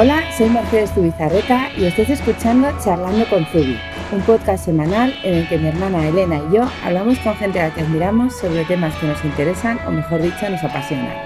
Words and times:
Hola, 0.00 0.22
soy 0.30 0.48
Mercedes 0.48 0.94
Tubizarreta 0.94 1.70
y 1.76 1.86
estáis 1.86 2.10
escuchando 2.10 2.68
Charlando 2.84 3.28
con 3.28 3.44
Zubi, 3.46 3.76
un 4.12 4.20
podcast 4.20 4.64
semanal 4.64 5.12
en 5.24 5.34
el 5.34 5.48
que 5.48 5.58
mi 5.58 5.66
hermana 5.66 6.06
Elena 6.06 6.40
y 6.48 6.54
yo 6.54 6.62
hablamos 6.84 7.18
con 7.18 7.34
gente 7.34 7.58
a 7.58 7.66
la 7.66 7.74
que 7.74 7.80
admiramos 7.80 8.36
sobre 8.36 8.64
temas 8.64 8.94
que 8.94 9.08
nos 9.08 9.24
interesan 9.24 9.80
o 9.88 9.90
mejor 9.90 10.22
dicho 10.22 10.48
nos 10.48 10.62
apasionan. 10.62 11.16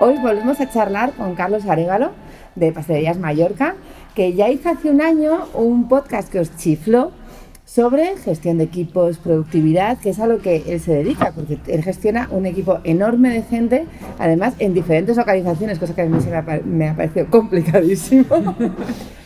Hoy 0.00 0.18
volvemos 0.18 0.60
a 0.60 0.68
charlar 0.68 1.12
con 1.12 1.34
Carlos 1.34 1.64
Arevalo 1.64 2.10
de 2.56 2.72
Pastelerías 2.72 3.16
Mallorca, 3.16 3.76
que 4.14 4.34
ya 4.34 4.50
hizo 4.50 4.68
hace 4.68 4.90
un 4.90 5.00
año 5.00 5.46
un 5.54 5.88
podcast 5.88 6.30
que 6.30 6.40
os 6.40 6.54
chifló 6.58 7.12
sobre 7.72 8.16
gestión 8.16 8.58
de 8.58 8.64
equipos, 8.64 9.18
productividad, 9.18 9.98
que 9.98 10.10
es 10.10 10.18
a 10.18 10.26
lo 10.26 10.38
que 10.38 10.64
él 10.66 10.80
se 10.80 10.92
dedica, 10.92 11.30
porque 11.30 11.56
él 11.68 11.84
gestiona 11.84 12.28
un 12.32 12.44
equipo 12.44 12.80
enorme 12.82 13.30
de 13.30 13.42
gente, 13.42 13.86
además 14.18 14.54
en 14.58 14.74
diferentes 14.74 15.16
organizaciones, 15.18 15.78
cosa 15.78 15.94
que 15.94 16.02
a 16.02 16.06
mí 16.06 16.20
se 16.20 16.30
me 16.64 16.88
ha, 16.88 16.96
parecido 16.96 17.26
complicadísimo. 17.30 18.56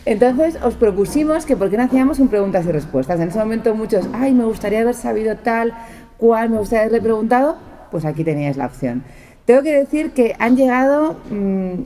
Entonces 0.05 0.59
os 0.63 0.75
propusimos 0.75 1.47
que 1.47 1.57
por 1.57 1.71
qué 1.71 1.77
no 1.77 1.83
hacíamos 1.83 2.19
un 2.19 2.27
preguntas 2.27 2.67
y 2.67 2.71
respuestas. 2.71 3.19
En 3.19 3.29
ese 3.29 3.39
momento 3.39 3.73
muchos, 3.73 4.07
ay, 4.13 4.35
me 4.35 4.45
gustaría 4.45 4.81
haber 4.81 4.93
sabido 4.93 5.37
tal, 5.37 5.73
cual, 6.17 6.51
me 6.51 6.59
gustaría 6.59 6.81
haberle 6.83 7.01
preguntado, 7.01 7.57
pues 7.89 8.05
aquí 8.05 8.23
teníais 8.23 8.57
la 8.57 8.67
opción. 8.67 9.03
Tengo 9.45 9.63
que 9.63 9.75
decir 9.75 10.11
que 10.11 10.35
han 10.37 10.55
llegado 10.55 11.15
mmm, 11.31 11.81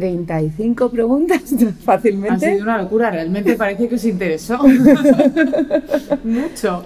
35 0.00 0.90
preguntas 0.90 1.42
fácilmente. 1.84 2.46
Ha 2.46 2.50
sido 2.52 2.62
una 2.62 2.78
locura, 2.78 3.10
realmente 3.10 3.54
parece 3.54 3.86
que 3.86 3.96
os 3.96 4.04
interesó. 4.06 4.58
Mucho. 6.24 6.82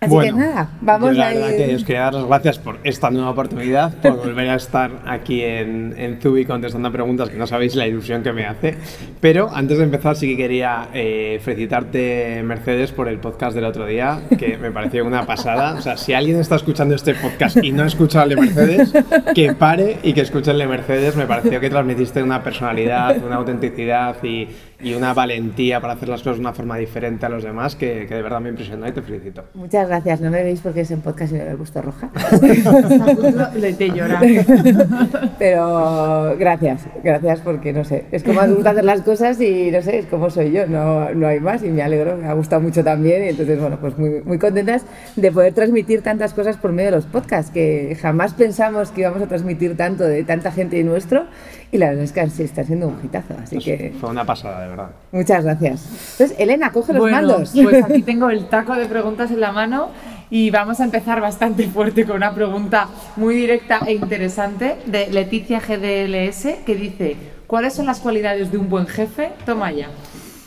Así 0.00 0.12
Bueno, 0.14 0.36
que 0.36 0.42
nada, 0.44 0.68
vamos 0.80 1.10
yo 1.10 1.18
la 1.18 1.26
a 1.28 1.34
verdad 1.34 1.50
ir. 1.50 1.56
que 1.66 1.74
os 1.74 1.82
quería 1.84 2.02
dar 2.02 2.14
las 2.14 2.24
gracias 2.26 2.58
por 2.60 2.78
esta 2.84 3.10
nueva 3.10 3.30
oportunidad, 3.30 3.92
por 4.00 4.16
volver 4.18 4.48
a 4.48 4.54
estar 4.54 4.92
aquí 5.06 5.42
en, 5.42 5.92
en 5.98 6.20
Zubi 6.20 6.44
contestando 6.44 6.92
preguntas 6.92 7.30
que 7.30 7.36
no 7.36 7.48
sabéis 7.48 7.74
la 7.74 7.84
ilusión 7.88 8.22
que 8.22 8.32
me 8.32 8.46
hace. 8.46 8.76
Pero 9.20 9.50
antes 9.52 9.76
de 9.78 9.82
empezar 9.84 10.14
sí 10.14 10.28
que 10.28 10.36
quería 10.36 10.88
eh, 10.94 11.40
felicitarte, 11.42 12.42
Mercedes, 12.44 12.92
por 12.92 13.08
el 13.08 13.18
podcast 13.18 13.56
del 13.56 13.64
otro 13.64 13.86
día, 13.86 14.20
que 14.38 14.56
me 14.56 14.70
pareció 14.70 15.04
una 15.04 15.26
pasada. 15.26 15.74
O 15.74 15.82
sea, 15.82 15.96
si 15.96 16.12
alguien 16.14 16.38
está 16.38 16.54
escuchando 16.54 16.94
este 16.94 17.14
podcast 17.14 17.56
y 17.62 17.72
no 17.72 17.82
ha 17.82 17.86
escuchado 17.86 18.22
el 18.30 18.36
de 18.36 18.36
Mercedes, 18.36 18.92
que 19.34 19.52
pare 19.54 19.98
y 20.04 20.12
que 20.12 20.20
escuche 20.20 20.52
el 20.52 20.58
de 20.58 20.68
Mercedes. 20.68 21.16
Me 21.16 21.26
pareció 21.26 21.58
que 21.58 21.70
transmitiste 21.70 22.22
una 22.22 22.44
personalidad, 22.44 23.16
una 23.24 23.34
autenticidad 23.34 24.14
y, 24.22 24.46
y 24.80 24.94
una 24.94 25.12
valentía 25.12 25.80
para 25.80 25.94
hacer 25.94 26.08
las 26.08 26.20
cosas 26.20 26.36
de 26.36 26.40
una 26.40 26.52
forma 26.52 26.76
diferente 26.76 27.26
a 27.26 27.28
los 27.28 27.42
demás 27.42 27.74
que, 27.74 28.06
que 28.06 28.14
de 28.14 28.22
verdad 28.22 28.40
me 28.40 28.50
impresionó 28.50 28.86
y 28.86 28.92
te 28.92 29.02
felicito. 29.02 29.44
Muchas 29.54 29.88
gracias, 29.88 30.20
no 30.20 30.30
me 30.30 30.42
veis 30.42 30.60
porque 30.60 30.82
es 30.82 30.90
en 30.90 31.00
podcast 31.00 31.32
y 31.32 31.36
me 31.36 31.50
he 31.50 31.56
puesto 31.56 31.82
roja. 31.82 32.10
De 33.58 33.90
llorar. 33.90 34.22
Pero 35.38 36.36
gracias, 36.38 36.86
gracias 37.02 37.40
porque 37.40 37.72
no 37.72 37.84
sé, 37.84 38.06
es 38.12 38.22
como 38.22 38.42
me 38.42 38.54
gusta 38.54 38.70
hacer 38.70 38.84
las 38.84 39.02
cosas 39.02 39.40
y 39.40 39.70
no 39.70 39.82
sé, 39.82 39.98
es 39.98 40.06
como 40.06 40.30
soy 40.30 40.52
yo, 40.52 40.66
no, 40.66 41.12
no 41.12 41.26
hay 41.26 41.40
más 41.40 41.62
y 41.62 41.68
me 41.68 41.82
alegro, 41.82 42.16
me 42.16 42.28
ha 42.28 42.32
gustado 42.34 42.62
mucho 42.62 42.84
también 42.84 43.24
y 43.24 43.28
entonces, 43.28 43.60
bueno, 43.60 43.78
pues 43.80 43.98
muy, 43.98 44.22
muy 44.22 44.38
contentas 44.38 44.84
de 45.16 45.32
poder 45.32 45.54
transmitir 45.54 46.02
tantas 46.02 46.34
cosas 46.34 46.56
por 46.56 46.72
medio 46.72 46.90
de 46.90 46.96
los 46.96 47.06
podcasts, 47.06 47.50
que 47.50 47.96
jamás 48.00 48.34
pensamos 48.34 48.90
que 48.90 49.02
íbamos 49.02 49.22
a 49.22 49.26
transmitir 49.26 49.76
tanto 49.76 50.04
de 50.04 50.24
tanta 50.24 50.52
gente 50.52 50.82
nuestro 50.84 51.26
y 51.70 51.78
la 51.78 51.88
verdad 51.88 52.04
es 52.04 52.12
que 52.12 52.28
sí 52.30 52.42
está 52.42 52.64
siendo 52.64 52.88
un 52.88 52.98
hitazo, 53.04 53.34
así 53.42 53.58
que 53.58 53.92
Fue 54.00 54.08
una 54.10 54.24
pasada, 54.24 54.62
de 54.62 54.68
verdad. 54.68 54.90
muchas 55.12 55.44
gracias. 55.44 56.12
Entonces, 56.12 56.36
Elena, 56.38 56.72
coge 56.72 56.92
los 56.92 57.00
Bueno, 57.00 57.16
mandos. 57.16 57.52
pues 57.62 57.84
aquí 57.84 58.02
tengo 58.06 58.30
el 58.30 58.46
taco 58.48 58.74
de 58.74 58.86
preguntas 58.86 59.30
en 59.30 59.40
la 59.40 59.52
mano 59.52 59.88
y 60.30 60.50
vamos 60.50 60.80
a 60.80 60.84
empezar 60.84 61.20
bastante 61.20 61.66
fuerte 61.68 62.04
con 62.04 62.16
una 62.16 62.34
pregunta 62.34 62.88
muy 63.16 63.34
directa 63.34 63.80
e 63.86 63.92
interesante 63.94 64.76
de 64.86 65.08
Leticia 65.10 65.60
GDLS 65.60 66.64
que 66.66 66.74
dice, 66.74 67.16
¿cuáles 67.46 67.74
son 67.74 67.86
las 67.86 68.00
cualidades 68.00 68.50
de 68.52 68.58
un 68.58 68.68
buen 68.68 68.86
jefe? 68.86 69.30
Toma 69.46 69.72
ya. 69.72 69.88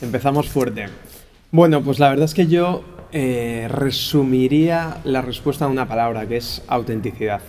Empezamos 0.01 0.49
fuerte. 0.49 0.85
Bueno, 1.51 1.81
pues 1.83 1.99
la 1.99 2.09
verdad 2.09 2.25
es 2.25 2.33
que 2.33 2.47
yo 2.47 2.83
eh, 3.11 3.67
resumiría 3.69 4.97
la 5.03 5.21
respuesta 5.21 5.65
en 5.65 5.71
una 5.71 5.87
palabra, 5.87 6.25
que 6.27 6.37
es 6.37 6.61
autenticidad. 6.67 7.41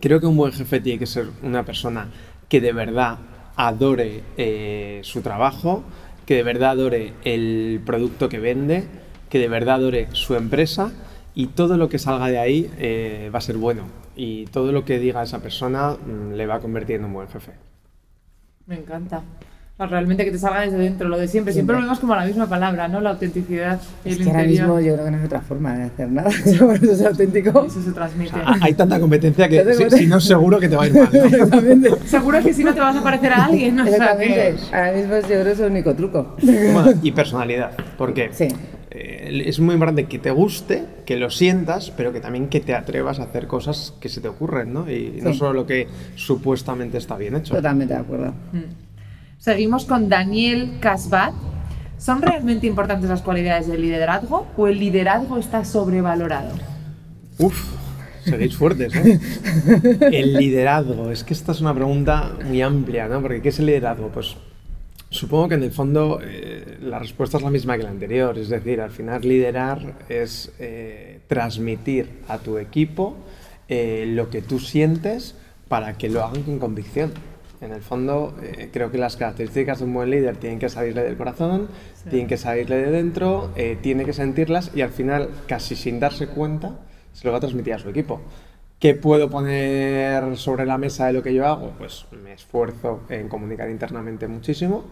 Creo 0.00 0.20
que 0.20 0.26
un 0.26 0.36
buen 0.36 0.52
jefe 0.52 0.80
tiene 0.80 0.98
que 0.98 1.06
ser 1.06 1.26
una 1.42 1.64
persona 1.64 2.08
que 2.50 2.60
de 2.60 2.72
verdad 2.74 3.18
adore 3.56 4.22
eh, 4.36 5.00
su 5.04 5.22
trabajo, 5.22 5.84
que 6.26 6.34
de 6.34 6.42
verdad 6.42 6.72
adore 6.72 7.14
el 7.24 7.80
producto 7.86 8.28
que 8.28 8.40
vende, 8.40 8.86
que 9.30 9.38
de 9.38 9.48
verdad 9.48 9.76
adore 9.76 10.08
su 10.12 10.34
empresa 10.34 10.92
y 11.34 11.46
todo 11.46 11.78
lo 11.78 11.88
que 11.88 11.98
salga 11.98 12.26
de 12.26 12.38
ahí 12.38 12.70
eh, 12.76 13.30
va 13.32 13.38
a 13.38 13.42
ser 13.42 13.56
bueno. 13.56 13.84
Y 14.16 14.46
todo 14.46 14.72
lo 14.72 14.84
que 14.84 14.98
diga 14.98 15.22
esa 15.22 15.40
persona 15.40 15.92
mm, 15.92 16.32
le 16.32 16.46
va 16.46 16.56
a 16.56 16.60
convertir 16.60 16.96
en 16.96 17.04
un 17.04 17.14
buen 17.14 17.28
jefe. 17.28 17.52
Me 18.66 18.76
encanta. 18.76 19.22
Realmente 19.86 20.24
que 20.26 20.30
te 20.30 20.38
salga 20.38 20.60
desde 20.60 20.76
dentro, 20.78 21.08
lo 21.08 21.18
de 21.18 21.26
siempre. 21.26 21.52
Siempre 21.54 21.74
lo 21.76 21.82
vemos 21.82 21.98
como 22.00 22.14
la 22.14 22.26
misma 22.26 22.46
palabra, 22.46 22.86
¿no? 22.88 23.00
La 23.00 23.10
autenticidad 23.10 23.80
Es 24.04 24.18
el 24.18 24.24
que 24.24 24.30
ahora 24.30 24.42
interior. 24.44 24.66
mismo 24.68 24.80
yo 24.80 24.92
creo 24.94 25.04
que 25.06 25.10
no 25.12 25.18
hay 25.18 25.24
otra 25.24 25.40
forma 25.40 25.74
de 25.76 25.82
hacer 25.84 26.10
nada, 26.12 26.28
eso 26.46 26.72
es 26.72 27.04
auténtico. 27.04 27.64
Eso 27.66 27.82
se 27.82 27.92
transmite. 27.92 28.32
Hay 28.60 28.74
tanta 28.74 29.00
competencia 29.00 29.48
que 29.48 29.74
si, 29.90 29.90
si 29.98 30.06
no 30.06 30.20
seguro 30.20 30.60
que 30.60 30.68
te 30.68 30.76
va 30.76 30.84
a 30.84 30.86
ir 30.86 30.94
mal. 30.94 31.08
¿no? 31.12 31.24
Exactamente. 31.24 31.90
Seguro 32.06 32.42
que 32.42 32.52
si 32.52 32.62
no 32.64 32.74
te 32.74 32.80
vas 32.80 32.94
a 32.96 33.02
parecer 33.02 33.32
a 33.32 33.46
alguien, 33.46 33.80
o 33.80 33.84
sea 33.84 33.92
Exactamente. 33.96 34.34
que... 34.70 34.76
Ahora 34.76 34.92
mismo 34.92 35.14
yo 35.16 35.26
creo 35.26 35.44
que 35.44 35.52
es 35.52 35.60
el 35.60 35.70
único 35.70 35.94
truco. 35.94 36.36
Bueno, 36.42 36.92
y 37.02 37.12
personalidad, 37.12 37.70
porque 37.96 38.30
Sí. 38.32 38.48
eh, 38.90 39.42
es 39.46 39.60
muy 39.60 39.74
importante 39.74 40.04
que 40.06 40.18
te 40.18 40.30
guste, 40.30 40.84
que 41.06 41.16
lo 41.16 41.30
sientas, 41.30 41.90
pero 41.96 42.12
que 42.12 42.20
también 42.20 42.48
que 42.48 42.60
te 42.60 42.74
atrevas 42.74 43.18
a 43.18 43.22
hacer 43.24 43.46
cosas 43.46 43.94
que 44.00 44.08
se 44.08 44.20
te 44.20 44.28
ocurren, 44.28 44.72
¿no? 44.74 44.90
Y 44.90 45.20
no 45.22 45.32
solo 45.32 45.52
lo 45.54 45.66
que 45.66 45.88
supuestamente 46.16 46.98
está 46.98 47.16
bien 47.16 47.34
hecho. 47.36 47.54
Totalmente 47.54 47.94
de 47.94 48.00
acuerdo. 48.00 48.34
Seguimos 49.40 49.86
con 49.86 50.10
Daniel 50.10 50.72
Casbat. 50.80 51.32
¿Son 51.96 52.20
realmente 52.20 52.66
importantes 52.66 53.08
las 53.08 53.22
cualidades 53.22 53.68
del 53.68 53.80
liderazgo 53.80 54.46
o 54.54 54.66
el 54.66 54.78
liderazgo 54.78 55.38
está 55.38 55.64
sobrevalorado? 55.64 56.50
Uf, 57.38 57.72
seguís 58.22 58.54
fuertes, 58.54 58.94
¿eh? 58.94 59.18
El 60.12 60.34
liderazgo, 60.34 61.10
es 61.10 61.24
que 61.24 61.32
esta 61.32 61.52
es 61.52 61.62
una 61.62 61.74
pregunta 61.74 62.36
muy 62.44 62.60
amplia, 62.60 63.08
¿no? 63.08 63.22
Porque 63.22 63.40
¿qué 63.40 63.48
es 63.48 63.58
el 63.58 63.66
liderazgo? 63.66 64.08
Pues 64.08 64.36
supongo 65.08 65.48
que 65.48 65.54
en 65.54 65.62
el 65.62 65.72
fondo 65.72 66.20
eh, 66.22 66.76
la 66.82 66.98
respuesta 66.98 67.38
es 67.38 67.42
la 67.42 67.50
misma 67.50 67.78
que 67.78 67.84
la 67.84 67.90
anterior, 67.90 68.36
es 68.36 68.50
decir, 68.50 68.82
al 68.82 68.90
final 68.90 69.22
liderar 69.22 69.94
es 70.10 70.52
eh, 70.58 71.20
transmitir 71.28 72.10
a 72.28 72.36
tu 72.36 72.58
equipo 72.58 73.16
eh, 73.68 74.04
lo 74.06 74.28
que 74.28 74.42
tú 74.42 74.58
sientes 74.58 75.34
para 75.68 75.96
que 75.96 76.10
lo 76.10 76.22
hagan 76.22 76.42
con 76.42 76.58
convicción. 76.58 77.12
En 77.60 77.72
el 77.72 77.82
fondo, 77.82 78.34
eh, 78.42 78.70
creo 78.72 78.90
que 78.90 78.96
las 78.96 79.16
características 79.16 79.80
de 79.80 79.84
un 79.84 79.92
buen 79.92 80.10
líder 80.10 80.36
tienen 80.36 80.58
que 80.58 80.68
salirle 80.68 81.02
del 81.02 81.16
corazón, 81.16 81.68
tienen 82.08 82.26
que 82.26 82.38
salirle 82.38 82.76
de 82.76 82.90
dentro, 82.90 83.50
eh, 83.54 83.76
tiene 83.80 84.04
que 84.04 84.14
sentirlas 84.14 84.70
y 84.74 84.80
al 84.80 84.90
final, 84.90 85.28
casi 85.46 85.76
sin 85.76 86.00
darse 86.00 86.28
cuenta, 86.28 86.78
se 87.12 87.26
lo 87.26 87.32
va 87.32 87.38
a 87.38 87.40
transmitir 87.40 87.74
a 87.74 87.78
su 87.78 87.90
equipo. 87.90 88.22
¿Qué 88.78 88.94
puedo 88.94 89.28
poner 89.28 90.38
sobre 90.38 90.64
la 90.64 90.78
mesa 90.78 91.06
de 91.06 91.12
lo 91.12 91.22
que 91.22 91.34
yo 91.34 91.46
hago? 91.46 91.74
Pues 91.76 92.06
me 92.24 92.32
esfuerzo 92.32 93.02
en 93.10 93.28
comunicar 93.28 93.68
internamente 93.68 94.26
muchísimo 94.26 94.86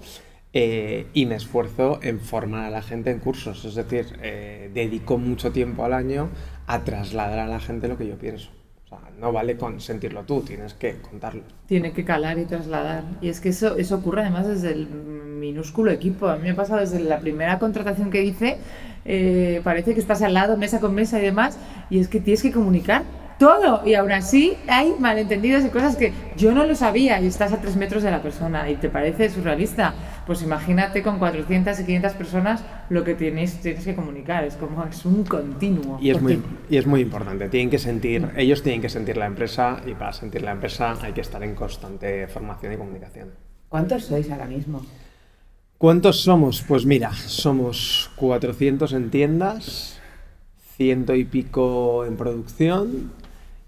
eh, 0.52 1.06
y 1.14 1.24
me 1.24 1.36
esfuerzo 1.36 1.98
en 2.02 2.20
formar 2.20 2.66
a 2.66 2.70
la 2.70 2.82
gente 2.82 3.10
en 3.10 3.18
cursos. 3.18 3.64
Es 3.64 3.74
decir, 3.76 4.18
eh, 4.22 4.70
dedico 4.74 5.16
mucho 5.16 5.52
tiempo 5.52 5.86
al 5.86 5.94
año 5.94 6.28
a 6.66 6.84
trasladar 6.84 7.38
a 7.38 7.46
la 7.46 7.60
gente 7.60 7.88
lo 7.88 7.96
que 7.96 8.06
yo 8.06 8.18
pienso. 8.18 8.50
O 8.90 8.96
sea, 8.96 9.10
no 9.20 9.32
vale 9.32 9.54
sentirlo 9.78 10.22
tú, 10.22 10.40
tienes 10.40 10.72
que 10.72 10.96
contarlo. 11.02 11.42
Tiene 11.66 11.92
que 11.92 12.04
calar 12.04 12.38
y 12.38 12.46
trasladar. 12.46 13.04
Y 13.20 13.28
es 13.28 13.38
que 13.40 13.50
eso, 13.50 13.76
eso 13.76 13.96
ocurre 13.96 14.22
además 14.22 14.46
desde 14.46 14.72
el 14.72 14.88
minúsculo 14.88 15.90
equipo. 15.90 16.28
A 16.28 16.36
mí 16.36 16.44
me 16.44 16.50
ha 16.50 16.56
pasado 16.56 16.80
desde 16.80 17.00
la 17.00 17.20
primera 17.20 17.58
contratación 17.58 18.10
que 18.10 18.24
hice, 18.24 18.56
eh, 19.04 19.60
parece 19.62 19.92
que 19.92 20.00
estás 20.00 20.22
al 20.22 20.32
lado, 20.32 20.56
mesa 20.56 20.80
con 20.80 20.94
mesa 20.94 21.18
y 21.18 21.22
demás, 21.22 21.58
y 21.90 21.98
es 21.98 22.08
que 22.08 22.18
tienes 22.18 22.40
que 22.40 22.50
comunicar 22.50 23.02
todo. 23.38 23.86
Y 23.86 23.94
aún 23.94 24.12
así 24.12 24.56
hay 24.66 24.94
malentendidos 24.98 25.64
y 25.64 25.68
cosas 25.68 25.96
que 25.96 26.12
yo 26.36 26.52
no 26.52 26.66
lo 26.66 26.74
sabía 26.74 27.20
y 27.20 27.26
estás 27.26 27.52
a 27.52 27.60
tres 27.60 27.76
metros 27.76 28.02
de 28.02 28.10
la 28.10 28.20
persona 28.20 28.68
y 28.70 28.76
te 28.76 28.88
parece 28.88 29.30
surrealista. 29.30 29.94
Pues 30.26 30.42
imagínate 30.42 31.02
con 31.02 31.18
400 31.18 31.80
y 31.80 31.84
500 31.84 32.12
personas 32.12 32.64
lo 32.90 33.04
que 33.04 33.14
tienes, 33.14 33.60
tienes 33.60 33.84
que 33.84 33.94
comunicar. 33.94 34.44
Es 34.44 34.56
como, 34.56 34.84
es 34.84 35.04
un 35.04 35.24
continuo. 35.24 35.98
Y 36.00 36.10
es, 36.10 36.20
muy, 36.20 36.42
y 36.68 36.76
es 36.76 36.86
muy 36.86 37.00
importante, 37.00 37.48
tienen 37.48 37.70
que 37.70 37.78
sentir, 37.78 38.28
ellos 38.36 38.62
tienen 38.62 38.82
que 38.82 38.88
sentir 38.88 39.16
la 39.16 39.26
empresa 39.26 39.80
y 39.86 39.94
para 39.94 40.12
sentir 40.12 40.42
la 40.42 40.52
empresa 40.52 40.96
hay 41.00 41.12
que 41.12 41.22
estar 41.22 41.42
en 41.42 41.54
constante 41.54 42.26
formación 42.28 42.72
y 42.72 42.76
comunicación. 42.76 43.30
¿Cuántos 43.68 44.04
sois 44.04 44.30
ahora 44.30 44.46
mismo? 44.46 44.82
¿Cuántos 45.78 46.22
somos? 46.22 46.62
Pues 46.66 46.84
mira, 46.84 47.12
somos 47.12 48.10
400 48.16 48.92
en 48.94 49.10
tiendas, 49.10 50.00
ciento 50.76 51.14
y 51.14 51.24
pico 51.24 52.04
en 52.04 52.16
producción 52.16 53.12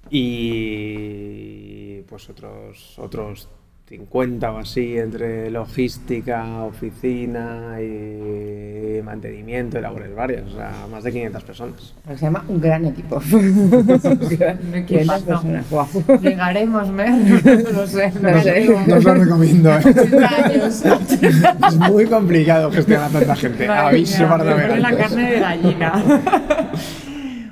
y 0.09 2.01
pues 2.03 2.29
otros, 2.31 2.95
otros 2.99 3.49
50 3.91 4.53
o 4.53 4.59
así 4.59 4.97
entre 4.97 5.51
logística, 5.51 6.63
oficina 6.63 7.77
y 7.83 9.03
mantenimiento 9.03 9.79
y 9.79 9.81
labores 9.81 10.15
varias, 10.15 10.47
o 10.47 10.57
sea, 10.57 10.87
más 10.89 11.03
de 11.03 11.11
500 11.11 11.43
personas. 11.43 11.95
Se 12.07 12.17
llama 12.17 12.45
un 12.47 12.61
gran 12.61 12.87
equipo. 12.87 13.17
un 13.33 14.85
500 14.87 15.23
personas, 15.23 15.69
guau. 15.69 15.89
Llegaremos, 16.23 16.89
Mer. 16.91 17.11
No 17.75 17.87
sé, 17.87 18.13
no, 18.21 18.31
No 18.31 18.43
sé. 18.43 18.69
No 18.87 18.97
os 18.97 19.05
lo 19.05 19.15
recomiendo, 19.15 19.71
¿eh? 19.71 19.83
80 19.85 20.29
años. 20.29 20.85
es 21.69 21.77
muy 21.91 22.07
complicado 22.07 22.71
gestionar 22.71 23.07
a 23.07 23.19
tanta 23.19 23.35
gente. 23.35 23.67
Madre 23.67 23.89
Aviso 23.89 24.19
mía, 24.19 24.29
para 24.29 24.77
la 24.77 24.97
carne 24.97 25.33
de 25.33 25.41
gallina. 25.41 26.05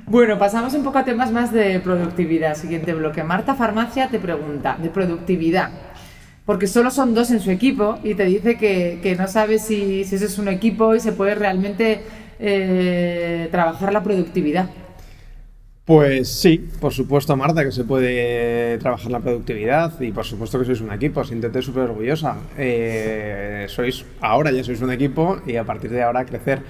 Bueno, 0.09 0.39
pasamos 0.39 0.73
un 0.73 0.83
poco 0.83 0.97
a 0.97 1.05
temas 1.05 1.31
más 1.31 1.53
de 1.53 1.79
productividad. 1.81 2.55
Siguiente 2.55 2.95
bloque. 2.95 3.23
Marta 3.23 3.53
Farmacia 3.53 4.07
te 4.09 4.17
pregunta 4.17 4.75
de 4.81 4.89
productividad. 4.89 5.69
Porque 6.47 6.65
solo 6.65 6.89
son 6.89 7.13
dos 7.13 7.29
en 7.29 7.39
su 7.39 7.51
equipo 7.51 7.99
y 8.03 8.15
te 8.15 8.25
dice 8.25 8.57
que, 8.57 8.97
que 9.03 9.15
no 9.15 9.27
sabe 9.27 9.59
si, 9.59 10.03
si 10.05 10.15
ese 10.15 10.25
es 10.25 10.39
un 10.39 10.47
equipo 10.47 10.95
y 10.95 10.99
se 10.99 11.11
puede 11.11 11.35
realmente 11.35 12.01
eh, 12.39 13.49
trabajar 13.51 13.93
la 13.93 14.01
productividad. 14.01 14.71
Pues 15.85 16.27
sí, 16.27 16.69
por 16.79 16.91
supuesto, 16.91 17.35
Marta, 17.35 17.63
que 17.63 17.71
se 17.71 17.83
puede 17.83 18.79
trabajar 18.79 19.11
la 19.11 19.19
productividad 19.19 19.99
y 20.01 20.11
por 20.11 20.25
supuesto 20.25 20.57
que 20.57 20.65
sois 20.65 20.81
un 20.81 20.91
equipo, 20.91 21.23
siéntete 21.23 21.61
súper 21.61 21.83
orgullosa. 21.83 22.35
Eh, 22.57 23.65
sois, 23.69 24.05
ahora 24.21 24.51
ya 24.51 24.63
sois 24.63 24.81
un 24.81 24.91
equipo 24.91 25.39
y 25.45 25.55
a 25.55 25.63
partir 25.63 25.91
de 25.91 26.01
ahora 26.01 26.25
crecer. 26.25 26.61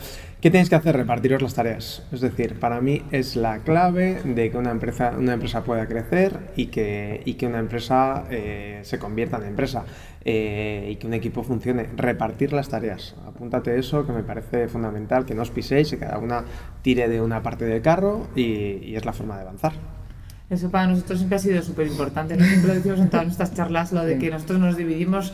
¿Qué 0.42 0.50
tenéis 0.50 0.70
que 0.70 0.76
hacer? 0.76 0.96
Repartiros 0.96 1.42
las 1.42 1.54
tareas. 1.54 2.02
Es 2.14 2.22
decir, 2.22 2.58
para 2.60 2.80
mí 2.80 3.02
es 3.12 3.36
la 3.36 3.60
clave 3.60 4.22
de 4.24 4.50
que 4.50 4.58
una 4.58 4.72
empresa, 4.72 5.14
una 5.18 5.34
empresa 5.34 5.66
pueda 5.66 5.86
crecer 5.86 6.40
y 6.56 6.68
que, 6.68 7.22
y 7.26 7.34
que 7.34 7.46
una 7.46 7.60
empresa 7.60 8.24
eh, 8.30 8.80
se 8.84 9.00
convierta 9.00 9.36
en 9.36 9.44
empresa 9.44 9.84
eh, 10.24 10.88
y 10.92 10.96
que 10.96 11.08
un 11.08 11.14
equipo 11.14 11.44
funcione. 11.44 11.90
Repartir 11.94 12.54
las 12.54 12.70
tareas. 12.70 13.18
Apúntate 13.28 13.78
eso, 13.78 14.06
que 14.06 14.14
me 14.14 14.24
parece 14.24 14.70
fundamental, 14.70 15.26
que 15.26 15.36
no 15.36 15.42
os 15.42 15.52
piséis 15.52 15.92
y 15.92 15.98
cada 15.98 16.18
una 16.20 16.46
tire 16.84 17.10
de 17.10 17.20
una 17.20 17.44
parte 17.44 17.66
del 17.66 17.82
carro 17.82 18.30
y, 18.34 18.44
y 18.82 18.96
es 18.96 19.04
la 19.04 19.12
forma 19.12 19.36
de 19.36 19.42
avanzar. 19.42 19.74
Eso 20.50 20.72
para 20.72 20.88
nosotros 20.88 21.20
siempre 21.20 21.36
ha 21.36 21.40
sido 21.40 21.62
súper 21.62 21.88
importante. 21.88 22.38
¿no? 22.38 22.46
Siempre 22.46 22.76
decimos 22.76 23.00
en 23.02 23.10
todas 23.10 23.26
nuestras 23.26 23.54
charlas 23.54 23.92
lo 23.92 24.06
de 24.06 24.18
que 24.18 24.30
nosotros 24.30 24.60
nos 24.60 24.78
dividimos, 24.78 25.34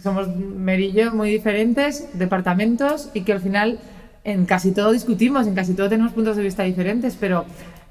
somos 0.00 0.28
Merillo 0.36 1.12
muy 1.12 1.28
diferentes, 1.28 2.08
departamentos, 2.16 3.10
y 3.14 3.22
que 3.22 3.32
al 3.32 3.40
final 3.40 3.80
en 4.30 4.44
casi 4.46 4.72
todo 4.72 4.92
discutimos, 4.92 5.46
en 5.46 5.54
casi 5.54 5.74
todo 5.74 5.88
tenemos 5.88 6.12
puntos 6.12 6.36
de 6.36 6.42
vista 6.42 6.62
diferentes, 6.62 7.16
pero 7.18 7.44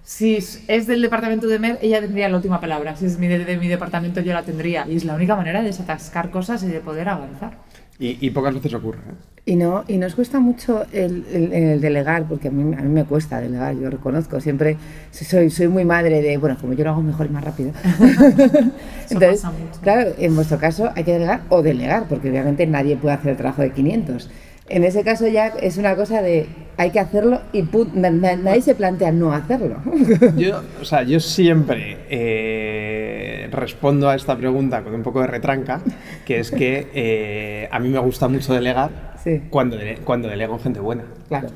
si 0.04 0.38
es 0.68 0.88
del 0.88 1.01
departamento 1.01 1.48
de 1.48 1.60
Mer, 1.60 1.80
ella 1.81 2.00
tendría 2.00 2.30
la 2.30 2.38
última 2.38 2.62
palabra. 2.62 2.95
Si 2.95 3.06
es 3.06 3.19
mi 3.19 3.28
de, 3.28 3.44
de 3.44 3.57
mi 3.57 3.68
departamento, 3.68 4.22
yo 4.22 4.34
la 4.34 4.44
tendría. 4.44 4.86
Y 4.88 4.95
es 4.95 5.04
la 5.04 5.16
única 5.16 5.36
manera 5.36 5.60
de 5.62 5.68
desatascar 5.68 6.30
cosas 6.31 6.63
y 6.63 6.68
de 6.68 6.80
poder 6.80 7.10
avanzar. 7.10 7.57
Y, 8.00 8.18
y 8.25 8.30
pocas 8.30 8.54
veces 8.54 8.74
ocurre. 8.75 9.00
¿eh? 9.00 9.13
Y 9.48 9.56
no, 9.56 9.84
y 9.88 9.98
nos 9.98 10.13
cuesta 10.13 10.39
mucho 10.39 10.86
el, 10.92 11.25
el- 11.34 11.54
el 11.54 11.81
delegar, 11.81 12.25
porque 12.28 12.50
a 12.50 12.51
mí, 12.51 12.74
a 12.75 12.81
mí 12.81 12.89
me 12.89 13.06
cuesta 13.06 13.39
delegar, 13.42 13.75
yo 13.75 13.89
reconozco, 13.89 14.39
siempre 14.42 14.78
soy, 15.12 15.50
soy 15.50 15.68
muy 15.69 15.84
madre 15.86 16.22
de, 16.22 16.38
bueno, 16.38 16.57
como 16.60 16.74
yo 16.74 16.84
lo 16.84 16.92
hago 16.92 17.01
mejor 17.01 17.25
y 17.28 17.30
más 17.30 17.44
rápido. 17.45 17.72
Entonces, 19.10 19.42
pasa 19.42 19.51
mucho. 19.51 19.80
claro, 19.81 20.12
en 20.18 20.36
vuestro 20.36 20.57
caso 20.57 20.89
hay 20.95 21.04
que 21.04 21.13
delegar 21.13 21.42
o 21.50 21.62
delegar, 21.62 22.07
porque 22.07 22.30
obviamente 22.30 22.66
nadie 22.68 22.98
puede 22.98 23.16
hacer 23.16 23.31
el 23.31 23.38
trabajo 23.38 23.62
de 23.62 23.72
500. 23.72 24.30
En 24.69 24.84
ese 24.84 25.04
caso 25.04 25.28
ya 25.28 25.48
es 25.48 25.78
una 25.78 25.96
cosa 25.96 26.22
de, 26.22 26.46
hay 26.75 26.92
que 26.92 27.00
hacerlo 27.00 27.42
y 27.54 27.64
put- 27.64 27.94
na- 27.94 28.10
na- 28.10 28.36
nadie 28.36 28.62
se 28.62 28.75
plantea 28.75 29.12
no 29.12 29.31
hacerlo. 29.34 29.78
Yo, 30.38 30.62
o 30.81 30.86
sea, 30.86 31.04
yo 31.04 31.19
siempre 31.22 31.98
eh, 32.10 33.48
respondo 33.52 34.10
a 34.10 34.16
esta 34.16 34.36
pregunta 34.38 34.81
con 34.84 34.94
un 34.94 35.04
poco 35.04 35.22
de 35.22 35.28
retranca, 35.28 35.80
que 36.25 36.40
es 36.40 36.52
que 36.52 36.88
eh, 36.94 37.69
a 37.72 37.80
mí 37.80 37.90
me 37.90 38.00
gusta 38.00 38.28
mucho 38.28 38.54
delegar 38.54 39.16
Sí. 39.24 39.42
cuando, 39.50 39.78
dele- 39.78 40.00
cuando 40.04 40.28
delego 40.28 40.56
en 40.56 40.60
gente 40.60 40.80
buena. 40.80 41.04
claro. 41.28 41.48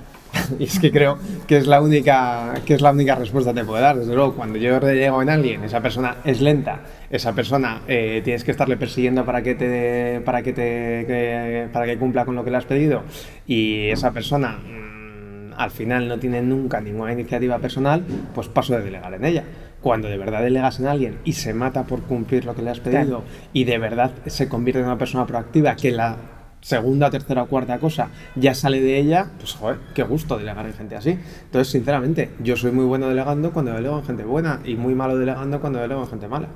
Y 0.60 0.64
es 0.66 0.80
que 0.80 0.92
creo 0.92 1.18
que 1.48 1.58
es 1.58 1.68
la 1.68 1.82
única 1.82 2.54
que 2.66 2.74
es 2.74 2.82
la 2.82 2.92
única 2.92 3.16
respuesta 3.16 3.54
que 3.54 3.60
te 3.62 3.66
puedo 3.66 3.82
dar. 3.82 3.98
Desde 3.98 4.14
luego, 4.16 4.34
cuando 4.36 4.58
yo 4.60 4.80
delego 4.80 5.22
en 5.22 5.30
alguien, 5.30 5.64
esa 5.64 5.82
persona 5.82 6.18
es 6.24 6.42
lenta, 6.42 6.82
esa 7.10 7.34
persona 7.34 7.82
eh, 7.88 8.22
tienes 8.24 8.44
que 8.44 8.52
estarle 8.52 8.78
persiguiendo 8.78 9.26
para 9.26 9.42
que 9.42 9.56
te 9.56 10.22
para 10.26 10.42
que 10.42 10.54
te 10.54 10.62
que- 11.08 11.68
para 11.72 11.86
que 11.86 11.98
cumpla 11.98 12.26
con 12.26 12.36
lo 12.36 12.44
que 12.44 12.52
le 12.52 12.58
has 12.58 12.66
pedido 12.66 13.04
y 13.48 13.90
esa 13.90 14.12
persona 14.12 14.58
mm, 14.60 15.54
al 15.58 15.72
final 15.72 16.08
no 16.08 16.18
tiene 16.18 16.42
nunca 16.42 16.80
ninguna 16.82 17.12
iniciativa 17.14 17.60
personal, 17.60 18.04
pues 18.34 18.48
paso 18.48 18.74
de 18.76 18.82
delegar 18.84 19.14
en 19.14 19.26
ella. 19.26 19.44
Cuando 19.82 20.08
de 20.08 20.18
verdad 20.18 20.44
delegas 20.44 20.80
en 20.80 20.88
alguien 20.88 21.18
y 21.26 21.34
se 21.34 21.54
mata 21.54 21.84
por 21.84 22.04
cumplir 22.04 22.46
lo 22.46 22.54
que 22.56 22.62
le 22.62 22.70
has 22.70 22.80
pedido 22.80 23.02
Claro. 23.04 23.24
y 23.52 23.64
de 23.64 23.78
verdad 23.80 24.12
se 24.28 24.48
convierte 24.48 24.80
en 24.80 24.86
una 24.86 24.98
persona 24.98 25.26
proactiva 25.26 25.76
que 25.76 25.92
la 25.92 26.18
segunda, 26.62 27.10
tercera 27.10 27.44
o 27.44 27.48
cuarta 27.48 27.80
cosa 27.80 28.10
ya 28.36 28.54
sale 28.54 28.82
de 28.82 28.98
ella, 28.98 29.28
pues 29.38 29.54
joder, 29.54 29.78
qué 29.94 30.04
gusto 30.04 30.38
delegar 30.38 30.66
en 30.66 30.74
gente 30.74 30.96
así. 30.96 31.18
Entonces, 31.46 31.72
sinceramente, 31.72 32.30
yo 32.44 32.56
soy 32.56 32.72
muy 32.72 32.86
bueno 32.86 33.10
delegando 33.10 33.52
cuando 33.52 33.74
delego 33.74 34.00
en 34.00 34.06
gente 34.06 34.24
buena 34.24 34.62
y 34.64 34.76
muy 34.76 34.96
malo 34.96 35.18
delegando 35.18 35.60
cuando 35.60 35.80
delego 35.80 36.02
en 36.04 36.10
gente 36.10 36.28
mala. 36.28 36.48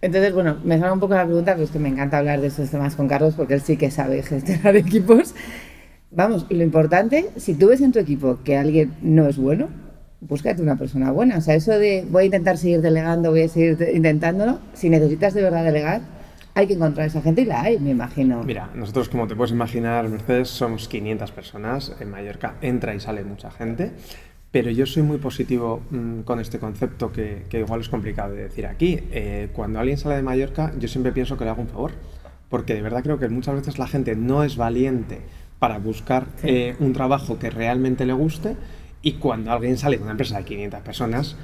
Entonces, 0.00 0.32
bueno, 0.32 0.58
me 0.64 0.78
sale 0.78 0.92
un 0.92 1.00
poco 1.00 1.14
la 1.14 1.24
pregunta, 1.24 1.54
pero 1.54 1.64
es 1.64 1.70
que 1.70 1.80
me 1.80 1.88
encanta 1.88 2.18
hablar 2.18 2.40
de 2.40 2.46
estos 2.46 2.70
temas 2.70 2.94
con 2.94 3.08
Carlos 3.08 3.34
porque 3.36 3.54
él 3.54 3.60
sí 3.60 3.76
que 3.76 3.90
sabe 3.90 4.22
gestionar 4.22 4.76
equipos. 4.76 5.34
Vamos, 6.10 6.46
lo 6.48 6.62
importante, 6.62 7.28
si 7.36 7.54
tú 7.54 7.68
ves 7.68 7.80
en 7.80 7.92
tu 7.92 7.98
equipo 7.98 8.38
que 8.44 8.56
alguien 8.56 8.94
no 9.02 9.28
es 9.28 9.36
bueno, 9.36 9.68
búscate 10.20 10.62
una 10.62 10.76
persona 10.76 11.10
buena. 11.10 11.38
O 11.38 11.40
sea, 11.40 11.54
eso 11.54 11.72
de 11.72 12.06
voy 12.08 12.22
a 12.22 12.26
intentar 12.26 12.58
seguir 12.58 12.80
delegando, 12.80 13.30
voy 13.30 13.42
a 13.42 13.48
seguir 13.48 13.76
intentándolo, 13.92 14.60
si 14.72 14.88
necesitas 14.88 15.34
de 15.34 15.42
verdad 15.42 15.64
delegar, 15.64 16.00
hay 16.58 16.66
que 16.66 16.74
encontrar 16.74 17.04
a 17.04 17.06
esa 17.06 17.22
gente 17.22 17.42
y 17.42 17.44
la 17.44 17.62
hay, 17.62 17.78
me 17.78 17.90
imagino. 17.90 18.42
Mira, 18.42 18.68
nosotros, 18.74 19.08
como 19.08 19.28
te 19.28 19.36
puedes 19.36 19.52
imaginar, 19.52 20.08
Mercedes, 20.08 20.48
somos 20.48 20.88
500 20.88 21.30
personas. 21.30 21.94
En 22.00 22.10
Mallorca 22.10 22.56
entra 22.62 22.96
y 22.96 23.00
sale 23.00 23.22
mucha 23.22 23.52
gente. 23.52 23.92
Pero 24.50 24.68
yo 24.72 24.84
soy 24.84 25.04
muy 25.04 25.18
positivo 25.18 25.82
mm, 25.90 26.22
con 26.22 26.40
este 26.40 26.58
concepto 26.58 27.12
que, 27.12 27.44
que 27.48 27.60
igual 27.60 27.82
es 27.82 27.88
complicado 27.88 28.34
de 28.34 28.42
decir 28.42 28.66
aquí. 28.66 28.98
Eh, 29.12 29.50
cuando 29.52 29.78
alguien 29.78 29.98
sale 29.98 30.16
de 30.16 30.22
Mallorca, 30.22 30.72
yo 30.80 30.88
siempre 30.88 31.12
pienso 31.12 31.38
que 31.38 31.44
le 31.44 31.50
hago 31.50 31.62
un 31.62 31.68
favor. 31.68 31.92
Porque 32.48 32.74
de 32.74 32.82
verdad 32.82 33.04
creo 33.04 33.20
que 33.20 33.28
muchas 33.28 33.54
veces 33.54 33.78
la 33.78 33.86
gente 33.86 34.16
no 34.16 34.42
es 34.42 34.56
valiente 34.56 35.20
para 35.60 35.78
buscar 35.78 36.26
eh, 36.42 36.74
un 36.80 36.92
trabajo 36.92 37.38
que 37.38 37.50
realmente 37.50 38.04
le 38.04 38.14
guste. 38.14 38.56
Y 39.00 39.12
cuando 39.12 39.52
alguien 39.52 39.78
sale 39.78 39.96
de 39.96 40.02
una 40.02 40.10
empresa 40.10 40.38
de 40.38 40.44
500 40.44 40.80
personas, 40.80 41.36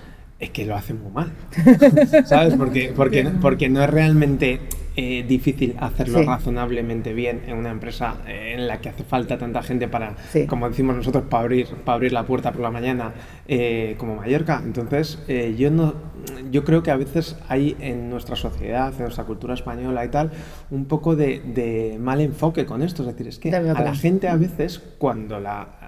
es 0.44 0.50
que 0.50 0.64
lo 0.64 0.74
hace 0.76 0.94
muy 0.94 1.10
mal. 1.12 1.32
¿Sabes? 2.26 2.54
Porque, 2.54 2.92
porque, 2.94 3.24
porque 3.40 3.68
no 3.68 3.82
es 3.82 3.90
realmente 3.90 4.60
eh, 4.96 5.24
difícil 5.26 5.74
hacerlo 5.80 6.20
Sí. 6.20 6.24
razonablemente 6.24 7.12
bien 7.14 7.42
en 7.48 7.56
una 7.56 7.70
empresa 7.70 8.18
eh, 8.28 8.54
en 8.56 8.68
la 8.68 8.80
que 8.80 8.90
hace 8.90 9.02
falta 9.02 9.36
tanta 9.38 9.60
gente 9.62 9.88
para, 9.88 10.14
Sí. 10.30 10.46
como 10.46 10.68
decimos 10.68 10.94
nosotros, 10.96 11.24
para 11.28 11.42
abrir, 11.42 11.66
para 11.84 11.96
abrir 11.96 12.12
la 12.12 12.24
puerta 12.24 12.52
por 12.52 12.60
la 12.62 12.70
mañana, 12.70 13.12
eh, 13.48 13.96
como 13.98 14.14
Mallorca. 14.16 14.62
Entonces, 14.64 15.18
eh, 15.26 15.56
yo 15.58 15.70
no, 15.72 15.94
yo 16.52 16.62
creo 16.64 16.84
que 16.84 16.92
a 16.92 16.96
veces 16.96 17.36
hay 17.48 17.76
en 17.80 18.08
nuestra 18.08 18.36
sociedad, 18.36 18.92
en 18.96 19.02
nuestra 19.02 19.24
cultura 19.24 19.54
española 19.54 20.04
y 20.04 20.08
tal, 20.08 20.30
un 20.70 20.84
poco 20.84 21.16
de, 21.16 21.40
de 21.40 21.96
mal 22.00 22.20
enfoque 22.20 22.64
con 22.64 22.80
esto. 22.80 23.02
Es 23.02 23.08
decir, 23.08 23.26
es 23.26 23.38
que 23.40 23.52
a 23.54 23.60
la 23.60 23.94
gente 23.96 24.28
a 24.28 24.36
veces 24.36 24.80
cuando 24.98 25.40
la, 25.40 25.83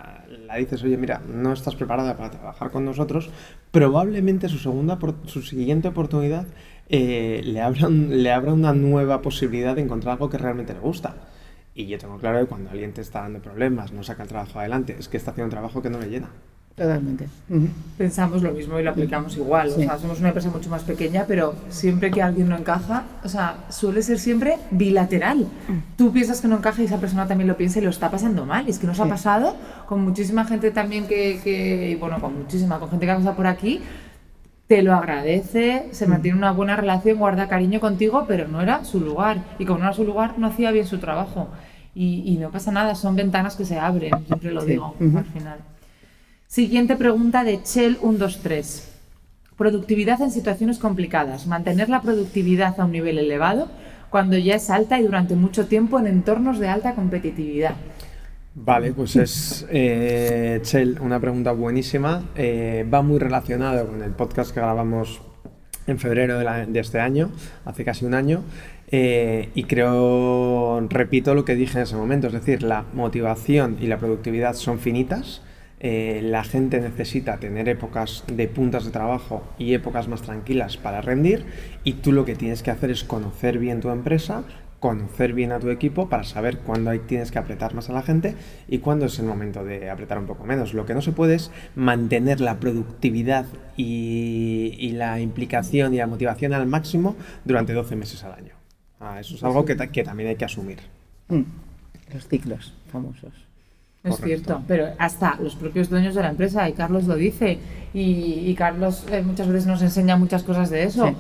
la 0.47 0.56
dices, 0.56 0.83
oye, 0.83 0.97
mira, 0.97 1.21
no 1.26 1.52
estás 1.52 1.75
preparada 1.75 2.16
para 2.16 2.30
trabajar 2.30 2.71
con 2.71 2.85
nosotros, 2.85 3.30
probablemente 3.71 4.49
su 4.49 4.59
segunda, 4.59 4.99
su 5.26 5.42
siguiente 5.42 5.88
oportunidad 5.88 6.47
eh, 6.88 7.42
le, 7.45 7.61
abra 7.61 7.88
le 7.88 8.33
abra 8.33 8.52
una 8.52 8.73
nueva 8.73 9.23
posibilidad 9.23 9.75
de 9.75 9.83
encontrar 9.83 10.14
algo 10.14 10.30
que 10.30 10.38
realmente 10.38 10.75
le 10.75 10.80
gusta. 10.80 11.16
Y 11.75 11.87
yo 11.87 11.99
tengo 11.99 12.18
claro 12.18 12.40
que 12.40 12.47
cuando 12.47 12.71
alguien 12.71 12.92
te 12.92 13.02
está 13.02 13.21
dando 13.21 13.40
problemas, 13.40 13.92
no 13.92 14.02
saca 14.02 14.23
el 14.23 14.28
trabajo 14.28 14.59
adelante, 14.59 14.97
es 14.99 15.09
que 15.09 15.16
está 15.16 15.33
haciendo 15.33 15.47
un 15.47 15.50
trabajo 15.50 15.83
que 15.83 15.90
no 15.90 15.99
le 15.99 16.09
llena. 16.09 16.30
Totalmente. 16.76 17.26
Ujú. 17.49 17.68
Pensamos 17.97 18.42
lo 18.42 18.52
mismo 18.52 18.78
y 18.78 18.83
lo 18.83 18.90
aplicamos 18.90 19.35
igual. 19.38 19.71
Sí. 19.71 19.80
O 19.80 19.85
sea, 19.85 19.99
somos 19.99 20.18
una 20.18 20.28
empresa 20.28 20.50
mucho 20.50 20.68
más 20.68 20.83
pequeña, 20.83 21.25
pero 21.26 21.54
siempre 21.71 22.11
que 22.11 22.21
alguien 22.21 22.50
no 22.50 22.56
encaja, 22.56 23.04
o 23.25 23.28
sea, 23.30 23.56
suele 23.71 24.02
ser 24.02 24.18
siempre 24.18 24.59
bilateral. 24.71 25.47
Tú 25.97 26.12
piensas 26.12 26.42
que 26.42 26.49
no 26.49 26.59
encaja 26.59 26.83
y 26.83 26.85
esa 26.85 26.99
persona 27.00 27.26
también 27.26 27.49
lo 27.49 27.56
piensa 27.56 27.78
y 27.78 27.83
lo 27.83 27.88
está 27.88 28.11
pasando 28.11 28.45
mal. 28.45 28.66
Y 28.66 28.71
es 28.73 28.78
que 28.78 28.87
nos 28.87 29.00
ha 29.00 29.04
Sí. 29.04 29.09
pasado 29.11 29.56
con 29.88 30.02
muchísima 30.04 30.45
gente 30.45 30.71
también 30.71 31.06
que, 31.06 31.40
que- 31.42 31.90
y 31.92 31.95
bueno, 31.95 32.21
con 32.21 32.37
muchísima, 32.37 32.78
con 32.78 32.90
gente 32.90 33.06
que 33.06 33.12
ha 33.12 33.16
pasado 33.16 33.37
por 33.37 33.47
aquí, 33.47 33.80
te 34.66 34.83
lo 34.83 34.92
agradece, 34.95 35.87
se 35.92 36.06
mantiene 36.06 36.37
una 36.37 36.50
buena 36.52 36.76
relación, 36.76 37.16
guarda 37.18 37.49
cariño 37.49 37.80
contigo, 37.80 38.26
pero 38.28 38.49
no 38.49 38.61
era 38.61 38.85
su 38.85 39.00
lugar. 39.00 39.38
Y 39.59 39.64
como 39.64 39.78
no 39.78 39.87
era 39.87 39.95
su 39.95 40.04
lugar, 40.04 40.35
no 40.38 40.49
hacía 40.49 40.73
bien 40.73 40.87
su 40.87 40.99
trabajo. 40.99 41.49
Y, 41.95 42.23
y 42.26 42.37
no 42.37 42.50
pasa 42.50 42.71
nada, 42.71 42.95
son 42.95 43.16
ventanas 43.16 43.56
que 43.56 43.64
se 43.64 43.78
abren, 43.78 44.12
siempre 44.26 44.52
lo 44.52 44.61
Sí. 44.61 44.66
digo 44.73 44.95
Ujú. 45.00 45.16
al 45.16 45.25
final. 45.25 45.59
Siguiente 46.49 46.95
pregunta 46.97 47.43
de 47.43 47.59
Chell123. 47.59 48.85
Productividad 49.59 50.23
en 50.23 50.31
situaciones 50.31 50.79
complicadas. 50.79 51.47
Mantener 51.49 51.88
la 51.88 52.03
productividad 52.03 52.79
a 52.79 52.85
un 52.85 52.93
nivel 52.93 53.19
elevado 53.19 53.69
cuando 54.11 54.38
ya 54.38 54.55
es 54.55 54.71
alta 54.71 55.00
y 55.00 55.03
durante 55.03 55.35
mucho 55.35 55.67
tiempo 55.67 55.99
en 55.99 56.07
entornos 56.07 56.61
de 56.61 56.69
alta 56.69 56.95
competitividad. 56.95 57.75
Vale, 58.55 58.93
pues 58.93 59.17
es, 59.17 59.67
eh, 59.71 60.62
una 61.00 61.19
pregunta 61.19 61.50
buenísima. 61.50 62.23
Eh, 62.37 62.87
va 62.93 63.03
muy 63.03 63.19
relacionado 63.19 63.88
con 63.88 64.03
el 64.03 64.12
podcast 64.12 64.55
que 64.55 64.61
grabamos 64.61 65.21
en 65.88 65.99
febrero 65.99 66.38
de 66.38 66.81
este 66.81 67.00
año, 67.00 67.31
hace 67.65 67.85
casi 67.85 68.05
un 68.05 68.15
año, 68.15 68.43
eh, 68.91 69.50
y 69.55 69.65
creo, 69.65 70.81
repito 70.88 71.35
lo 71.35 71.45
que 71.45 71.55
dije 71.55 71.79
en 71.79 71.85
ese 71.85 71.97
momento, 71.97 72.29
es 72.29 72.33
decir, 72.33 72.62
la 72.62 72.85
motivación 72.93 73.76
y 73.81 73.88
la 73.88 73.99
productividad 73.99 74.55
son 74.55 74.79
finitas. 74.79 75.43
Eh, 75.80 76.21
la 76.25 76.42
gente 76.45 76.80
necesita 76.80 77.37
tener 77.38 77.68
épocas 77.68 78.25
de 78.26 78.49
puntas 78.49 78.85
de 78.85 78.90
trabajo 78.90 79.45
y 79.59 79.75
épocas 79.75 80.09
más 80.09 80.23
tranquilas 80.23 80.76
para 80.76 81.00
rendir 81.02 81.45
y 81.85 81.95
tú 81.95 82.12
lo 82.12 82.25
que 82.25 82.35
tienes 82.35 82.62
que 82.62 82.71
hacer 82.71 82.90
es 82.90 83.04
conocer 83.04 83.59
bien 83.59 83.80
tu 83.80 83.90
empresa, 83.90 84.45
conocer 84.80 85.33
bien 85.33 85.52
a 85.52 85.59
tu 85.59 85.68
equipo 85.71 86.09
para 86.09 86.25
saber 86.25 86.59
cuándo 86.59 86.90
hay- 86.90 87.00
tienes 87.00 87.30
que 87.30 87.38
apretar 87.38 87.75
más 87.75 87.90
a 87.90 87.92
la 87.92 88.02
gente 88.02 88.35
y 88.68 88.78
cuándo 88.78 89.06
es 89.06 89.18
el 89.18 89.26
momento 89.26 89.64
de 89.64 89.90
apretar 89.90 90.18
un 90.18 90.26
poco 90.26 90.45
menos. 90.45 90.75
Lo 90.75 90.87
que 90.87 90.95
no 90.95 91.02
se 91.02 91.12
puede 91.12 91.35
es 91.35 91.50
mantener 91.75 92.40
la 92.40 92.59
productividad 92.61 93.47
y, 93.76 94.92
la 94.92 95.21
implicación 95.21 95.92
y 95.95 95.99
la 95.99 96.06
motivación 96.06 96.54
al 96.54 96.66
máximo 96.66 97.16
durante 97.45 97.73
12 97.75 97.97
meses 97.97 98.25
al 98.25 98.33
año. 98.33 98.54
Ah, 99.00 99.21
eso 99.21 99.35
es 99.35 99.45
algo 99.45 99.64
que, 99.64 99.76
que 99.76 100.04
también 100.04 100.30
hay 100.30 100.37
que 100.37 100.45
asumir. 100.47 100.78
Mm. 101.28 101.42
Los 102.14 102.28
ciclos 102.28 102.73
famosos. 102.90 103.46
Es 104.07 104.17
Correcto. 104.17 104.27
cierto, 104.45 104.63
pero 104.69 104.87
hasta 104.99 105.37
los 105.43 105.57
propios 105.57 105.91
dueños 105.91 106.15
de 106.15 106.23
la 106.23 106.31
empresa, 106.31 106.69
y 106.69 106.73
Carlos 106.73 107.05
lo 107.05 107.17
dice, 107.17 107.59
y, 107.93 108.45
y 108.47 108.55
Carlos 108.55 109.05
eh, 109.11 109.23
muchas 109.23 109.49
veces 109.49 109.67
nos 109.67 109.83
enseña 109.83 110.17
muchas 110.17 110.43
cosas 110.45 110.71
de 110.71 110.85
eso. 110.85 111.09
Sí. 111.09 111.15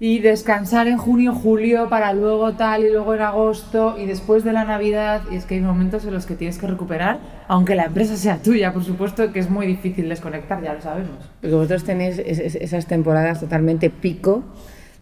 Y 0.00 0.18
descansar 0.18 0.88
en 0.88 0.98
junio, 0.98 1.32
julio, 1.32 1.88
para 1.88 2.12
luego 2.12 2.54
tal, 2.54 2.84
y 2.84 2.90
luego 2.90 3.14
en 3.14 3.20
agosto, 3.20 3.96
y 4.00 4.06
después 4.06 4.42
de 4.42 4.52
la 4.52 4.64
Navidad, 4.64 5.22
y 5.30 5.36
es 5.36 5.44
que 5.44 5.54
hay 5.54 5.60
momentos 5.60 6.04
en 6.04 6.12
los 6.12 6.26
que 6.26 6.34
tienes 6.34 6.58
que 6.58 6.66
recuperar, 6.66 7.20
aunque 7.46 7.76
la 7.76 7.84
empresa 7.84 8.16
sea 8.16 8.38
tuya, 8.38 8.72
por 8.72 8.82
supuesto, 8.82 9.30
que 9.32 9.38
es 9.38 9.48
muy 9.48 9.64
difícil 9.66 10.08
desconectar, 10.08 10.60
ya 10.60 10.74
lo 10.74 10.80
sabemos. 10.80 11.30
Porque 11.40 11.54
vosotros 11.54 11.84
tenéis 11.84 12.18
es- 12.18 12.40
es- 12.40 12.54
esas 12.56 12.86
temporadas 12.86 13.38
totalmente 13.40 13.90
pico, 13.90 14.42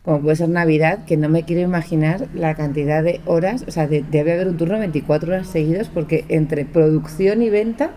como 0.03 0.21
puede 0.23 0.37
ser 0.37 0.49
Navidad, 0.49 1.05
que 1.05 1.17
no 1.17 1.29
me 1.29 1.45
quiero 1.45 1.63
imaginar 1.63 2.27
la 2.35 2.55
cantidad 2.55 3.03
de 3.03 3.21
horas, 3.27 3.65
o 3.69 3.71
sea, 3.71 3.87
de- 3.87 4.05
debe 4.11 4.33
haber 4.33 4.49
un 4.49 4.57
turno 4.57 4.79
24 4.79 5.33
horas 5.33 5.47
seguidos, 5.47 5.89
porque 5.89 6.25
entre 6.29 6.65
producción 6.65 7.43
y 7.43 7.51
venta 7.51 7.91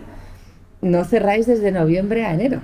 no 0.82 1.04
cerráis 1.04 1.46
desde 1.46 1.72
noviembre 1.72 2.24
a 2.26 2.34
enero. 2.34 2.60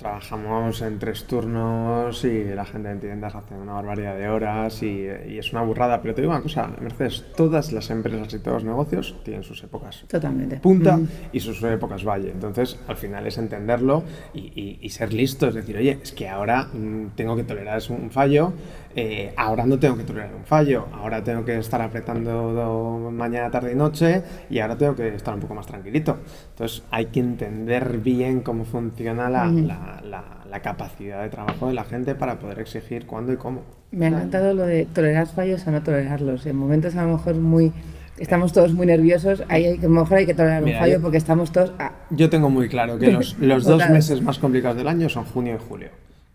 Trabajamos 0.00 0.80
en 0.80 0.98
tres 0.98 1.24
turnos 1.24 2.24
y 2.24 2.44
la 2.44 2.64
gente 2.64 2.90
en 2.90 3.00
tiendas 3.00 3.34
hace 3.34 3.54
una 3.54 3.74
barbaridad 3.74 4.16
de 4.16 4.30
horas 4.30 4.82
y, 4.82 4.86
y 5.28 5.36
es 5.38 5.52
una 5.52 5.60
burrada. 5.60 6.00
Pero 6.00 6.14
te 6.14 6.22
digo 6.22 6.32
una 6.32 6.40
cosa, 6.42 6.70
Mercedes, 6.80 7.22
todas 7.36 7.70
las 7.70 7.90
empresas 7.90 8.32
y 8.32 8.38
todos 8.38 8.62
los 8.62 8.64
negocios 8.64 9.14
tienen 9.24 9.42
sus 9.42 9.62
épocas 9.62 10.04
Totalmente. 10.08 10.56
punta 10.56 10.96
Mm. 10.96 11.06
y 11.32 11.40
sus 11.40 11.62
épocas 11.64 12.02
valle. 12.02 12.30
Entonces, 12.30 12.78
al 12.88 12.96
final 12.96 13.26
es 13.26 13.36
entenderlo 13.36 14.02
y, 14.32 14.38
y- 14.58 14.78
y 14.80 14.88
ser 14.88 15.12
listo. 15.12 15.48
Es 15.48 15.54
decir, 15.54 15.76
oye, 15.76 15.98
es 16.02 16.12
que 16.12 16.28
ahora 16.30 16.68
mm, 16.72 17.08
tengo 17.14 17.36
que 17.36 17.44
tolerar 17.44 17.82
un 17.90 18.10
fallo, 18.10 18.54
eh, 18.96 19.32
ahora 19.36 19.64
no 19.66 19.78
tengo 19.78 19.96
que 19.96 20.04
tolerar 20.04 20.34
un 20.34 20.44
fallo, 20.44 20.86
ahora 20.92 21.22
tengo 21.22 21.44
que 21.44 21.56
estar 21.58 21.80
apretando 21.80 22.52
do- 22.52 23.10
mañana, 23.10 23.50
tarde 23.50 23.72
y 23.72 23.74
noche 23.76 24.22
y 24.50 24.58
ahora 24.58 24.76
tengo 24.76 24.94
que 24.96 25.14
estar 25.14 25.32
un 25.34 25.40
poco 25.40 25.54
más 25.54 25.66
tranquilito. 25.66 26.18
Entonces, 26.50 26.82
hay 26.90 27.06
que 27.06 27.20
entender 27.20 27.98
bien 27.98 28.40
cómo 28.40 28.64
funciona 28.64 29.30
la, 29.30 29.46
la- 29.46 30.00
la- 30.04 30.24
la 30.50 30.60
capacidad 30.62 31.22
de 31.22 31.28
trabajo 31.28 31.68
de 31.68 31.74
la 31.74 31.84
gente 31.84 32.14
para 32.16 32.38
poder 32.40 32.58
exigir 32.58 33.06
cuándo 33.06 33.32
y 33.32 33.36
cómo. 33.36 33.62
Me 33.92 34.06
ha 34.06 34.08
encantado 34.08 34.54
lo 34.54 34.66
de 34.66 34.86
tolerar 34.86 35.26
fallos 35.28 35.66
a 35.68 35.70
no 35.70 35.82
tolerarlos. 35.82 36.44
En 36.46 36.56
momentos 36.56 36.96
a 36.96 37.04
lo 37.04 37.12
mejor 37.12 37.36
muy... 37.36 37.72
Estamos 38.18 38.52
todos 38.52 38.74
muy 38.74 38.86
nerviosos, 38.86 39.42
ahí 39.48 39.64
hay, 39.64 39.78
que- 39.78 39.86
a 39.86 39.88
lo 39.88 39.94
mejor 40.00 40.18
hay 40.18 40.26
que 40.26 40.34
tolerar 40.34 40.58
un 40.62 40.66
Mira, 40.66 40.80
fallo 40.80 40.94
yo- 40.96 41.00
porque 41.02 41.16
estamos 41.16 41.52
todos... 41.52 41.72
ah, 41.78 41.92
Yo 42.10 42.28
tengo 42.28 42.50
muy 42.50 42.68
claro 42.68 42.98
que 42.98 43.10
los, 43.12 43.38
los 43.40 43.64
dos 43.64 43.88
meses 43.88 44.20
más 44.20 44.38
complicados 44.38 44.76
del 44.76 44.88
año 44.88 45.08
son 45.08 45.24
junio 45.24 45.54
y 45.54 45.68
julio, 45.68 45.88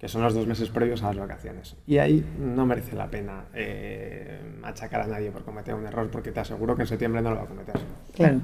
que 0.05 0.09
son 0.09 0.21
los 0.21 0.35
dos 0.35 0.45
meses 0.45 0.69
previos 0.69 1.01
a 1.01 1.07
las 1.07 1.17
vacaciones. 1.17 1.75
Y 1.87 1.97
ahí 1.97 2.23
no 2.39 2.67
merece 2.67 2.95
la 2.95 3.09
pena 3.09 3.45
eh, 3.55 4.39
machacar 4.61 5.01
a 5.01 5.07
nadie 5.07 5.31
por 5.31 5.43
cometer 5.43 5.73
un 5.73 5.83
error, 5.83 6.11
porque 6.11 6.31
te 6.31 6.41
aseguro 6.41 6.75
que 6.75 6.83
en 6.83 6.87
septiembre 6.87 7.23
no 7.23 7.31
lo 7.31 7.37
va 7.37 7.41
a 7.41 7.47
cometer. 7.47 7.73
claro. 8.13 8.39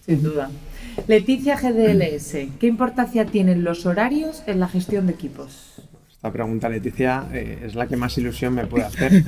Sin 0.00 0.22
duda. 0.22 0.50
Leticia 1.06 1.56
GDLS, 1.58 2.56
¿qué 2.58 2.66
importancia 2.66 3.26
tienen 3.26 3.64
los 3.64 3.84
horarios 3.84 4.42
en 4.46 4.60
la 4.60 4.66
gestión 4.66 5.06
de 5.06 5.12
equipos? 5.12 5.82
Esta 6.10 6.32
pregunta, 6.32 6.70
Leticia, 6.70 7.26
eh, 7.34 7.64
es 7.66 7.74
la 7.74 7.86
que 7.86 7.98
más 7.98 8.16
ilusión 8.16 8.54
me 8.54 8.64
puede 8.64 8.84
hacer, 8.84 9.22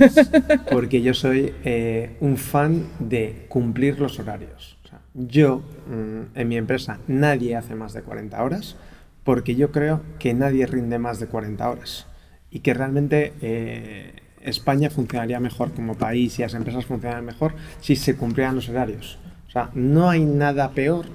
porque 0.71 1.03
yo 1.03 1.13
soy 1.13 1.53
eh, 1.63 2.17
un 2.21 2.37
fan 2.37 2.87
de 2.97 3.45
cumplir 3.49 3.99
los 3.99 4.17
horarios. 4.19 4.79
O 4.83 4.87
sea, 4.87 4.99
yo, 5.13 5.59
mm, 5.59 6.39
en 6.39 6.47
mi 6.47 6.57
empresa, 6.57 6.97
nadie 7.07 7.55
hace 7.55 7.75
más 7.75 7.93
de 7.93 8.01
40 8.01 8.43
horas, 8.43 8.77
porque 9.25 9.55
yo 9.55 9.71
creo 9.71 10.01
que 10.19 10.33
nadie 10.33 10.67
rinde 10.67 10.99
más 10.99 11.19
de 11.19 11.27
40 11.27 11.69
horas. 11.69 12.05
Y 12.51 12.59
que 12.59 12.73
realmente 12.73 13.33
eh, 13.41 14.13
España 14.41 14.89
funcionaría 14.89 15.39
mejor 15.41 15.73
como 15.73 15.97
país 15.97 16.39
y 16.39 16.43
las 16.43 16.53
empresas 16.53 16.85
funcionarían 16.85 17.25
mejor 17.25 17.55
si 17.81 17.97
se 17.97 18.15
cumplieran 18.15 18.55
los 18.55 18.69
horarios. 18.69 19.17
O 19.47 19.51
sea, 19.51 19.71
no 19.73 20.09
hay 20.09 20.23
nada 20.23 20.71
peor 20.71 21.07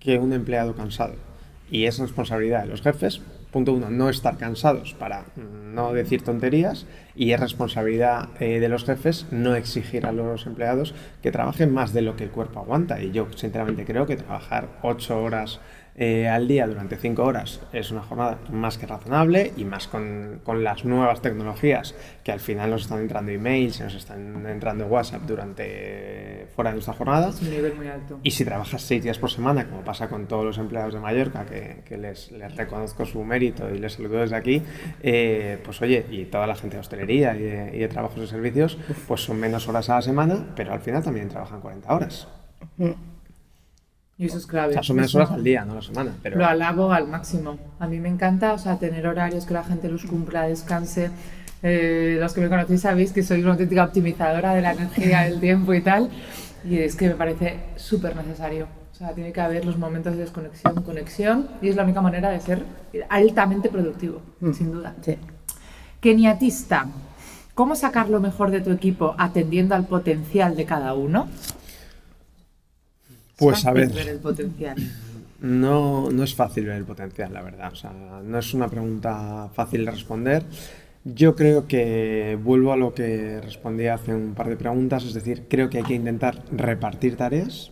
que 0.00 0.18
un 0.18 0.32
empleado 0.32 0.74
cansado. 0.74 1.14
Y 1.70 1.84
es 1.84 1.98
responsabilidad 1.98 2.62
de 2.62 2.68
los 2.68 2.82
jefes, 2.82 3.20
punto 3.52 3.72
uno, 3.72 3.88
no 3.88 4.08
estar 4.08 4.36
cansados 4.36 4.94
para 4.94 5.26
no 5.36 5.92
decir 5.92 6.22
tonterías. 6.22 6.86
Y 7.14 7.30
es 7.30 7.38
responsabilidad 7.38 8.30
eh, 8.40 8.58
de 8.58 8.68
los 8.68 8.84
jefes 8.84 9.26
no 9.30 9.54
exigir 9.54 10.06
a 10.06 10.12
los 10.12 10.44
empleados 10.46 10.92
que 11.22 11.30
trabajen 11.30 11.72
más 11.72 11.92
de 11.92 12.02
lo 12.02 12.16
que 12.16 12.24
el 12.24 12.30
cuerpo 12.30 12.58
aguanta. 12.58 13.00
Y 13.00 13.12
yo 13.12 13.28
sinceramente 13.36 13.84
creo 13.84 14.06
que 14.06 14.16
trabajar 14.16 14.68
ocho 14.82 15.22
horas 15.22 15.60
eh, 16.00 16.28
al 16.28 16.46
día 16.46 16.64
durante 16.68 16.96
cinco 16.96 17.24
horas 17.24 17.60
es 17.72 17.90
una 17.90 18.02
jornada 18.02 18.38
más 18.52 18.78
que 18.78 18.86
razonable 18.86 19.52
y 19.56 19.64
más 19.64 19.88
con, 19.88 20.40
con 20.44 20.62
las 20.62 20.84
nuevas 20.84 21.20
tecnologías 21.22 21.96
que 22.22 22.30
al 22.30 22.38
final 22.38 22.70
nos 22.70 22.82
están 22.82 23.00
entrando 23.00 23.32
emails 23.32 23.80
y 23.80 23.82
nos 23.82 23.94
están 23.96 24.46
entrando 24.46 24.86
WhatsApp 24.86 25.22
durante 25.22 26.46
fuera 26.54 26.70
de 26.70 26.74
nuestra 26.74 26.94
jornada. 26.94 27.30
Es 27.30 27.42
un 27.42 27.50
nivel 27.50 27.74
muy 27.74 27.88
alto. 27.88 28.20
Y 28.22 28.30
si 28.30 28.44
trabajas 28.44 28.80
seis 28.82 29.02
días 29.02 29.18
por 29.18 29.30
semana, 29.30 29.68
como 29.68 29.82
pasa 29.82 30.08
con 30.08 30.28
todos 30.28 30.44
los 30.44 30.58
empleados 30.58 30.94
de 30.94 31.00
Mallorca, 31.00 31.44
que, 31.46 31.82
que 31.84 31.98
les, 31.98 32.30
les 32.30 32.54
reconozco 32.56 33.04
su 33.04 33.24
mérito 33.24 33.68
y 33.74 33.78
les 33.78 33.94
saludo 33.94 34.20
desde 34.20 34.36
aquí, 34.36 34.62
eh, 35.02 35.58
pues 35.64 35.82
oye, 35.82 36.06
y 36.10 36.26
toda 36.26 36.46
la 36.46 36.54
gente 36.54 36.76
de 36.76 36.80
hostelería 36.80 37.34
y 37.34 37.42
de, 37.42 37.76
y 37.76 37.78
de 37.80 37.88
trabajos 37.88 38.20
de 38.20 38.28
servicios, 38.28 38.78
pues 39.08 39.22
son 39.22 39.40
menos 39.40 39.66
horas 39.66 39.90
a 39.90 39.96
la 39.96 40.02
semana, 40.02 40.46
pero 40.54 40.72
al 40.72 40.80
final 40.80 41.02
también 41.02 41.28
trabajan 41.28 41.60
40 41.60 41.92
horas. 41.92 42.28
Y 44.18 44.26
eso 44.26 44.38
es 44.38 44.46
clave. 44.46 44.70
O 44.70 44.72
sea, 44.72 44.82
son 44.82 44.96
menos 44.96 45.14
horas 45.14 45.30
al 45.30 45.44
día, 45.44 45.64
no 45.64 45.72
a 45.72 45.76
la 45.76 45.82
semana. 45.82 46.12
Pero 46.22 46.38
Lo 46.38 46.46
alabo 46.46 46.92
al 46.92 47.06
máximo. 47.06 47.56
A 47.78 47.86
mí 47.86 48.00
me 48.00 48.08
encanta, 48.08 48.52
o 48.52 48.58
sea, 48.58 48.76
tener 48.76 49.06
horarios 49.06 49.46
que 49.46 49.54
la 49.54 49.62
gente 49.62 49.88
los 49.88 50.04
cumpla, 50.04 50.42
descanse. 50.42 51.10
Eh, 51.62 52.18
los 52.20 52.32
que 52.32 52.40
me 52.40 52.48
conocéis 52.48 52.82
sabéis 52.82 53.12
que 53.12 53.22
soy 53.22 53.42
una 53.42 53.52
auténtica 53.52 53.84
optimizadora 53.84 54.54
de 54.54 54.62
la 54.62 54.72
energía, 54.72 55.22
del 55.22 55.38
tiempo 55.40 55.72
y 55.72 55.80
tal. 55.80 56.10
Y 56.68 56.78
es 56.78 56.96
que 56.96 57.08
me 57.08 57.14
parece 57.14 57.60
súper 57.76 58.16
necesario. 58.16 58.66
O 58.92 58.94
sea, 58.96 59.12
tiene 59.12 59.32
que 59.32 59.40
haber 59.40 59.64
los 59.64 59.78
momentos 59.78 60.14
de 60.14 60.18
desconexión, 60.22 60.82
conexión, 60.82 61.48
y 61.62 61.68
es 61.68 61.76
la 61.76 61.84
única 61.84 62.00
manera 62.00 62.30
de 62.30 62.40
ser 62.40 62.64
altamente 63.08 63.68
productivo, 63.68 64.20
sin 64.52 64.72
duda. 64.72 64.96
Sí. 65.02 65.16
Keniatista, 66.00 66.86
¿cómo 67.54 67.76
sacar 67.76 68.08
lo 68.08 68.18
mejor 68.18 68.50
de 68.50 68.60
tu 68.60 68.72
equipo 68.72 69.14
atendiendo 69.16 69.76
al 69.76 69.86
potencial 69.86 70.56
de 70.56 70.64
cada 70.64 70.94
uno? 70.94 71.28
Es 73.38 73.44
Pues 73.44 73.64
a 73.66 73.72
fácil 73.72 73.94
ver. 73.94 74.08
el 74.08 74.18
potencial. 74.18 74.76
no, 75.40 76.10
no 76.10 76.22
es 76.24 76.34
fácil 76.34 76.66
ver 76.66 76.76
el 76.76 76.84
potencial, 76.84 77.32
la 77.32 77.42
verdad. 77.42 77.72
O 77.72 77.76
sea, 77.76 77.92
no 78.24 78.38
es 78.38 78.52
una 78.54 78.68
pregunta 78.68 79.48
fácil 79.54 79.84
de 79.84 79.90
responder. 79.92 80.42
Yo 81.04 81.36
creo 81.36 81.66
que 81.66 82.36
vuelvo 82.42 82.72
a 82.72 82.76
lo 82.76 82.92
que 82.92 83.40
respondí 83.40 83.86
hace 83.86 84.12
un 84.14 84.34
par 84.34 84.48
de 84.48 84.56
preguntas, 84.56 85.04
es 85.04 85.14
decir, 85.14 85.44
creo 85.48 85.70
que 85.70 85.78
hay 85.78 85.84
que 85.84 85.94
intentar 85.94 86.42
repartir 86.50 87.16
tareas, 87.16 87.70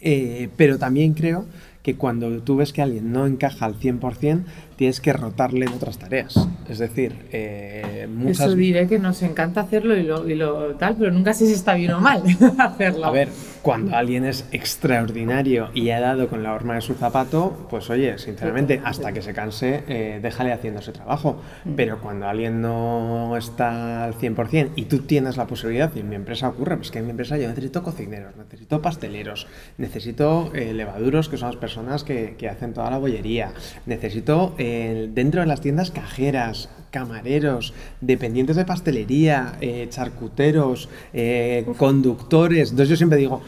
eh, 0.00 0.48
pero 0.56 0.78
también 0.78 1.12
creo 1.12 1.44
que 1.82 1.96
cuando 1.96 2.42
tú 2.42 2.56
ves 2.56 2.72
que 2.72 2.82
alguien 2.82 3.12
no 3.12 3.26
encaja 3.26 3.66
al 3.66 3.78
100%, 3.78 4.44
tienes 4.78 5.00
que 5.00 5.12
rotarle 5.12 5.66
en 5.66 5.72
otras 5.72 5.98
tareas. 5.98 6.48
Es 6.68 6.78
decir, 6.78 7.26
eh, 7.32 8.06
muchas 8.08 8.46
Eso 8.46 8.54
diré 8.54 8.86
que 8.86 9.00
nos 9.00 9.20
encanta 9.22 9.62
hacerlo 9.62 9.96
y 9.96 10.04
lo, 10.04 10.28
y 10.28 10.36
lo 10.36 10.76
tal, 10.76 10.94
pero 10.96 11.10
nunca 11.10 11.34
sé 11.34 11.46
si 11.46 11.52
está 11.52 11.74
bien 11.74 11.90
o 11.90 12.00
mal 12.00 12.22
hacerlo. 12.58 13.04
A 13.04 13.10
ver, 13.10 13.28
cuando 13.60 13.96
alguien 13.96 14.24
es 14.24 14.46
extraordinario 14.52 15.70
y 15.74 15.90
ha 15.90 15.98
dado 15.98 16.28
con 16.28 16.44
la 16.44 16.54
horma 16.54 16.76
de 16.76 16.80
su 16.80 16.94
zapato, 16.94 17.66
pues 17.68 17.90
oye, 17.90 18.18
sinceramente, 18.18 18.80
hasta 18.84 19.12
que 19.12 19.20
se 19.20 19.34
canse, 19.34 19.82
eh, 19.88 20.20
déjale 20.22 20.52
haciendo 20.52 20.78
ese 20.78 20.92
trabajo. 20.92 21.42
Pero 21.74 22.00
cuando 22.00 22.28
alguien 22.28 22.62
no 22.62 23.36
está 23.36 24.04
al 24.04 24.14
100% 24.14 24.70
y 24.76 24.84
tú 24.84 25.00
tienes 25.00 25.36
la 25.36 25.48
posibilidad, 25.48 25.90
y 25.96 26.00
en 26.00 26.08
mi 26.08 26.14
empresa 26.14 26.48
ocurre, 26.48 26.76
pues 26.76 26.92
que 26.92 27.00
en 27.00 27.06
mi 27.06 27.10
empresa 27.10 27.36
yo 27.36 27.48
necesito 27.48 27.82
cocineros, 27.82 28.36
necesito 28.36 28.80
pasteleros, 28.80 29.48
necesito 29.76 30.52
eh, 30.54 30.72
levaduros, 30.72 31.28
que 31.28 31.36
son 31.36 31.48
las 31.48 31.56
personas 31.56 32.04
que, 32.04 32.36
que 32.38 32.48
hacen 32.48 32.72
toda 32.72 32.90
la 32.92 32.98
bollería, 32.98 33.50
necesito 33.86 34.54
eh, 34.56 34.67
dentro 35.14 35.40
de 35.40 35.46
las 35.46 35.60
tiendas 35.60 35.90
cajeras, 35.90 36.68
camareros, 36.90 37.74
dependientes 38.00 38.56
de 38.56 38.64
pastelería, 38.64 39.56
eh, 39.60 39.86
charcuteros, 39.90 40.88
eh, 41.12 41.66
conductores. 41.76 42.70
Entonces 42.70 42.90
yo 42.90 42.96
siempre 42.96 43.18
digo, 43.18 43.40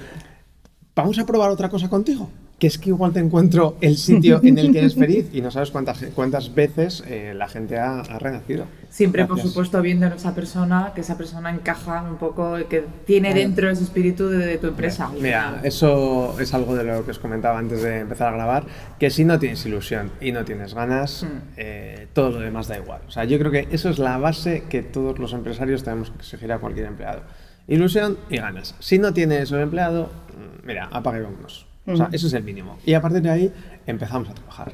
vamos 0.94 1.18
a 1.18 1.26
probar 1.26 1.50
otra 1.50 1.68
cosa 1.68 1.88
contigo. 1.88 2.30
Que 2.60 2.66
es 2.68 2.78
que 2.78 2.90
igual 2.90 3.12
te 3.12 3.18
encuentro 3.20 3.76
el 3.80 3.96
sitio 3.96 4.38
en 4.44 4.58
el 4.58 4.70
que 4.70 4.78
eres 4.78 4.94
feliz 5.04 5.30
y 5.32 5.40
no 5.40 5.50
sabes 5.50 5.70
cuántas, 5.70 6.04
cuántas 6.14 6.54
veces 6.54 7.02
eh, 7.08 7.32
la 7.34 7.48
gente 7.48 7.78
ha, 7.78 8.00
ha 8.00 8.18
renacido. 8.18 8.66
Siempre, 8.90 9.24
por 9.24 9.40
supuesto, 9.40 9.80
viendo 9.82 10.06
en 10.06 10.12
esa 10.12 10.34
persona, 10.34 10.92
que 10.94 11.00
esa 11.00 11.16
persona 11.16 11.50
encaja 11.50 12.02
un 12.02 12.16
poco, 12.18 12.56
que 12.68 12.84
tiene 13.06 13.32
dentro 13.34 13.70
ese 13.70 13.84
espíritu 13.84 14.28
de, 14.28 14.38
de 14.38 14.58
tu 14.58 14.66
empresa. 14.66 15.10
Mira, 15.20 15.60
eso 15.62 16.38
es 16.38 16.52
algo 16.54 16.74
de 16.76 16.84
lo 16.84 17.04
que 17.04 17.12
os 17.12 17.18
comentaba 17.18 17.58
antes 17.58 17.82
de 17.82 18.00
empezar 18.00 18.28
a 18.28 18.36
grabar, 18.36 18.64
que 18.98 19.08
si 19.10 19.24
no 19.24 19.38
tienes 19.38 19.64
ilusión 19.64 20.10
y 20.20 20.32
no 20.32 20.44
tienes 20.44 20.74
ganas, 20.74 21.24
Mm. 21.24 21.26
eh, 21.56 22.08
todo 22.12 22.30
lo 22.30 22.40
demás 22.40 22.68
da 22.68 22.76
igual. 22.76 23.00
O 23.08 23.10
sea, 23.10 23.24
yo 23.24 23.38
creo 23.38 23.50
que 23.50 23.68
eso 23.70 23.88
es 23.88 23.98
la 23.98 24.18
base 24.18 24.64
que 24.68 24.82
todos 24.82 25.18
los 25.18 25.32
empresarios 25.32 25.82
tenemos 25.82 26.10
que 26.10 26.18
exigir 26.18 26.52
a 26.52 26.58
cualquier 26.58 26.86
empleado. 26.86 27.22
Ilusión 27.68 28.18
y 28.28 28.36
ganas. 28.36 28.74
Si 28.80 28.98
no 28.98 29.14
tienes 29.14 29.50
un 29.50 29.60
empleado, 29.60 30.10
mm, 30.36 30.66
mira, 30.66 30.88
apaga 30.92 31.18
y 31.18 31.22
vámonos. 31.22 31.66
O 31.94 31.96
sea, 31.96 32.08
eso 32.12 32.26
es 32.26 32.32
el 32.34 32.42
mínimo. 32.44 32.78
Y 32.86 32.94
a 32.94 33.00
partir 33.00 33.22
de 33.22 33.30
ahí 33.30 33.52
empezamos 33.86 34.28
a 34.28 34.34
trabajar. 34.34 34.72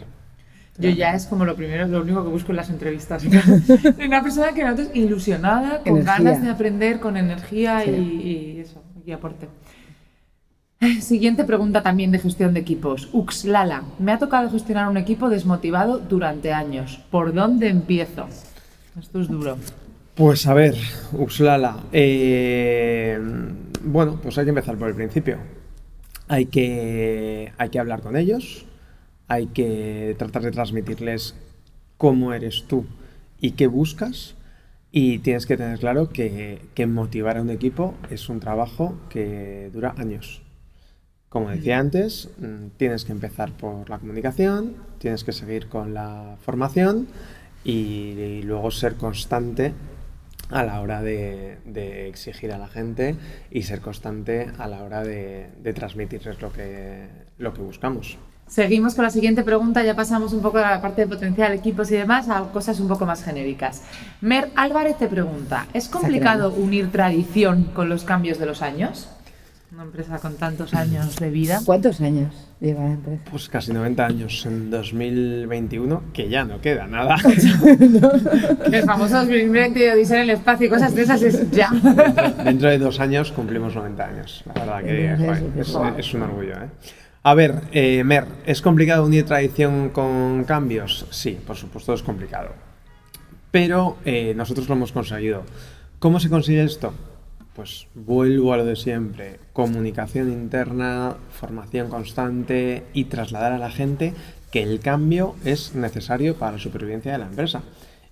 Yo 0.79 0.91
ya 0.91 1.15
es 1.15 1.25
como 1.27 1.45
lo 1.47 1.57
primero, 1.57 1.87
lo 1.87 2.03
único 2.03 2.23
que 2.23 2.29
busco 2.29 2.53
en 2.53 2.57
las 2.57 2.69
entrevistas. 2.69 3.25
Una 4.07 4.23
persona 4.23 4.53
que 4.53 4.63
notes 4.63 4.91
ilusionada, 4.95 5.79
con 5.83 5.97
Energía. 5.99 6.13
ganas 6.19 6.43
de 6.43 6.51
aprender, 6.51 7.01
con 7.01 7.17
energía 7.17 7.81
Sí. 7.83 7.91
y, 7.91 8.29
y 8.29 8.61
eso, 8.61 8.83
y 9.07 9.13
aporte. 9.13 9.49
Siguiente 11.01 11.45
pregunta 11.45 11.83
también 11.83 12.11
de 12.13 12.19
gestión 12.19 12.53
de 12.53 12.61
equipos. 12.61 13.09
Uxlala, 13.15 13.85
me 13.99 14.13
ha 14.13 14.19
tocado 14.19 14.51
gestionar 14.51 14.89
un 14.89 14.99
equipo 14.99 15.31
desmotivado 15.31 15.99
durante 15.99 16.53
años. 16.53 17.01
¿Por 17.11 17.33
dónde 17.33 17.69
empiezo? 17.71 18.27
Esto 19.01 19.21
es 19.23 19.29
duro. 19.29 19.57
Pues 20.15 20.47
a 20.47 20.53
ver, 20.53 20.75
Uxlala. 21.13 21.79
eh, 21.93 23.19
bueno, 23.85 24.19
pues 24.23 24.37
hay 24.37 24.45
que 24.45 24.51
empezar 24.51 24.77
por 24.77 24.89
el 24.89 24.95
principio. 24.95 25.39
Hay 26.29 26.47
que, 26.47 27.53
hay 27.57 27.69
que 27.69 27.79
hablar 27.79 28.03
con 28.03 28.17
ellos, 28.17 28.67
hay 29.29 29.47
que 29.47 30.17
tratar 30.19 30.43
de 30.43 30.51
transmitirles 30.51 31.35
cómo 31.99 32.33
eres 32.33 32.65
tú 32.67 32.85
y 33.41 33.53
qué 33.53 33.67
buscas. 33.67 34.35
Y 34.91 35.19
tienes 35.19 35.47
que 35.47 35.57
tener 35.57 35.79
claro 35.79 36.09
que, 36.09 36.63
que 36.75 36.87
motivar 36.87 37.37
a 37.37 37.43
un 37.43 37.51
equipo 37.51 37.95
es 38.11 38.29
un 38.29 38.41
trabajo 38.41 38.99
que 39.11 39.71
dura 39.73 39.95
años. 39.99 40.43
Como 41.29 41.51
decía 41.51 41.79
antes, 41.79 42.31
mm, 42.39 42.69
tienes 42.77 43.05
que 43.05 43.13
empezar 43.13 43.53
por 43.53 43.91
la 43.91 43.99
comunicación, 43.99 44.75
tienes 44.99 45.23
que 45.23 45.33
seguir 45.33 45.69
con 45.69 45.93
la 45.93 46.37
formación 46.41 47.09
y, 47.63 47.73
y 47.73 48.43
luego 48.43 48.71
ser 48.71 48.95
constante 48.95 49.75
a 50.51 50.63
la 50.63 50.81
hora 50.81 51.03
de, 51.03 51.59
de 51.65 52.09
exigir 52.09 52.53
a 52.53 52.59
la 52.59 52.69
gente 52.69 53.17
y 53.51 53.63
ser 53.63 53.81
constante 53.81 54.51
a 54.59 54.69
la 54.69 54.83
hora 54.83 55.03
de, 55.03 55.49
de 55.63 55.73
transmitirles 55.73 56.41
lo 56.41 56.53
que, 56.53 57.07
lo 57.39 57.53
que 57.53 57.61
buscamos. 57.61 58.19
Seguimos 58.47 58.95
con 58.95 59.05
la 59.05 59.11
siguiente 59.11 59.43
pregunta, 59.43 59.83
ya 59.83 59.97
pasamos 59.97 60.33
un 60.33 60.41
poco 60.41 60.59
de 60.59 60.65
la 60.65 60.81
parte 60.81 61.03
de 61.03 61.09
potencial 61.09 61.53
equipos 61.53 61.91
y 61.91 61.97
demás 61.97 62.29
a 62.29 62.43
cosas 62.53 62.79
un 62.79 62.87
poco 62.87 63.05
más 63.05 63.25
genéricas. 63.25 63.83
Mer 64.21 64.51
Álvarez 64.55 64.97
te 64.99 65.09
pregunta, 65.09 65.67
¿es 65.75 65.89
complicado 65.89 66.53
unir 66.53 66.93
tradición 66.93 67.65
con 67.75 67.89
los 67.89 68.05
cambios 68.05 68.39
de 68.39 68.47
los 68.47 68.63
años? 68.63 69.09
Una 69.73 69.83
empresa 69.83 70.19
con 70.21 70.37
tantos 70.37 70.75
años 70.75 71.17
de 71.17 71.31
vida. 71.31 71.61
¿Cuántos 71.65 72.01
años 72.01 72.46
lleva 72.61 72.85
la 72.85 72.93
empresa? 72.93 73.23
Pues 73.31 73.49
casi 73.49 73.73
90 73.73 74.07
años 74.07 74.47
en 74.47 74.71
2021, 74.71 76.05
que 76.13 76.29
ya 76.29 76.45
no 76.45 76.61
queda 76.61 76.87
nada. 76.87 77.17
El 78.73 78.83
famoso 78.85 79.17
2020 79.17 79.79
de 79.79 79.93
Odisea 79.93 80.19
en 80.19 80.23
el 80.25 80.31
espacio 80.31 80.67
y 80.67 80.71
cosas 80.71 80.95
de 80.95 81.03
esas 81.03 81.23
es 81.23 81.51
ya. 81.51 81.71
Dentro 82.45 82.71
de 82.71 82.79
dos 82.79 83.01
años 83.01 83.33
cumplimos 83.33 83.75
90 83.75 84.05
años. 84.05 84.45
La 84.47 84.55
verdad 84.55 84.83
que 84.85 85.11
Entonces, 85.11 85.73
joder, 85.75 86.01
es, 86.01 86.07
es 86.07 86.15
un 86.15 86.23
orgullo. 86.23 86.53
¿eh? 86.55 86.69
A 87.23 87.35
ver, 87.35 87.63
eh, 87.73 88.05
Mer, 88.05 88.27
¿es 88.47 88.63
complicado 88.63 89.05
unir 89.05 89.25
tradición 89.25 89.91
con 89.91 90.45
cambios? 90.45 91.07
Sí, 91.11 91.39
por 91.45 91.57
supuesto 91.57 91.93
es 91.93 92.03
complicado. 92.03 92.51
Pero 93.51 93.97
eh, 94.05 94.33
nosotros 94.37 94.69
lo 94.69 94.77
hemos 94.77 94.93
conseguido. 94.93 95.43
¿Cómo 95.99 96.21
se 96.21 96.31
consigue 96.31 96.63
esto? 96.63 96.95
Pues 97.57 97.87
vuelvo 97.95 98.53
a 98.53 98.59
lo 98.59 98.67
de 98.67 98.77
siempre. 98.77 99.41
Comunicación 99.55 100.31
interna, 100.31 101.17
formación 101.31 101.89
constante 101.89 102.85
y 102.93 103.05
trasladar 103.05 103.53
a 103.53 103.59
la 103.59 103.71
gente 103.71 104.13
que 104.53 104.63
el 104.63 104.79
cambio 104.81 105.35
es 105.43 105.75
necesario 105.75 106.37
para 106.37 106.53
la 106.53 106.59
supervivencia 106.59 107.13
de 107.13 107.19
la 107.19 107.27
empresa. 107.27 107.63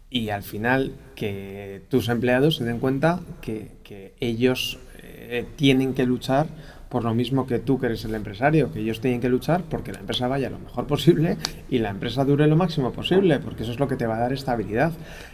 Y 0.09 0.31
al 0.31 0.43
final 0.43 0.95
que 1.15 1.83
tus 1.91 2.09
empleados 2.09 2.57
se 2.57 2.65
den 2.65 2.79
cuenta 2.79 3.21
que, 3.43 3.73
que 3.85 4.15
ellos 4.19 4.79
eh, 5.03 5.47
tienen 5.57 5.93
que 5.93 6.07
luchar 6.07 6.47
por 6.95 7.03
lo 7.03 7.13
mismo 7.13 7.45
que 7.45 7.59
tú 7.59 7.81
que 7.81 7.87
eres 7.87 8.05
el 8.05 8.15
empresario, 8.15 8.71
que 8.71 8.79
ellos 8.79 9.01
tienen 9.01 9.21
que 9.21 9.29
luchar 9.29 9.65
porque 9.65 9.91
la 9.91 9.99
empresa 9.99 10.29
vaya 10.29 10.49
lo 10.49 10.61
mejor 10.61 10.87
posible 10.87 11.37
y 11.69 11.81
la 11.81 11.91
empresa 11.91 12.25
dure 12.25 12.47
lo 12.47 12.55
máximo 12.55 12.93
posible, 12.93 13.41
porque 13.41 13.65
eso 13.65 13.73
es 13.73 13.81
lo 13.81 13.89
que 13.89 13.97
te 13.97 14.07
va 14.07 14.15
a 14.15 14.21
dar 14.21 14.33
estabilidad. 14.33 14.93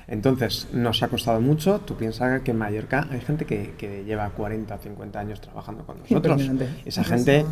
Entonces, 0.08 0.68
nos 0.72 1.02
ha 1.02 1.08
costado 1.08 1.38
mucho. 1.42 1.80
Tú 1.80 1.96
piensas 1.96 2.40
que 2.40 2.52
en 2.52 2.56
Mallorca 2.56 3.08
hay 3.10 3.20
gente 3.20 3.44
que, 3.44 3.74
que 3.76 4.04
lleva 4.04 4.30
40 4.30 4.74
o 4.74 4.78
50 4.78 5.20
años 5.20 5.42
trabajando 5.42 5.84
con 5.84 5.98
nosotros. 5.98 6.50
Esa 6.86 7.04
gente 7.04 7.44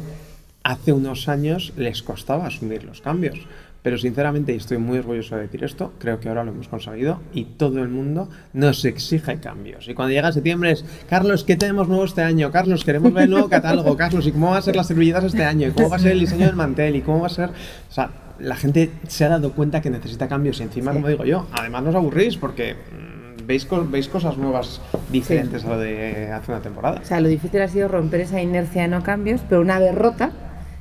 hace 0.62 0.94
unos 0.94 1.28
años 1.28 1.74
les 1.76 2.02
costaba 2.02 2.46
asumir 2.46 2.84
los 2.84 3.02
cambios. 3.02 3.38
Pero 3.82 3.96
sinceramente, 3.96 4.52
y 4.52 4.56
estoy 4.56 4.78
muy 4.78 4.98
orgulloso 4.98 5.36
de 5.36 5.42
decir 5.42 5.62
esto, 5.62 5.92
creo 5.98 6.18
que 6.18 6.28
ahora 6.28 6.42
lo 6.44 6.50
hemos 6.50 6.66
conseguido 6.68 7.20
y 7.32 7.44
todo 7.44 7.80
el 7.82 7.88
mundo 7.88 8.28
nos 8.52 8.84
exige 8.84 9.38
cambios. 9.38 9.88
Y 9.88 9.94
cuando 9.94 10.12
llega 10.12 10.32
septiembre 10.32 10.72
es, 10.72 10.84
Carlos, 11.08 11.44
¿qué 11.44 11.56
tenemos 11.56 11.88
nuevo 11.88 12.04
este 12.04 12.22
año? 12.22 12.50
Carlos, 12.50 12.84
queremos 12.84 13.12
ver 13.12 13.24
el 13.24 13.30
nuevo 13.30 13.48
catálogo. 13.48 13.96
Carlos, 13.96 14.26
¿y 14.26 14.32
cómo 14.32 14.48
van 14.50 14.58
a 14.58 14.62
ser 14.62 14.74
las 14.74 14.88
servilletas 14.88 15.24
este 15.24 15.44
año? 15.44 15.68
¿Y 15.68 15.70
cómo 15.70 15.90
va 15.90 15.96
a 15.96 16.00
ser 16.00 16.12
el 16.12 16.20
diseño 16.20 16.46
del 16.46 16.56
mantel? 16.56 16.96
¿Y 16.96 17.02
cómo 17.02 17.20
va 17.20 17.26
a 17.28 17.30
ser...? 17.30 17.50
O 17.50 17.92
sea, 17.92 18.10
la 18.40 18.56
gente 18.56 18.90
se 19.06 19.24
ha 19.24 19.28
dado 19.28 19.52
cuenta 19.52 19.80
que 19.80 19.90
necesita 19.90 20.28
cambios 20.28 20.58
y 20.60 20.64
encima, 20.64 20.90
Sí. 20.92 20.96
como 20.96 21.08
digo 21.08 21.24
yo, 21.24 21.46
además 21.52 21.82
no 21.84 21.90
os 21.90 21.96
aburrís 21.96 22.36
porque 22.36 22.74
mm, 22.74 23.46
veis, 23.46 23.66
veis 23.90 24.08
cosas 24.08 24.36
nuevas 24.36 24.80
diferentes 25.10 25.64
a 25.64 25.68
lo 25.68 25.78
de 25.78 26.30
hace 26.32 26.50
una 26.52 26.60
temporada. 26.60 27.00
O 27.02 27.06
sea, 27.06 27.20
lo 27.20 27.28
difícil 27.28 27.60
ha 27.62 27.68
sido 27.68 27.86
romper 27.88 28.22
esa 28.22 28.40
inercia 28.42 28.82
de 28.82 28.88
no 28.88 29.02
cambios, 29.04 29.40
pero 29.48 29.60
una 29.60 29.78
vez 29.78 29.94
rota, 29.94 30.30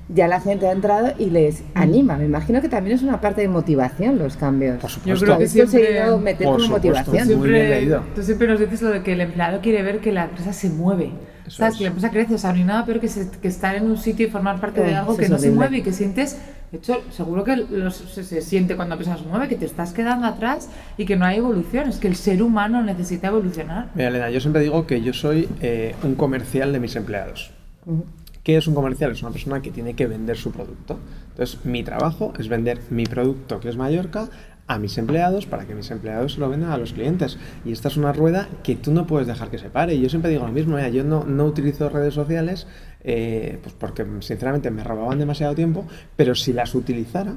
ya 0.10 0.28
la 0.28 0.40
gente 0.40 0.68
ha 0.68 0.72
entrado 0.72 1.14
y 1.20 1.30
les 1.30 1.64
anima. 1.74 2.18
Me 2.18 2.26
imagino 2.26 2.62
que 2.62 2.70
también 2.70 2.96
es 2.96 3.04
una 3.04 3.20
parte 3.20 3.42
de 3.42 3.48
motivación 3.50 4.18
los 4.18 4.38
cambios. 4.38 4.78
Por 4.80 4.90
Yo 4.90 4.96
supuesto. 4.96 5.26
creo 5.26 5.38
que 5.38 5.48
siempre- 5.48 6.18
meter 6.18 6.46
Por 6.48 6.56
como 6.56 6.60
supuesto, 6.60 6.72
motivación. 6.72 7.28
Siempre, 7.28 7.90
tú 8.16 8.24
siempre 8.24 8.48
nos 8.48 8.60
dices 8.60 8.82
lo 8.82 8.90
de 8.92 9.04
que 9.04 9.14
el 9.14 9.22
empleado 9.22 9.60
quiere 9.62 9.84
ver 9.84 10.00
que 10.00 10.12
la 10.12 10.26
empresa 10.26 10.54
se 10.54 10.70
mueve. 10.70 11.12
Eso 11.46 11.58
¿Sabes? 11.58 11.74
es. 11.74 11.78
Que 11.78 11.84
la 11.86 11.88
empresa 11.90 12.10
crece. 12.12 12.36
O 12.36 12.38
sea, 12.38 12.52
no 12.52 12.58
hay 12.58 12.64
nada 12.64 12.86
peor 12.86 13.00
que, 13.00 13.08
se- 13.08 13.30
que 13.42 13.48
estar 13.48 13.76
en 13.76 13.84
un 13.86 13.98
sitio 13.98 14.28
y 14.28 14.30
formar 14.30 14.60
parte 14.62 14.82
de 14.82 14.96
algo 14.96 15.16
que 15.18 15.28
no 15.30 15.38
se 15.38 15.52
mueve 15.52 15.78
y 15.78 15.82
que 15.82 15.92
sientes. 15.94 16.38
De 16.72 16.80
hecho, 16.80 17.02
seguro 17.12 17.46
que 17.46 17.56
los- 17.56 17.96
se, 17.96 18.24
se 18.26 18.42
siente 18.42 18.76
cuando 18.76 18.96
la 18.96 18.98
persona 18.98 19.18
se 19.18 19.24
mueve, 19.26 19.48
que 19.48 19.56
te 19.56 19.66
estás 19.66 19.94
quedando 19.94 20.28
atrás 20.28 20.70
y 20.98 21.06
que 21.06 21.16
no 21.16 21.24
hay 21.26 21.38
evolución. 21.38 21.88
Es 21.88 21.98
que 21.98 22.08
el 22.10 22.16
ser 22.18 22.44
humano 22.44 22.84
necesita 22.84 23.28
evolucionar. 23.28 23.90
Mira, 23.96 24.10
Elena, 24.10 24.30
yo 24.30 24.42
siempre 24.42 24.62
digo 24.62 24.86
que 24.86 25.02
yo 25.02 25.14
soy 25.14 25.48
eh, 25.62 25.96
un 26.04 26.16
comercial 26.16 26.74
de 26.74 26.80
mis 26.82 26.96
empleados. 26.98 27.52
Ujú. 27.86 28.04
¿Qué 28.48 28.56
es 28.56 28.66
un 28.66 28.76
comercial? 28.76 29.12
Es 29.12 29.22
una 29.24 29.32
persona 29.32 29.62
que 29.62 29.72
tiene 29.72 29.94
que 29.94 30.08
vender 30.08 30.38
su 30.38 30.54
producto. 30.54 30.98
Entonces, 31.32 31.66
mi 31.66 31.84
trabajo 31.84 32.32
es 32.40 32.48
vender 32.48 32.80
mi 32.90 33.04
producto, 33.04 33.60
que 33.60 33.68
es 33.68 33.76
Mallorca, 33.76 34.30
a 34.68 34.80
mis 34.80 34.98
empleados 34.98 35.46
para 35.46 35.66
que 35.66 35.76
mis 35.76 35.92
empleados 35.92 36.36
se 36.36 36.40
lo 36.40 36.48
vendan 36.48 36.72
a 36.72 36.78
los 36.78 36.94
clientes. 36.94 37.38
Y 37.66 37.74
esta 37.74 37.90
es 37.90 37.98
una 37.98 38.14
rueda 38.14 38.48
que 38.64 38.78
tú 38.78 38.94
no 38.94 39.06
puedes 39.06 39.28
dejar 39.28 39.50
que 39.50 39.58
se 39.58 39.70
pare. 39.70 39.96
Y 39.96 40.00
yo 40.00 40.08
siempre 40.08 40.32
digo 40.32 40.46
lo 40.46 40.54
mismo, 40.54 40.78
mira, 40.78 40.88
yo 40.88 41.04
no, 41.04 41.26
no 41.26 41.44
utilizo 41.44 41.90
redes 41.90 42.14
sociales 42.14 42.68
eh, 43.04 43.60
pues 43.62 43.76
porque 43.78 44.06
sinceramente 44.22 44.72
me 44.72 44.86
robaban 44.86 45.20
demasiado 45.20 45.54
tiempo, 45.54 45.86
pero 46.16 46.34
si 46.34 46.54
las 46.54 46.74
utilizara 46.74 47.36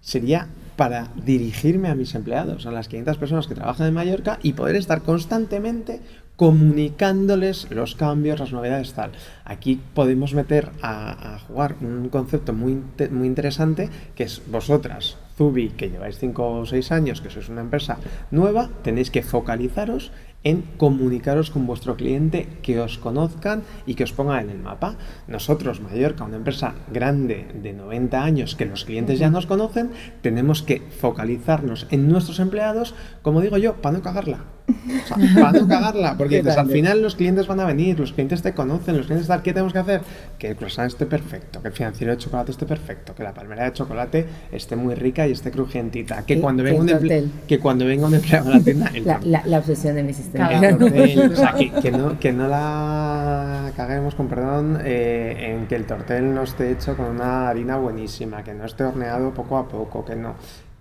sería 0.00 0.48
para 0.74 1.12
dirigirme 1.24 1.88
a 1.88 1.94
mis 1.94 2.16
empleados, 2.16 2.66
a 2.66 2.72
las 2.72 2.88
500 2.88 3.16
personas 3.16 3.46
que 3.46 3.54
trabajan 3.54 3.86
en 3.86 3.94
Mallorca 3.94 4.40
y 4.42 4.54
poder 4.54 4.74
estar 4.74 5.02
constantemente 5.02 6.00
comunicándoles 6.38 7.68
los 7.72 7.96
cambios, 7.96 8.38
las 8.38 8.52
novedades, 8.52 8.94
tal. 8.94 9.10
Aquí 9.44 9.80
podemos 9.92 10.34
meter 10.34 10.70
a, 10.82 11.34
a 11.34 11.38
jugar 11.40 11.74
un 11.80 12.08
concepto 12.10 12.52
muy, 12.52 12.80
muy 13.10 13.26
interesante 13.26 13.90
que 14.14 14.22
es 14.22 14.40
vosotras, 14.46 15.18
Zubi, 15.36 15.70
que 15.70 15.90
lleváis 15.90 16.18
5 16.18 16.60
o 16.60 16.64
6 16.64 16.92
años, 16.92 17.20
que 17.20 17.30
sois 17.30 17.48
una 17.48 17.62
empresa 17.62 17.98
nueva, 18.30 18.70
tenéis 18.86 19.10
que 19.10 19.26
focalizaros 19.26 20.12
en 20.44 20.62
comunicaros 20.78 21.50
con 21.50 21.66
vuestro 21.66 21.96
cliente, 21.96 22.46
que 22.62 22.78
os 22.78 22.98
conozcan 22.98 23.62
y 23.84 23.94
que 23.94 24.04
os 24.04 24.12
pongan 24.12 24.44
en 24.44 24.50
el 24.50 24.62
mapa. 24.62 24.94
Nosotros, 25.26 25.80
Mallorca, 25.80 26.22
una 26.22 26.36
empresa 26.38 26.74
grande 26.86 27.50
de 27.54 27.72
90 27.72 28.22
años, 28.22 28.54
que 28.54 28.66
los 28.66 28.84
clientes 28.84 29.18
ya 29.18 29.30
nos 29.30 29.46
conocen, 29.46 29.90
tenemos 30.22 30.62
que 30.62 30.82
focalizarnos 31.02 31.88
en 31.90 32.08
nuestros 32.08 32.38
empleados, 32.38 32.94
como 33.22 33.40
digo 33.40 33.58
yo, 33.58 33.74
para 33.82 33.98
no 33.98 34.02
cagarla. 34.02 34.57
O 34.68 35.06
sea, 35.06 35.16
para 35.34 35.60
no 35.60 35.68
cagarla, 35.68 36.16
porque 36.16 36.36
dices, 36.42 36.56
al 36.56 36.68
final 36.68 37.02
los 37.02 37.14
clientes 37.14 37.46
van 37.46 37.60
a 37.60 37.64
venir, 37.64 37.98
los 37.98 38.12
clientes 38.12 38.42
te 38.42 38.52
conocen, 38.54 38.96
los 38.96 39.06
clientes 39.06 39.26
tal, 39.28 39.42
¿qué 39.42 39.52
tenemos 39.52 39.72
que 39.72 39.78
hacer? 39.78 40.00
Que 40.38 40.48
el 40.48 40.56
croissant 40.56 40.86
esté 40.88 41.06
perfecto, 41.06 41.60
que 41.62 41.68
el 41.68 41.74
financiero 41.74 42.12
de 42.12 42.18
chocolate 42.18 42.50
esté 42.52 42.66
perfecto, 42.66 43.14
que 43.14 43.22
la 43.22 43.32
palmera 43.34 43.64
de 43.64 43.72
chocolate 43.72 44.26
esté 44.52 44.76
muy 44.76 44.94
rica 44.94 45.26
y 45.26 45.32
esté 45.32 45.50
crujientita, 45.50 46.24
que 46.26 46.40
cuando 46.40 46.62
venga 46.62 46.80
un 46.80 46.88
emple- 46.88 47.28
que 47.46 47.58
cuando 47.58 47.84
venga 47.86 48.06
un 48.06 48.14
empleado 48.14 48.50
a 48.50 48.54
la 48.56 48.60
tienda, 48.60 48.90
el 48.94 49.04
La, 49.06 49.20
la- 49.22 49.42
la 49.46 49.58
obsesión 49.58 49.94
de 49.94 50.02
mi 50.02 50.12
sistema. 50.14 50.48
Claro. 50.48 50.66
El 50.68 50.78
tortel, 50.78 51.32
o 51.32 51.36
sea, 51.36 51.52
que, 51.54 51.70
que 51.70 51.90
no, 51.90 52.18
que 52.18 52.32
no 52.32 52.48
la 52.48 53.72
caguemos 53.76 54.14
con 54.14 54.28
perdón 54.28 54.78
eh, 54.84 55.54
en 55.58 55.66
que 55.66 55.76
el 55.76 55.84
tortel 55.86 56.34
no 56.34 56.42
esté 56.42 56.70
hecho 56.72 56.96
con 56.96 57.06
una 57.06 57.48
harina 57.48 57.76
buenísima, 57.76 58.42
que 58.44 58.54
no 58.54 58.64
esté 58.64 58.84
horneado 58.84 59.32
poco 59.32 59.56
a 59.58 59.68
poco, 59.68 60.04
que 60.04 60.16
no. 60.16 60.34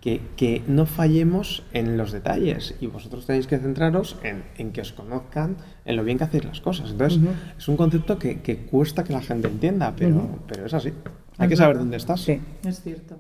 Que, 0.08 0.22
que 0.38 0.64
no 0.68 0.86
fallemos 0.86 1.64
en 1.74 1.98
los 1.98 2.14
detalles 2.14 2.76
y 2.80 2.88
vosotros 2.88 3.26
tenéis 3.26 3.46
que 3.46 3.58
centraros 3.58 4.16
en, 4.24 4.46
en 4.58 4.72
que 4.72 4.80
os 4.80 4.94
conozcan, 4.94 5.58
en 5.84 5.98
lo 5.98 6.06
bien 6.06 6.18
que 6.18 6.24
hacéis 6.24 6.46
las 6.46 6.62
cosas. 6.62 6.92
Entonces, 6.92 7.20
es 7.58 7.68
un 7.68 7.76
concepto 7.76 8.18
que, 8.18 8.40
que 8.40 8.56
cuesta 8.56 9.04
que 9.04 9.12
la 9.12 9.20
gente 9.20 9.50
entienda, 9.50 9.94
pero, 9.98 10.40
pero 10.48 10.66
es 10.66 10.74
así. 10.74 10.94
Hay 11.38 11.50
que 11.50 11.58
saber 11.58 11.78
dónde 11.78 11.98
estás. 11.98 12.22
Sí. 12.22 12.40
Es 12.64 12.82
cierto. 12.82 13.20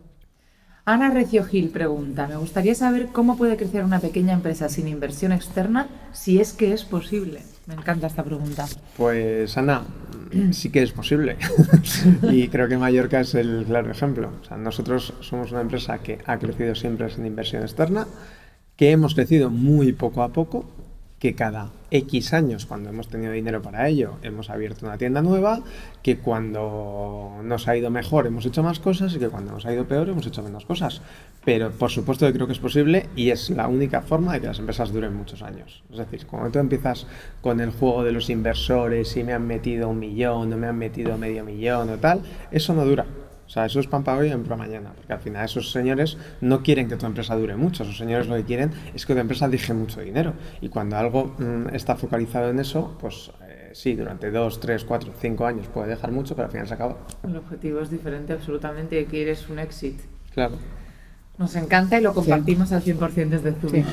Ana 0.87 1.09
Recio 1.09 1.43
Gil 1.43 1.67
pregunta, 1.67 2.27
me 2.27 2.37
gustaría 2.37 2.73
saber 2.73 3.07
cómo 3.11 3.35
puede 3.35 3.57
crecer 3.57 3.83
una 3.83 3.99
pequeña 3.99 4.31
empresa 4.31 4.69
sin 4.69 4.87
inversión 4.87 5.33
externa, 5.33 5.89
si 6.13 6.39
es 6.39 6.53
que 6.53 6.71
es 6.71 6.85
posible. 6.85 7.41
Me 7.65 7.73
encanta 7.73 8.07
esta 8.07 8.23
pregunta. 8.23 8.65
Pues 8.95 9.57
Ana, 9.57 9.81
sí 10.51 10.69
que 10.69 10.81
es 10.81 10.93
posible. 10.93 11.35
y 12.31 12.47
creo 12.47 12.69
que 12.69 12.77
Mallorca 12.77 13.19
es 13.19 13.35
el 13.35 13.65
claro 13.67 13.91
ejemplo. 13.91 14.31
O 14.41 14.45
sea, 14.45 14.55
nosotros 14.55 15.13
somos 15.19 15.51
una 15.51 15.59
empresa 15.59 15.99
que 15.99 16.19
ha 16.25 16.39
crecido 16.39 16.73
siempre 16.73 17.09
sin 17.09 17.25
inversión 17.25 17.63
externa, 17.63 18.07
que 18.77 18.91
hemos 18.91 19.13
crecido 19.13 19.49
muy 19.49 19.91
poco 19.91 20.23
a 20.23 20.29
poco, 20.29 20.69
que 21.19 21.33
cada 21.33 21.71
X 21.89 22.33
años, 22.33 22.65
cuando 22.65 22.89
hemos 22.89 23.07
tenido 23.07 23.31
dinero 23.31 23.61
para 23.61 23.87
ello, 23.87 24.15
hemos 24.21 24.49
abierto 24.49 24.85
una 24.85 24.97
tienda 24.97 25.21
nueva, 25.21 25.61
que 26.03 26.19
cuando 26.19 27.39
nos 27.43 27.67
ha 27.67 27.75
ido 27.75 27.89
mejor 27.89 28.27
hemos 28.27 28.45
hecho 28.45 28.61
más 28.61 28.79
cosas 28.79 29.15
y 29.15 29.19
que 29.19 29.29
cuando 29.29 29.51
nos 29.51 29.65
ha 29.65 29.73
ido 29.73 29.87
peor 29.87 30.09
hemos 30.09 30.27
hecho 30.27 30.43
menos 30.43 30.65
cosas. 30.65 31.01
Pero 31.43 31.71
por 31.71 31.89
supuesto 31.89 32.27
que 32.27 32.33
creo 32.33 32.45
que 32.45 32.53
es 32.53 32.59
posible 32.59 33.07
y 33.15 33.31
es 33.31 33.49
la 33.49 33.67
única 33.67 34.01
forma 34.01 34.33
de 34.33 34.41
que 34.41 34.47
las 34.47 34.59
empresas 34.59 34.91
duren 34.91 35.15
muchos 35.15 35.41
años. 35.41 35.83
Es 35.91 35.97
decir, 35.97 36.27
cuando 36.27 36.51
tú 36.51 36.59
empiezas 36.59 37.07
con 37.41 37.61
el 37.61 37.71
juego 37.71 38.03
de 38.03 38.11
los 38.11 38.29
inversores 38.29 39.17
y 39.17 39.23
me 39.23 39.33
han 39.33 39.47
metido 39.47 39.89
un 39.89 39.99
millón 39.99 40.53
o 40.53 40.57
me 40.57 40.67
han 40.67 40.77
metido 40.77 41.17
medio 41.17 41.43
millón 41.43 41.89
o 41.89 41.97
tal, 41.97 42.21
eso 42.51 42.73
no 42.73 42.85
dura. 42.85 43.05
O 43.47 43.49
sea, 43.49 43.65
eso 43.65 43.79
es 43.79 43.87
pan 43.87 44.03
para 44.03 44.17
hoy 44.17 44.27
y 44.27 44.31
pan 44.31 44.43
para 44.43 44.57
mañana, 44.57 44.91
porque 44.93 45.13
al 45.13 45.19
final 45.19 45.45
esos 45.45 45.71
señores 45.71 46.17
no 46.41 46.61
quieren 46.63 46.89
que 46.89 46.97
tu 46.97 47.05
empresa 47.05 47.35
dure 47.35 47.55
mucho, 47.55 47.83
esos 47.83 47.97
señores 47.97 48.27
lo 48.27 48.35
que 48.35 48.43
quieren 48.43 48.71
es 48.93 49.05
que 49.05 49.13
tu 49.13 49.19
empresa 49.19 49.47
deje 49.47 49.73
mucho 49.73 50.01
dinero. 50.01 50.33
Y 50.59 50.67
cuando 50.67 50.97
algo 50.97 51.35
mm, 51.37 51.73
está 51.73 51.95
focalizado 51.95 52.49
en 52.49 52.59
eso, 52.59 52.97
pues 52.99 53.31
eh, 53.47 53.71
sí, 53.73 53.95
durante 53.95 54.31
dos, 54.31 54.59
tres, 54.59 54.83
cuatro, 54.83 55.13
cinco 55.19 55.45
años 55.45 55.67
puede 55.67 55.87
dejar 55.87 56.11
mucho, 56.11 56.35
pero 56.35 56.47
al 56.47 56.51
final 56.51 56.67
se 56.67 56.73
acaba. 56.73 56.97
El 57.23 57.37
objetivo 57.37 57.79
es 57.79 57.89
diferente 57.89 58.33
absolutamente 58.33 58.99
y 58.99 59.05
quieres 59.05 59.47
un 59.47 59.59
éxito. 59.59 60.03
Claro. 60.33 60.57
Nos 61.37 61.55
encanta 61.55 61.99
y 61.99 62.01
lo 62.01 62.13
compartimos 62.13 62.71
al 62.71 62.83
100% 62.83 63.29
desde 63.29 63.53
Zoom. 63.53 63.71
Sí. 63.71 63.85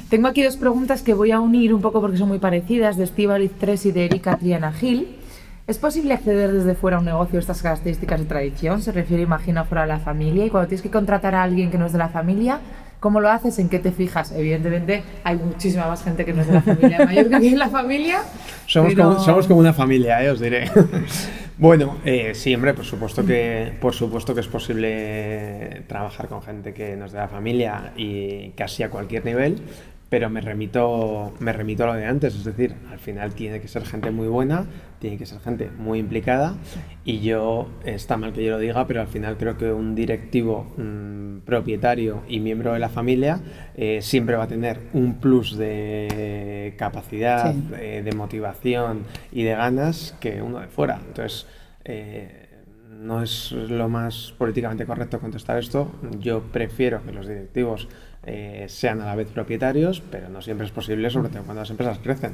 Tengo 0.10 0.28
aquí 0.28 0.42
dos 0.42 0.56
preguntas 0.56 1.02
que 1.02 1.14
voy 1.14 1.30
a 1.30 1.40
unir 1.40 1.72
un 1.72 1.80
poco 1.80 2.00
porque 2.00 2.18
son 2.18 2.28
muy 2.28 2.38
parecidas, 2.38 2.98
de 2.98 3.04
Estíbaliz 3.04 3.52
3 3.58 3.86
y 3.86 3.92
de 3.92 4.04
Erika 4.04 4.36
Triana 4.36 4.70
Gil. 4.72 5.16
¿Es 5.66 5.78
posible 5.78 6.12
acceder 6.12 6.52
desde 6.52 6.74
fuera 6.74 6.98
a 6.98 7.00
un 7.00 7.06
negocio 7.06 7.34
de 7.34 7.38
estas 7.38 7.62
características 7.62 8.20
de 8.20 8.26
tradición? 8.26 8.82
Se 8.82 8.92
refiere, 8.92 9.22
imagino, 9.22 9.64
fuera 9.64 9.82
de 9.82 9.88
la 9.88 9.98
familia. 9.98 10.44
Y 10.44 10.50
cuando 10.50 10.68
tienes 10.68 10.82
que 10.82 10.90
contratar 10.90 11.34
a 11.34 11.42
alguien 11.42 11.70
que 11.70 11.78
no 11.78 11.86
es 11.86 11.92
de 11.92 11.98
la 11.98 12.10
familia, 12.10 12.60
¿cómo 13.00 13.18
lo 13.18 13.30
haces? 13.30 13.58
¿En 13.58 13.70
qué 13.70 13.78
te 13.78 13.90
fijas? 13.90 14.32
Evidentemente, 14.32 15.02
hay 15.24 15.36
muchísima 15.36 15.86
más 15.88 16.04
gente 16.04 16.26
que 16.26 16.34
no 16.34 16.42
es 16.42 16.48
de 16.48 16.52
la 16.52 16.60
familia 16.60 16.98
Mallorca 17.06 17.40
que 17.40 17.48
en 17.48 17.58
la 17.58 17.70
familia. 17.70 18.18
Somos, 18.66 18.92
pero- 18.92 19.08
como, 19.08 19.20
somos 19.20 19.46
como 19.46 19.60
una 19.60 19.72
familia, 19.72 20.22
eh, 20.22 20.28
os 20.28 20.38
diré. 20.40 20.70
bueno, 21.58 21.96
eh, 22.04 22.32
sí, 22.34 22.54
hombre, 22.54 22.74
por 22.74 22.84
supuesto, 22.84 23.24
que, 23.24 23.72
por 23.80 23.94
supuesto 23.94 24.34
que 24.34 24.40
es 24.42 24.48
posible 24.48 25.82
trabajar 25.86 26.28
con 26.28 26.42
gente 26.42 26.74
que 26.74 26.94
nos 26.94 27.12
de 27.12 27.18
la 27.20 27.28
familia 27.28 27.94
y 27.96 28.50
casi 28.50 28.82
a 28.82 28.90
cualquier 28.90 29.24
nivel, 29.24 29.62
pero 30.10 30.28
me 30.28 30.40
remito, 30.42 31.32
me 31.40 31.52
remito 31.54 31.84
a 31.84 31.86
lo 31.88 31.94
de 31.94 32.04
antes, 32.04 32.34
es 32.36 32.44
decir, 32.44 32.74
al 32.92 32.98
final 32.98 33.34
tiene 33.34 33.60
que 33.60 33.66
ser 33.66 33.84
gente 33.84 34.10
muy 34.10 34.28
buena, 34.28 34.66
tiene 35.04 35.18
que 35.18 35.26
ser 35.26 35.38
gente 35.40 35.70
muy 35.76 35.98
implicada 35.98 36.56
y 37.04 37.20
yo, 37.20 37.68
está 37.84 38.16
mal 38.16 38.32
que 38.32 38.42
yo 38.42 38.52
lo 38.52 38.58
diga, 38.58 38.86
pero 38.86 39.02
al 39.02 39.06
final 39.06 39.36
creo 39.36 39.58
que 39.58 39.70
un 39.70 39.94
directivo 39.94 40.72
mm, 40.78 41.40
propietario 41.44 42.22
y 42.26 42.40
miembro 42.40 42.72
de 42.72 42.78
la 42.78 42.88
familia 42.88 43.38
eh, 43.76 43.98
siempre 44.00 44.34
va 44.36 44.44
a 44.44 44.48
tener 44.48 44.80
un 44.94 45.20
plus 45.20 45.58
de 45.58 46.74
capacidad, 46.78 47.52
Sí. 47.52 47.62
eh, 47.78 48.00
de 48.02 48.12
motivación 48.12 49.02
y 49.30 49.42
de 49.42 49.50
ganas 49.54 50.16
que 50.20 50.40
uno 50.40 50.60
de 50.60 50.68
fuera. 50.68 51.02
Entonces, 51.06 51.46
eh, 51.84 52.48
no 52.88 53.22
es 53.22 53.52
lo 53.52 53.90
más 53.90 54.32
políticamente 54.38 54.86
correcto 54.86 55.20
contestar 55.20 55.58
esto. 55.58 55.92
Yo 56.18 56.40
prefiero 56.44 57.04
que 57.04 57.12
los 57.12 57.28
directivos 57.28 57.88
eh, 58.24 58.64
sean 58.70 59.02
a 59.02 59.04
la 59.04 59.14
vez 59.16 59.28
propietarios, 59.28 60.00
pero 60.10 60.30
no 60.30 60.40
siempre 60.40 60.66
es 60.66 60.72
posible, 60.72 61.10
sobre 61.10 61.28
todo 61.28 61.42
cuando 61.42 61.60
las 61.60 61.68
empresas 61.68 61.98
crecen. 61.98 62.32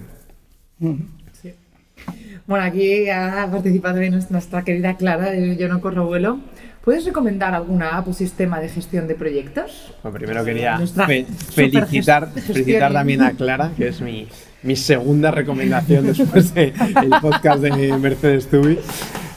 Bueno, 2.46 2.64
aquí 2.64 3.08
ha 3.08 3.48
participado 3.50 4.00
nuestra- 4.30 4.62
querida 4.64 4.96
Clara 4.96 5.30
de 5.30 5.56
Yo 5.56 5.68
no 5.68 5.80
corro 5.80 6.06
vuelo. 6.06 6.40
¿Puedes 6.84 7.04
recomendar 7.04 7.54
alguna 7.54 7.96
app 7.98 8.08
o 8.08 8.12
sistema 8.14 8.58
de 8.58 8.68
gestión 8.70 9.06
de 9.06 9.14
proyectos? 9.14 9.94
Bueno, 10.02 10.16
primero 10.16 10.44
quería 10.44 10.78
fe- 11.06 11.26
felicitar, 11.52 12.30
felicitar 12.32 12.92
también 12.92 13.20
a 13.22 13.32
Clara, 13.32 13.70
que 13.76 13.88
es 13.88 14.00
mi, 14.00 14.26
mi 14.62 14.76
segunda 14.76 15.30
recomendación 15.30 16.06
después 16.06 16.54
del 16.54 16.72
podcast 17.20 17.60
de 17.62 17.96
Mercedes 17.98 18.48
Tubi. 18.48 18.78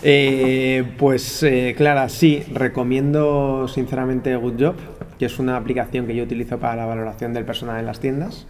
Eh, 0.01 0.83
pues 0.97 1.43
eh, 1.43 1.73
Clara, 1.77 2.09
sí, 2.09 2.43
recomiendo 2.53 3.67
sinceramente 3.67 4.35
Good 4.35 4.53
Job, 4.61 4.75
que 5.19 5.25
es 5.25 5.37
una 5.39 5.55
aplicación 5.57 6.07
que 6.07 6.15
yo 6.15 6.23
utilizo 6.23 6.57
para 6.59 6.75
la 6.77 6.85
valoración 6.85 7.33
del 7.33 7.45
personal 7.45 7.79
en 7.79 7.85
las 7.85 7.99
tiendas. 7.99 8.47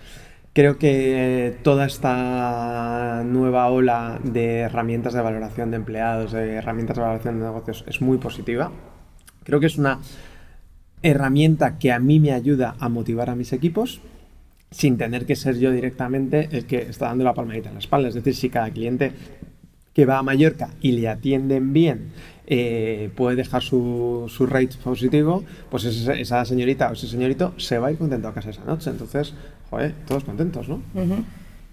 Creo 0.54 0.78
que 0.78 1.58
toda 1.64 1.88
esta 1.88 3.24
nueva 3.26 3.70
ola 3.70 4.20
de 4.24 4.60
herramientas 4.60 5.14
de 5.14 5.22
valoración 5.22 5.72
de 5.72 5.78
empleados, 5.78 6.32
de 6.32 6.54
herramientas 6.54 6.96
de 6.96 7.02
valoración 7.02 7.40
de 7.40 7.46
negocios, 7.46 7.84
es 7.88 8.02
muy 8.02 8.20
positiva. 8.20 8.72
Creo 9.44 9.60
que 9.60 9.66
es 9.66 9.80
una 9.80 10.00
herramienta 11.02 11.80
que 11.80 11.92
a 11.92 11.98
mí 11.98 12.20
me 12.20 12.34
ayuda 12.34 12.76
a 12.80 12.88
motivar 12.88 13.32
a 13.32 13.36
mis 13.36 13.52
equipos 13.52 14.02
sin 14.70 14.98
tener 14.98 15.26
que 15.26 15.36
ser 15.36 15.58
yo 15.58 15.72
directamente 15.72 16.50
el 16.52 16.68
que 16.68 16.84
está 16.84 17.08
dando 17.08 17.24
la 17.24 17.34
palmadita 17.34 17.70
en 17.70 17.76
la 17.76 17.80
espalda. 17.80 18.10
Es 18.10 18.14
decir, 18.14 18.36
si 18.36 18.50
cada 18.52 18.70
cliente 18.70 19.12
que 19.94 20.06
va 20.06 20.20
a 20.20 20.24
Mallorca 20.24 20.70
y 20.82 20.92
le 20.92 21.10
atienden 21.10 21.74
bien 21.74 22.12
eh, 22.48 23.10
puede 23.16 23.36
dejar 23.38 23.62
su, 23.62 24.26
su 24.28 24.46
rate 24.46 24.76
positivo, 24.84 25.44
pues 25.72 25.86
ese- 25.86 26.20
esa 26.22 26.44
señorita 26.46 26.90
o 26.90 26.94
ese 26.94 27.08
señorito 27.08 27.54
se 27.58 27.78
va 27.80 27.88
a 27.88 27.92
ir 27.92 27.98
contento 27.98 28.28
a 28.28 28.34
casa 28.34 28.50
esa 28.50 28.64
noche. 28.66 28.90
Entonces, 28.90 29.34
joder, 29.70 29.94
todos 30.08 30.24
contentos, 30.24 30.68
¿no? 30.68 30.82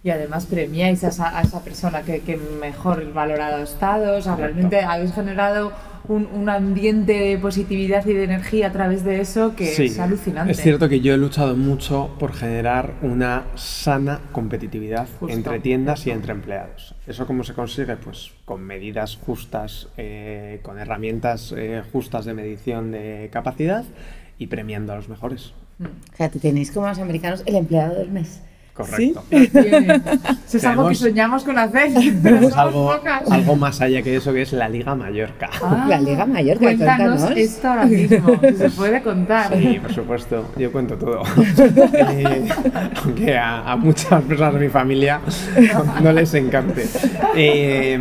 Y 0.02 0.10
además 0.10 0.46
premiáis 0.46 1.04
a 1.04 1.08
esa, 1.08 1.36
a 1.36 1.42
esa 1.42 1.62
persona 1.62 2.02
que, 2.02 2.20
que 2.20 2.36
mejor 2.36 3.12
valorado 3.12 3.58
ha 3.58 3.62
estado. 3.62 4.16
O 4.16 4.22
sea, 4.22 4.34
realmente 4.34 4.80
habéis 4.80 5.12
generado 5.12 5.72
un, 6.08 6.26
un 6.32 6.48
ambiente 6.48 7.12
de 7.12 7.38
positividad 7.38 8.06
y 8.06 8.14
de 8.14 8.24
energía 8.24 8.68
a 8.68 8.72
través 8.72 9.04
de 9.04 9.20
eso 9.20 9.54
que 9.54 9.66
Sí, 9.66 9.84
es 9.84 9.98
alucinante. 9.98 10.52
Es 10.52 10.60
cierto 10.60 10.88
que 10.88 11.00
yo 11.00 11.14
he 11.14 11.16
luchado 11.16 11.56
mucho 11.56 12.16
por 12.18 12.32
generar 12.32 12.94
una 13.02 13.44
sana 13.54 14.20
competitividad 14.32 15.06
Justo. 15.18 15.34
entre 15.34 15.60
tiendas 15.60 16.06
y 16.06 16.10
entre 16.10 16.32
empleados. 16.32 16.94
¿Eso 17.06 17.26
cómo 17.26 17.44
se 17.44 17.54
consigue? 17.54 17.96
Pues 17.96 18.32
con 18.44 18.62
medidas 18.62 19.16
justas, 19.16 19.88
eh, 19.96 20.60
con 20.62 20.78
herramientas 20.78 21.54
eh, 21.56 21.82
justas 21.92 22.24
de 22.24 22.34
medición 22.34 22.90
de 22.90 23.28
capacidad 23.32 23.84
y 24.38 24.46
premiando 24.46 24.92
a 24.92 24.96
los 24.96 25.08
mejores. 25.08 25.52
Mm. 25.78 25.84
O 25.84 26.16
sea, 26.16 26.28
te 26.30 26.38
tenéis 26.38 26.70
como 26.70 26.86
los 26.86 26.98
americanos 26.98 27.42
el 27.46 27.56
empleado 27.56 27.96
del 27.96 28.10
mes. 28.10 28.40
Correcto. 28.74 29.22
Eso 29.30 30.56
es 30.56 30.64
algo 30.64 30.88
que 30.88 30.94
soñamos 30.94 31.44
con 31.44 31.58
hacer. 31.58 31.90
pero 31.92 32.12
Tenemos 32.22 32.52
somos 32.52 32.56
algo, 32.58 32.86
pocas. 32.96 33.30
algo 33.30 33.56
más 33.56 33.80
allá 33.80 34.00
que 34.02 34.16
eso, 34.16 34.32
que 34.32 34.42
es 34.42 34.52
la 34.52 34.68
Liga 34.68 34.94
Mallorca. 34.94 35.50
Ah, 35.62 35.84
La 35.88 36.00
Liga 36.00 36.24
Mallorca, 36.26 36.64
Cuéntanos 36.64 37.20
cuéntanos. 37.20 37.38
esto 37.38 37.68
ahora 37.68 37.86
mismo, 37.86 38.40
si 38.40 38.56
se 38.56 38.70
puede 38.70 39.02
contar. 39.02 39.54
Sí, 39.56 39.78
por 39.82 39.92
supuesto, 39.92 40.50
yo 40.56 40.72
cuento 40.72 40.96
todo. 40.96 41.22
Eh, 42.12 42.48
aunque 43.04 43.36
a, 43.36 43.72
a 43.72 43.76
muchas 43.76 44.22
personas 44.22 44.54
de 44.54 44.60
mi 44.60 44.68
familia 44.68 45.20
no, 45.74 46.00
no 46.00 46.12
les 46.12 46.32
encante. 46.34 46.86
Eh, 47.36 47.98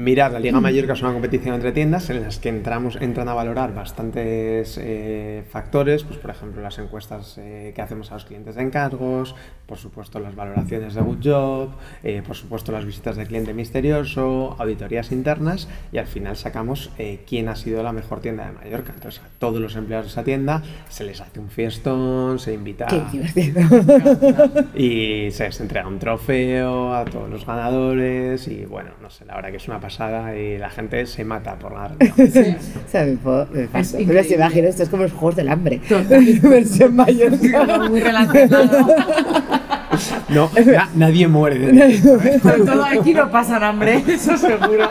mirad, 0.00 0.32
la 0.32 0.40
Liga 0.40 0.60
Mallorca 0.60 0.94
es 0.94 1.02
una 1.02 1.12
competición 1.12 1.54
entre 1.54 1.72
tiendas 1.72 2.08
en 2.10 2.22
las 2.22 2.38
que 2.38 2.48
entramos, 2.48 2.96
entran 3.00 3.28
a 3.28 3.34
valorar 3.34 3.74
bastantes 3.74 4.78
eh, 4.80 5.44
factores, 5.48 6.04
pues 6.04 6.18
por 6.18 6.30
ejemplo 6.30 6.62
las 6.62 6.78
encuestas 6.78 7.36
eh, 7.38 7.72
que 7.74 7.82
hacemos 7.82 8.10
a 8.10 8.14
los 8.14 8.24
clientes 8.24 8.54
de 8.54 8.62
encargos, 8.62 9.34
por 9.66 9.78
supuesto 9.78 10.18
las 10.18 10.34
valoraciones 10.34 10.94
de 10.94 11.00
Good 11.02 11.18
Job, 11.22 11.68
eh, 12.02 12.22
por 12.26 12.34
supuesto 12.34 12.72
las 12.72 12.84
visitas 12.84 13.16
de 13.16 13.26
cliente 13.26 13.52
misterioso, 13.52 14.56
auditorías 14.58 15.12
internas 15.12 15.68
y 15.92 15.98
al 15.98 16.06
final 16.06 16.36
sacamos 16.36 16.90
quién 17.26 17.48
ha 17.48 17.56
sido 17.56 17.82
la 17.82 17.92
mejor 17.92 18.20
tienda 18.20 18.46
de 18.46 18.52
Mallorca. 18.52 18.92
Entonces 18.94 19.20
a 19.20 19.28
todos 19.38 19.60
los 19.60 19.76
empleados 19.76 20.06
de 20.06 20.12
esa 20.12 20.24
tienda 20.24 20.62
se 20.88 21.04
les 21.04 21.20
hace 21.20 21.40
un 21.40 21.50
fiestón, 21.50 22.38
se 22.38 22.54
invita 22.54 22.88
y 24.74 25.30
se 25.30 25.44
les 25.44 25.60
entrega 25.60 25.88
un 25.88 25.98
trofeo 25.98 26.94
a 26.94 27.04
todos 27.04 27.28
los 27.28 27.44
ganadores 27.44 28.48
y 28.48 28.64
bueno, 28.64 28.90
no 29.02 29.10
sé, 29.10 29.24
la 29.24 29.34
verdad 29.34 29.50
que 29.50 29.56
es 29.56 29.68
una 29.68 29.80
pasada 29.90 30.36
y 30.36 30.56
la 30.56 30.70
gente 30.70 31.04
se 31.06 31.24
mata 31.24 31.56
por 31.56 31.72
la 31.72 31.90
sí. 32.16 32.56
o 32.86 32.90
sea, 32.90 33.04
me 33.04 33.16
puedo, 33.16 33.46
me 33.52 33.66
paso. 33.66 33.98
Pero 34.06 34.22
se 34.22 34.34
imagina, 34.34 34.68
esto 34.68 34.84
es 34.84 34.88
como 34.88 35.02
los 35.02 35.12
juegos 35.12 35.36
del 35.36 35.48
hambre. 35.48 35.80
Versión 36.42 36.94
mayor. 36.96 37.32
muy 37.90 38.00
relacionado. 38.00 38.86
No, 40.28 40.48
na, 40.64 40.88
nadie 40.94 41.26
muere. 41.26 41.98
Sobre 42.00 42.64
todo 42.64 42.84
aquí 42.84 43.12
no 43.12 43.30
pasan 43.30 43.62
hambre, 43.64 44.02
eso 44.06 44.38
seguro. 44.38 44.88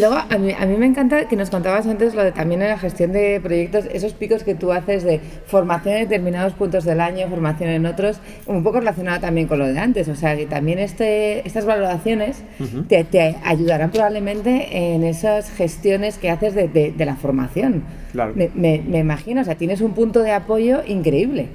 Luego, 0.00 0.16
a 0.16 0.38
mí, 0.38 0.52
a 0.58 0.66
mí 0.66 0.76
me 0.76 0.86
encanta 0.86 1.28
que 1.28 1.36
nos 1.36 1.50
contabas 1.50 1.86
antes 1.86 2.14
lo 2.14 2.22
de 2.22 2.32
también 2.32 2.62
en 2.62 2.68
la 2.68 2.78
gestión 2.78 3.12
de 3.12 3.40
proyectos, 3.42 3.86
esos 3.92 4.12
picos 4.12 4.44
que 4.44 4.54
tú 4.54 4.72
haces 4.72 5.02
de 5.04 5.20
formación 5.46 5.96
en 5.96 6.08
determinados 6.08 6.52
puntos 6.54 6.84
del 6.84 7.00
año, 7.00 7.28
formación 7.28 7.70
en 7.70 7.86
otros, 7.86 8.20
un 8.46 8.62
poco 8.62 8.80
relacionada 8.80 9.20
también 9.20 9.46
con 9.46 9.58
lo 9.58 9.66
de 9.66 9.78
antes. 9.78 10.08
O 10.08 10.14
sea, 10.14 10.36
que 10.36 10.46
también 10.46 10.78
este, 10.78 11.46
estas 11.46 11.64
valoraciones 11.64 12.42
te, 12.88 13.04
te, 13.04 13.36
ayudarán 13.44 13.90
probablemente 13.90 14.94
en 14.94 15.04
esas 15.04 15.50
gestiones 15.50 16.18
que 16.18 16.30
haces 16.30 16.54
de, 16.54 16.68
de, 16.68 16.92
de 16.92 17.04
la 17.04 17.16
formación. 17.16 17.82
Claro. 18.12 18.32
Me, 18.34 18.50
me, 18.54 18.82
me 18.86 18.98
imagino, 18.98 19.40
o 19.40 19.44
sea, 19.44 19.56
tienes 19.56 19.80
un 19.80 19.92
punto 19.92 20.22
de 20.22 20.32
apoyo 20.32 20.82
increíble. 20.86 21.48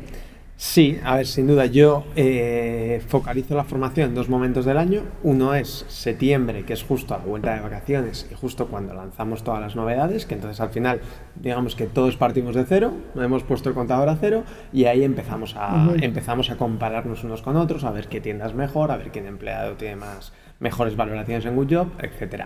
Sí, 0.65 0.97
a 1.03 1.17
ver, 1.17 1.27
sin 1.27 1.45
duda, 1.45 1.65
yo 1.65 2.05
eh, 2.15 3.03
focalizo 3.09 3.53
la 3.53 3.65
formación 3.65 4.09
en 4.09 4.15
dos 4.15 4.29
momentos 4.29 4.63
del 4.63 4.77
año. 4.77 5.01
Uno 5.21 5.53
es 5.53 5.85
septiembre, 5.89 6.63
que 6.63 6.71
es 6.71 6.83
justo 6.83 7.13
a 7.13 7.17
la 7.17 7.25
vuelta 7.25 7.53
de 7.53 7.59
vacaciones 7.59 8.29
y 8.31 8.33
justo 8.35 8.67
cuando 8.67 8.93
lanzamos 8.93 9.43
todas 9.43 9.59
las 9.59 9.75
novedades, 9.75 10.25
que 10.25 10.35
entonces 10.35 10.61
al 10.61 10.69
final, 10.69 11.01
digamos 11.35 11.75
que 11.75 11.85
todos 11.85 12.15
partimos 12.15 12.55
de 12.55 12.63
cero, 12.63 12.93
hemos 13.13 13.43
puesto 13.43 13.67
el 13.67 13.75
contador 13.75 14.07
a 14.07 14.15
cero 14.15 14.45
y 14.71 14.85
ahí 14.85 15.03
empezamos 15.03 15.53
a, 15.57 15.75
uh 15.75 15.91
-huh. 15.91 16.01
empezamos 16.03 16.49
a 16.49 16.55
compararnos 16.55 17.25
unos 17.25 17.41
con 17.41 17.57
otros, 17.57 17.83
a 17.83 17.91
ver 17.91 18.07
qué 18.07 18.21
tienda 18.21 18.45
es 18.45 18.55
mejor, 18.55 18.89
a 18.91 18.95
ver 18.95 19.11
quién 19.11 19.25
empleado 19.25 19.73
tiene 19.73 19.97
más 19.97 20.31
mejores 20.61 20.95
valoraciones 20.95 21.45
en 21.45 21.57
Good 21.57 21.73
Job, 21.73 21.87
etc. 21.99 22.45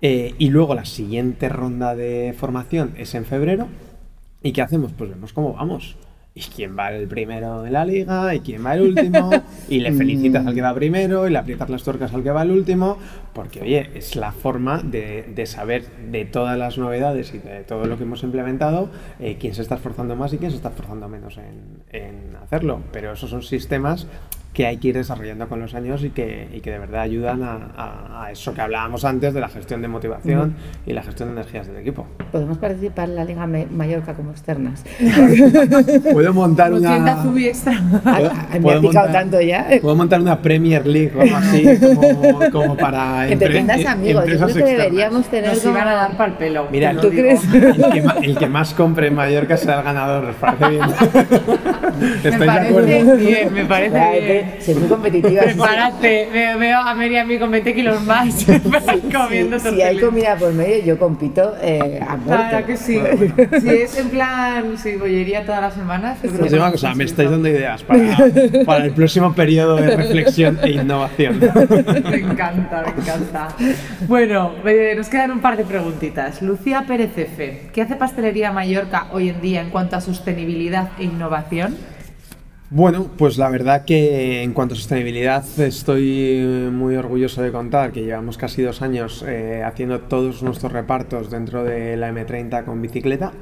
Eh, 0.00 0.32
y 0.38 0.50
luego 0.50 0.76
la 0.76 0.84
siguiente 0.84 1.48
ronda 1.48 1.96
de 1.96 2.36
formación 2.38 2.94
es 2.96 3.16
en 3.16 3.24
febrero. 3.24 3.66
¿Y 4.44 4.52
qué 4.52 4.62
hacemos? 4.62 4.92
Pues 4.92 5.10
vemos 5.10 5.32
cómo 5.32 5.54
vamos 5.54 5.96
y 6.38 6.40
quién 6.54 6.78
va 6.78 6.92
el 6.92 7.08
primero 7.08 7.66
en 7.66 7.72
la 7.72 7.84
liga 7.84 8.34
y 8.34 8.40
quién 8.40 8.64
va 8.64 8.74
el 8.74 8.82
último 8.82 9.30
y 9.68 9.80
le 9.80 9.92
felicitas 9.92 10.46
al 10.46 10.54
que 10.54 10.62
va 10.62 10.72
primero 10.74 11.26
y 11.26 11.30
le 11.30 11.38
aprietas 11.38 11.68
las 11.68 11.82
tuercas 11.82 12.14
al 12.14 12.22
que 12.22 12.30
va 12.30 12.42
el 12.42 12.52
último 12.52 12.96
porque 13.32 13.60
oye 13.62 13.90
es 13.94 14.14
la 14.14 14.32
forma 14.32 14.80
de, 14.82 15.32
de 15.34 15.46
saber 15.46 15.84
de 16.10 16.24
todas 16.24 16.56
las 16.56 16.78
novedades 16.78 17.34
y 17.34 17.38
de 17.38 17.64
todo 17.64 17.86
lo 17.86 17.96
que 17.96 18.04
hemos 18.04 18.22
implementado 18.22 18.88
eh, 19.18 19.36
quién 19.40 19.54
se 19.54 19.62
está 19.62 19.74
esforzando 19.74 20.14
más 20.14 20.32
y 20.32 20.38
quién 20.38 20.50
se 20.50 20.56
está 20.58 20.68
esforzando 20.68 21.08
menos 21.08 21.38
en, 21.38 21.82
en 21.90 22.36
hacerlo. 22.36 22.80
Pero 22.92 23.12
esos 23.12 23.30
son 23.30 23.42
sistemas 23.42 24.06
que 24.58 24.66
hay 24.66 24.78
que 24.78 24.88
ir 24.88 24.96
desarrollando 24.96 25.48
con 25.48 25.60
los 25.60 25.72
años 25.76 26.02
y 26.02 26.10
que, 26.10 26.48
y 26.52 26.58
que 26.58 26.72
de 26.72 26.80
verdad 26.80 27.02
ayudan 27.02 27.44
a, 27.44 27.68
a, 27.76 28.24
a, 28.24 28.32
eso 28.32 28.52
que 28.54 28.60
hablábamos 28.60 29.04
antes 29.04 29.32
de 29.32 29.40
la 29.40 29.48
gestión 29.48 29.82
de 29.82 29.86
motivación 29.86 30.56
y 30.84 30.94
la 30.94 31.04
gestión 31.04 31.28
de 31.28 31.34
energías 31.34 31.68
del 31.68 31.76
equipo. 31.76 32.08
Podemos 32.32 32.58
participar 32.58 33.08
en 33.08 33.14
la 33.14 33.24
Liga 33.24 33.46
Mallorca 33.46 34.14
como 34.14 34.32
externas. 34.32 34.84
Puedo 36.12 36.34
montar 36.34 36.72
una. 36.72 36.96
extra. 37.38 37.80
Me 38.60 38.72
ha 38.72 38.80
picado 38.80 39.12
tanto 39.12 39.40
ya. 39.40 39.68
Puedo 39.80 39.94
montar 39.94 40.20
una 40.20 40.42
Premier 40.42 40.84
League 40.84 41.12
o 41.16 41.20
algo 41.20 41.36
así, 41.36 41.64
como, 41.94 42.50
como 42.50 42.76
para. 42.76 43.28
Entre 43.28 43.50
tiendas 43.50 43.86
amigos, 43.86 44.26
yo 44.26 44.38
creo 44.38 44.54
que 44.56 44.64
deberíamos 44.64 45.26
tener. 45.28 45.50
Nos 45.50 45.64
iban 45.64 45.86
a 45.86 45.94
dar 45.94 46.16
para 46.16 46.32
el 46.32 46.36
pelo. 46.36 46.66
Mira, 46.72 47.00
¿tú 47.00 47.10
crees? 47.10 47.44
El 47.44 47.92
que, 47.92 48.26
el 48.26 48.36
que, 48.36 48.48
más 48.48 48.74
compre 48.74 49.06
en 49.06 49.14
Mallorca 49.14 49.56
será 49.56 49.78
el 49.78 49.84
ganador, 49.84 50.24
¿os 50.24 50.34
parece 50.34 50.68
bien? 50.68 50.82
¿Estáis 52.24 52.38
me 52.40 52.46
parece 52.46 52.62
de 52.62 52.68
acuerdo? 52.68 53.16
bien, 53.16 53.54
me 53.54 53.64
parece 53.64 54.20
bien. 54.20 54.47
Soy 54.60 54.74
muy 54.74 54.88
competitiva. 54.88 55.42
Prepárate, 55.42 56.28
veo 56.58 56.78
a 56.78 56.94
Mary 56.94 57.14
y 57.14 57.18
a 57.18 57.24
mí 57.24 57.38
con 57.38 57.50
20 57.50 57.74
kilos 57.74 58.02
más 58.04 58.34
sí, 58.34 58.60
comiendo 59.12 59.58
Si 59.58 59.82
hay 59.82 59.98
comida 59.98 60.36
por 60.36 60.52
medio, 60.52 60.84
yo 60.84 60.98
compito 60.98 61.54
eh, 61.60 62.00
a 62.06 62.16
muerte. 62.16 62.46
Claro 62.48 62.66
que 62.66 62.76
sí. 62.76 63.00
si 63.60 63.68
es 63.68 63.98
en 63.98 64.10
plan, 64.10 64.78
si 64.78 64.96
bollería 64.96 65.44
todas 65.44 65.60
las 65.60 65.74
semanas. 65.74 66.18
Sí, 66.22 66.28
sí, 66.28 66.54
una 66.54 66.70
cosa, 66.70 66.94
me 66.94 67.04
estáis 67.04 67.30
dando 67.30 67.48
ideas 67.48 67.82
para, 67.82 68.16
para 68.66 68.84
el 68.84 68.92
próximo 68.92 69.34
periodo 69.34 69.76
de 69.76 69.96
reflexión 69.96 70.58
e 70.62 70.70
innovación. 70.70 71.38
me 72.10 72.16
encanta, 72.16 72.82
me 72.82 73.02
encanta. 73.02 73.48
Bueno, 74.06 74.52
eh, 74.64 74.94
nos 74.96 75.08
quedan 75.08 75.30
un 75.30 75.40
par 75.40 75.56
de 75.56 75.64
preguntitas. 75.64 76.42
Lucía 76.42 76.84
Pérez 76.86 77.16
F. 77.16 77.68
¿Qué 77.72 77.82
hace 77.82 77.96
Pastelería 77.96 78.52
Mallorca 78.52 79.06
hoy 79.12 79.28
en 79.28 79.40
día 79.40 79.60
en 79.60 79.70
cuanto 79.70 79.96
a 79.96 80.00
sostenibilidad 80.00 80.90
e 80.98 81.04
innovación? 81.04 81.76
Bueno, 82.70 83.08
pues 83.16 83.38
la 83.38 83.48
verdad 83.48 83.86
que 83.86 84.42
en 84.42 84.52
cuanto 84.52 84.74
a 84.74 84.76
sostenibilidad 84.76 85.42
estoy 85.58 86.68
muy 86.70 86.96
orgulloso 86.96 87.40
de 87.40 87.50
contar 87.50 87.92
que 87.92 88.02
llevamos 88.02 88.36
casi 88.36 88.60
dos 88.60 88.82
años 88.82 89.24
eh, 89.26 89.62
haciendo 89.64 90.00
todos 90.00 90.42
nuestros 90.42 90.70
repartos 90.72 91.30
dentro 91.30 91.64
de 91.64 91.96
la 91.96 92.12
M30 92.12 92.66
con 92.66 92.82
bicicleta. 92.82 93.32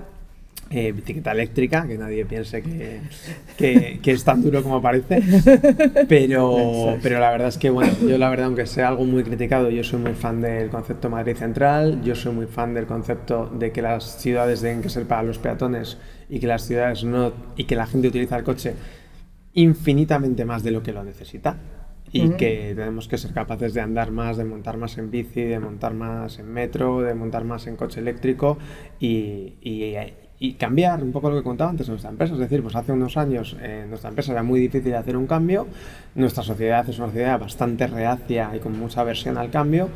Eh, 0.71 0.93
bicicleta 0.93 1.31
eléctrica, 1.31 1.87
que 1.87 1.97
nadie 1.97 2.25
piense 2.25 2.61
que, 2.61 3.01
que, 3.57 4.01
que, 4.03 4.11
es 4.11 4.25
tan 4.25 4.43
duro 4.43 4.65
como 4.65 4.83
parece, 4.83 5.23
pero, 6.09 6.97
pero 7.01 7.21
la 7.21 7.31
verdad 7.31 7.49
es 7.49 7.57
que, 7.57 7.71
bueno, 7.71 7.93
yo 8.03 8.19
la 8.19 8.29
verdad, 8.29 8.47
aunque 8.47 8.67
sea 8.67 8.89
algo 8.89 9.05
muy 9.05 9.23
criticado, 9.23 9.71
yo 9.71 9.85
soy 9.85 10.01
muy 10.01 10.15
fan 10.15 10.41
del 10.41 10.69
concepto 10.69 11.09
Madrid 11.09 11.37
Central, 11.37 12.03
yo 12.03 12.17
soy 12.17 12.33
muy 12.33 12.47
fan 12.47 12.75
del 12.75 12.87
concepto 12.87 13.47
de 13.47 13.71
que 13.71 13.81
las 13.81 14.19
ciudades 14.19 14.61
deben 14.61 14.83
que 14.83 14.89
ser 14.89 15.07
para 15.07 15.23
los 15.23 15.39
peatones 15.39 15.99
y 16.29 16.41
que 16.41 16.49
las 16.49 16.67
ciudades 16.67 17.05
no, 17.05 17.33
y 17.57 17.63
que 17.65 17.77
la 17.77 17.87
gente 17.87 18.09
utiliza 18.09 18.37
el 18.37 18.43
coche 18.43 18.75
infinitamente 19.57 20.45
más 20.45 20.63
de 20.63 20.71
lo 20.71 20.83
que 20.83 20.93
lo 20.93 21.03
necesita 21.03 21.57
y 22.13 22.21
uh 22.21 22.31
-huh. 22.31 22.37
que 22.37 22.73
tenemos 22.77 23.09
que 23.09 23.19
ser 23.19 23.33
capaces 23.33 23.75
de 23.75 23.81
andar 23.81 24.13
más, 24.13 24.37
de 24.37 24.45
montar 24.45 24.77
más 24.77 24.97
en 24.99 25.11
bici, 25.11 25.43
de 25.43 25.59
montar 25.59 25.93
más 25.93 26.39
en 26.39 26.49
metro, 26.53 27.01
de 27.01 27.15
montar 27.15 27.45
más 27.45 27.67
en 27.67 27.75
coche 27.75 28.01
eléctrico 28.01 28.59
y, 29.01 29.55
y, 29.61 29.97
y 30.39 30.55
cambiar 30.55 31.03
un 31.03 31.11
poco 31.11 31.31
lo 31.31 31.37
que 31.37 31.43
contaba 31.43 31.71
antes 31.71 31.87
de 31.87 31.93
nuestra 31.93 32.11
empresa. 32.11 32.35
Es 32.35 32.41
decir, 32.41 32.63
pues 32.63 32.77
hace 32.77 32.93
unos 32.93 33.17
años 33.17 33.57
eh, 33.61 33.87
nuestra 33.89 34.11
empresa 34.11 34.33
era 34.33 34.43
muy 34.43 34.61
difícil 34.61 34.95
hacer 34.95 35.17
un 35.17 35.27
cambio, 35.27 35.67
nuestra 36.15 36.43
sociedad 36.45 36.89
es 36.89 36.99
una 36.99 37.09
sociedad 37.09 37.41
bastante 37.41 37.87
reacia 37.87 38.55
y 38.55 38.61
con 38.61 38.79
mucha 38.79 39.01
aversión 39.01 39.37
al 39.39 39.51
cambio, 39.51 39.89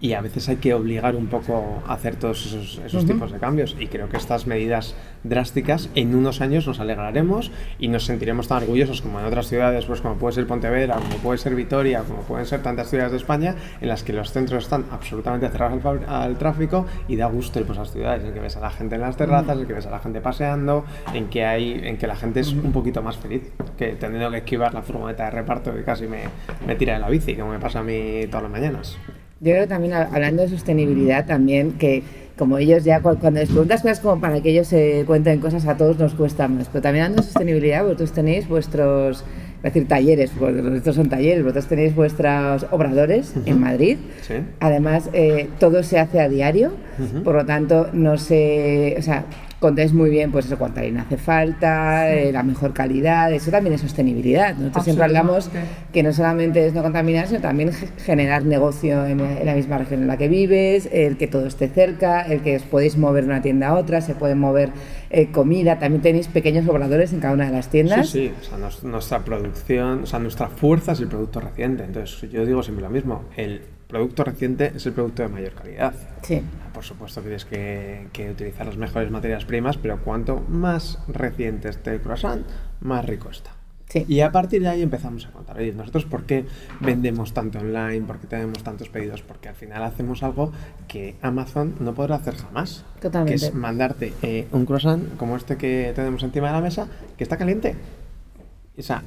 y 0.00 0.14
a 0.14 0.20
veces 0.20 0.48
hay 0.48 0.56
que 0.56 0.72
obligar 0.74 1.14
un 1.14 1.26
poco 1.26 1.82
a 1.86 1.94
hacer 1.94 2.16
todos 2.16 2.46
esos, 2.46 2.80
esos 2.84 3.04
uh 3.04 3.06
-huh. 3.06 3.12
tipos 3.12 3.32
de 3.32 3.38
cambios 3.38 3.76
y 3.78 3.86
creo 3.88 4.08
que 4.08 4.16
estas 4.16 4.46
medidas 4.46 4.94
drásticas 5.24 5.90
en 5.94 6.14
unos 6.14 6.40
años 6.40 6.66
nos 6.66 6.80
alegraremos 6.80 7.50
y 7.78 7.88
nos 7.88 8.06
sentiremos 8.06 8.48
tan 8.48 8.62
orgullosos 8.62 9.02
como 9.02 9.20
en 9.20 9.26
otras 9.26 9.46
ciudades 9.46 9.84
pues 9.84 10.00
como 10.00 10.16
puede 10.16 10.34
ser 10.34 10.46
Pontevedra, 10.46 10.96
como 10.96 11.16
puede 11.16 11.38
ser 11.38 11.54
Vitoria, 11.54 12.02
como 12.02 12.22
pueden 12.22 12.46
ser 12.46 12.62
tantas 12.62 12.88
ciudades 12.88 13.12
de 13.12 13.18
España 13.18 13.54
en 13.80 13.88
las 13.88 14.02
que 14.02 14.12
los 14.12 14.32
centros 14.32 14.64
están 14.64 14.86
absolutamente 14.90 15.48
cerrados 15.48 15.84
al, 15.84 16.04
al 16.08 16.38
tráfico 16.38 16.86
y 17.06 17.16
da 17.16 17.26
gusto 17.26 17.60
ir 17.60 17.66
por 17.66 17.76
esas 17.76 17.92
ciudades 17.92 18.24
en 18.24 18.32
que 18.32 18.40
ves 18.40 18.56
a 18.56 18.60
la 18.60 18.70
gente 18.70 18.94
en 18.94 19.02
las 19.02 19.16
terrazas, 19.16 19.58
en 19.58 19.66
que 19.66 19.74
ves 19.74 19.86
a 19.86 19.90
la 19.90 19.98
gente 19.98 20.20
paseando, 20.20 20.84
en 21.12 21.28
que 21.28 21.44
hay 21.44 21.80
en 21.84 21.98
que 21.98 22.06
la 22.06 22.16
gente 22.16 22.40
es 22.40 22.52
un 22.52 22.72
poquito 22.72 23.02
más 23.02 23.16
feliz 23.16 23.52
que 23.76 23.88
teniendo 23.96 24.30
que 24.30 24.38
esquivar 24.38 24.72
la 24.72 24.82
furgoneta 24.82 25.24
de 25.24 25.30
reparto 25.30 25.74
que 25.74 25.84
casi 25.84 26.06
me, 26.06 26.22
me 26.66 26.74
tira 26.76 26.94
de 26.94 27.00
la 27.00 27.08
bici 27.08 27.34
como 27.36 27.52
me 27.52 27.58
pasa 27.58 27.80
a 27.80 27.82
mí 27.82 28.26
todas 28.28 28.44
las 28.44 28.52
mañanas. 28.52 28.98
Yo 29.40 29.52
creo 29.52 29.66
también 29.66 29.94
hablando 29.94 30.42
de 30.42 30.48
sostenibilidad 30.48 31.26
también 31.26 31.72
que 31.72 32.02
como 32.36 32.58
ellos 32.58 32.84
ya 32.84 33.00
cuando 33.00 33.30
les 33.32 33.48
preguntas 33.48 33.82
cosas 33.82 34.00
como 34.00 34.20
para 34.20 34.40
que 34.42 34.50
ellos 34.50 34.68
se 34.68 35.04
cuenten 35.06 35.40
cosas 35.40 35.66
a 35.66 35.76
todos 35.76 35.98
nos 35.98 36.14
cuesta 36.14 36.46
más, 36.48 36.68
pero 36.68 36.82
también 36.82 37.04
hablando 37.04 37.22
de 37.22 37.28
sostenibilidad 37.28 37.82
vosotros 37.82 38.12
tenéis 38.12 38.48
vuestros 38.48 39.24
es 39.62 39.74
decir, 39.74 39.88
talleres, 39.88 40.30
estos 40.74 40.96
son 40.96 41.10
talleres, 41.10 41.42
vosotros 41.42 41.66
tenéis 41.66 41.94
vuestros 41.94 42.66
obradores 42.70 43.34
uh 43.36 43.40
-huh. 43.40 43.50
en 43.50 43.60
Madrid. 43.60 43.98
Sí. 44.22 44.34
Además, 44.58 45.10
eh, 45.12 45.50
todo 45.58 45.82
se 45.82 45.98
hace 45.98 46.18
a 46.18 46.30
diario, 46.30 46.72
uh 46.98 47.02
-huh. 47.02 47.22
por 47.22 47.34
lo 47.34 47.44
tanto, 47.44 47.88
no 47.92 48.16
se. 48.16 48.94
O 48.98 49.02
sea, 49.02 49.26
contáis 49.60 49.92
muy 49.92 50.10
bien, 50.10 50.32
pues 50.32 50.46
eso, 50.46 50.58
cuánta 50.58 50.80
harina 50.80 51.02
hace 51.02 51.18
falta, 51.18 52.06
sí. 52.06 52.18
eh, 52.18 52.32
la 52.32 52.42
mejor 52.42 52.72
calidad, 52.72 53.32
eso 53.32 53.50
también 53.50 53.74
es 53.74 53.82
sostenibilidad. 53.82 54.56
Nosotros 54.56 54.84
siempre 54.84 55.04
hablamos 55.04 55.50
que 55.92 56.02
no 56.02 56.12
solamente 56.12 56.66
es 56.66 56.74
no 56.74 56.82
contaminar, 56.82 57.28
sino 57.28 57.40
también 57.40 57.70
generar 58.04 58.44
negocio 58.44 59.04
en, 59.06 59.20
en, 59.20 59.46
la 59.46 59.54
misma 59.54 59.78
región 59.78 60.00
en 60.00 60.08
la 60.08 60.16
que 60.16 60.28
vives, 60.28 60.88
el 60.90 61.18
que 61.18 61.28
todo 61.28 61.46
esté 61.46 61.68
cerca, 61.68 62.22
el 62.22 62.40
que 62.40 62.56
os 62.56 62.62
podéis 62.62 62.96
mover 62.96 63.24
de 63.24 63.30
una 63.30 63.42
tienda 63.42 63.68
a 63.68 63.74
otra, 63.74 64.00
se 64.00 64.14
puede 64.14 64.34
mover 64.34 64.70
eh, 65.10 65.30
comida, 65.30 65.78
también 65.78 66.02
tenéis 66.02 66.28
pequeños 66.28 66.66
obradores 66.66 67.12
en 67.12 67.20
cada 67.20 67.34
una 67.34 67.46
de 67.46 67.52
las 67.52 67.68
tiendas. 67.68 68.08
Sí, 68.08 68.28
sí, 68.28 68.34
o 68.40 68.44
sea, 68.44 68.58
nos, 68.58 68.82
nuestra 68.82 69.24
producción, 69.24 70.04
o 70.04 70.06
sea, 70.06 70.18
nuestra 70.18 70.48
fuerza 70.48 70.92
es 70.92 71.00
el 71.00 71.08
producto 71.08 71.40
reciente. 71.40 71.84
Entonces, 71.84 72.30
yo 72.30 72.46
digo 72.46 72.62
siempre 72.62 72.82
lo 72.82 72.90
mismo, 72.90 73.24
el 73.36 73.60
producto 73.90 74.24
reciente 74.24 74.72
es 74.74 74.86
el 74.86 74.92
producto 74.92 75.22
de 75.22 75.28
mayor 75.28 75.52
calidad. 75.52 75.94
Sí. 76.22 76.42
Por 76.72 76.84
supuesto 76.84 77.20
tienes 77.20 77.44
que, 77.44 78.08
que 78.12 78.30
utilizar 78.30 78.66
las 78.66 78.76
mejores 78.76 79.10
materias 79.10 79.44
primas, 79.44 79.76
pero 79.76 80.02
cuanto 80.02 80.40
más 80.48 80.98
reciente 81.08 81.68
esté 81.68 81.94
el 81.94 82.00
croissant, 82.00 82.46
más 82.80 83.04
rico 83.04 83.30
está. 83.30 83.50
Sí. 83.90 84.04
Y 84.06 84.20
a 84.20 84.30
partir 84.30 84.62
de 84.62 84.68
ahí 84.68 84.82
empezamos 84.82 85.26
a 85.26 85.32
contar, 85.32 85.58
oye, 85.58 85.72
nosotros 85.72 86.04
por 86.04 86.22
qué 86.22 86.44
vendemos 86.78 87.34
tanto 87.34 87.58
online, 87.58 88.02
por 88.02 88.20
qué 88.20 88.28
tenemos 88.28 88.62
tantos 88.62 88.88
pedidos, 88.88 89.22
porque 89.22 89.48
al 89.48 89.56
final 89.56 89.82
hacemos 89.82 90.22
algo 90.22 90.52
que 90.86 91.16
Amazon 91.22 91.74
no 91.80 91.92
podrá 91.92 92.14
hacer 92.14 92.36
jamás. 92.36 92.84
Totalmente. 93.00 93.40
Que 93.40 93.46
es 93.46 93.52
mandarte 93.52 94.12
eh, 94.22 94.46
un 94.52 94.64
croissant 94.64 95.16
como 95.16 95.36
este 95.36 95.56
que 95.56 95.92
tenemos 95.96 96.22
encima 96.22 96.46
de 96.46 96.52
la 96.52 96.60
mesa, 96.60 96.86
que 97.16 97.24
está 97.24 97.36
caliente. 97.36 97.74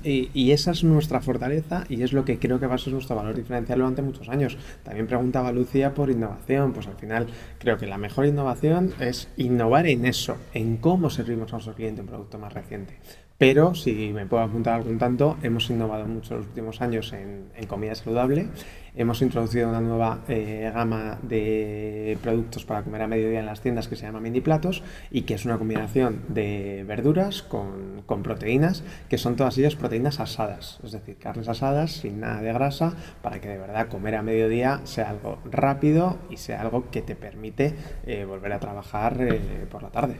Y, 0.04 0.30
y 0.34 0.52
esa 0.52 0.72
es 0.72 0.84
nuestra 0.84 1.22
fortaleza 1.22 1.86
y 1.90 2.04
es 2.04 2.14
lo 2.14 2.26
que 2.26 2.40
creo 2.40 2.60
que 2.60 2.68
va 2.68 2.76
a 2.76 2.78
ser 2.78 2.94
nuestro 2.94 3.16
valor 3.16 3.36
diferencial 3.36 3.80
durante 3.80 4.02
muchos 4.02 4.30
años. 4.30 4.58
También 4.84 5.08
preguntaba 5.08 5.52
Lucía 5.52 5.94
por 5.94 6.10
innovación. 6.10 6.74
Pues 6.74 6.88
al 6.88 6.96
final 6.96 7.28
creo 7.60 7.78
que 7.78 7.88
la 7.88 7.98
mejor 7.98 8.26
innovación 8.26 8.94
es 9.00 9.30
innovar 9.38 9.88
en 9.88 10.06
eso, 10.06 10.38
en 10.54 10.78
cómo 10.78 11.10
servimos 11.10 11.52
a 11.52 11.58
nuestro 11.58 11.74
cliente 11.74 12.02
un 12.02 12.08
producto 12.08 12.38
más 12.38 12.54
reciente. 12.54 12.98
Pero, 13.44 13.76
si 13.76 14.14
me 14.14 14.26
puedo 14.26 14.42
apuntar 14.44 14.76
algún 14.76 14.98
tanto, 14.98 15.38
hemos 15.44 15.70
innovado 15.70 16.06
mucho 16.06 16.34
en 16.34 16.40
los 16.40 16.48
últimos 16.48 16.82
años 16.82 17.12
en, 17.12 17.50
en 17.56 17.68
comida 17.68 17.94
saludable. 17.94 18.48
Hemos 18.96 19.22
introducido 19.22 19.70
una 19.70 19.82
nueva 19.82 20.20
eh, 20.30 20.72
gama 20.74 21.18
de 21.24 22.18
productos 22.22 22.64
para 22.64 22.84
comer 22.84 23.02
a 23.02 23.08
mediodía 23.08 23.40
en 23.40 23.48
las 23.48 23.60
tiendas 23.60 23.88
que 23.88 23.96
se 23.96 24.06
llama 24.06 24.20
mini 24.20 24.40
platos 24.40 24.84
y 25.10 25.24
que 25.24 25.34
es 25.34 25.46
una 25.46 25.58
combinación 25.58 26.22
de 26.30 26.86
verduras 26.88 27.42
con, 27.42 28.04
con 28.06 28.24
proteínas, 28.24 28.84
que 29.10 29.18
son 29.18 29.36
todas 29.36 29.58
ellas 29.58 29.76
proteínas 29.76 30.20
asadas, 30.20 30.80
es 30.84 30.92
decir, 30.92 31.18
carnes 31.18 31.48
asadas 31.48 31.92
sin 31.92 32.20
nada 32.20 32.42
de 32.42 32.54
grasa, 32.54 32.94
para 33.22 33.42
que 33.42 33.50
de 33.50 33.58
verdad 33.58 33.88
comer 33.88 34.16
a 34.16 34.22
mediodía 34.22 34.82
sea 34.84 35.10
algo 35.10 35.40
rápido 35.52 36.20
y 36.30 36.38
sea 36.38 36.62
algo 36.62 36.92
que 36.92 37.02
te 37.02 37.16
permite 37.16 37.74
eh, 38.06 38.26
volver 38.26 38.54
a 38.54 38.60
trabajar 38.60 39.18
eh, 39.20 39.66
por 39.70 39.82
la 39.82 39.90
tarde. 39.90 40.16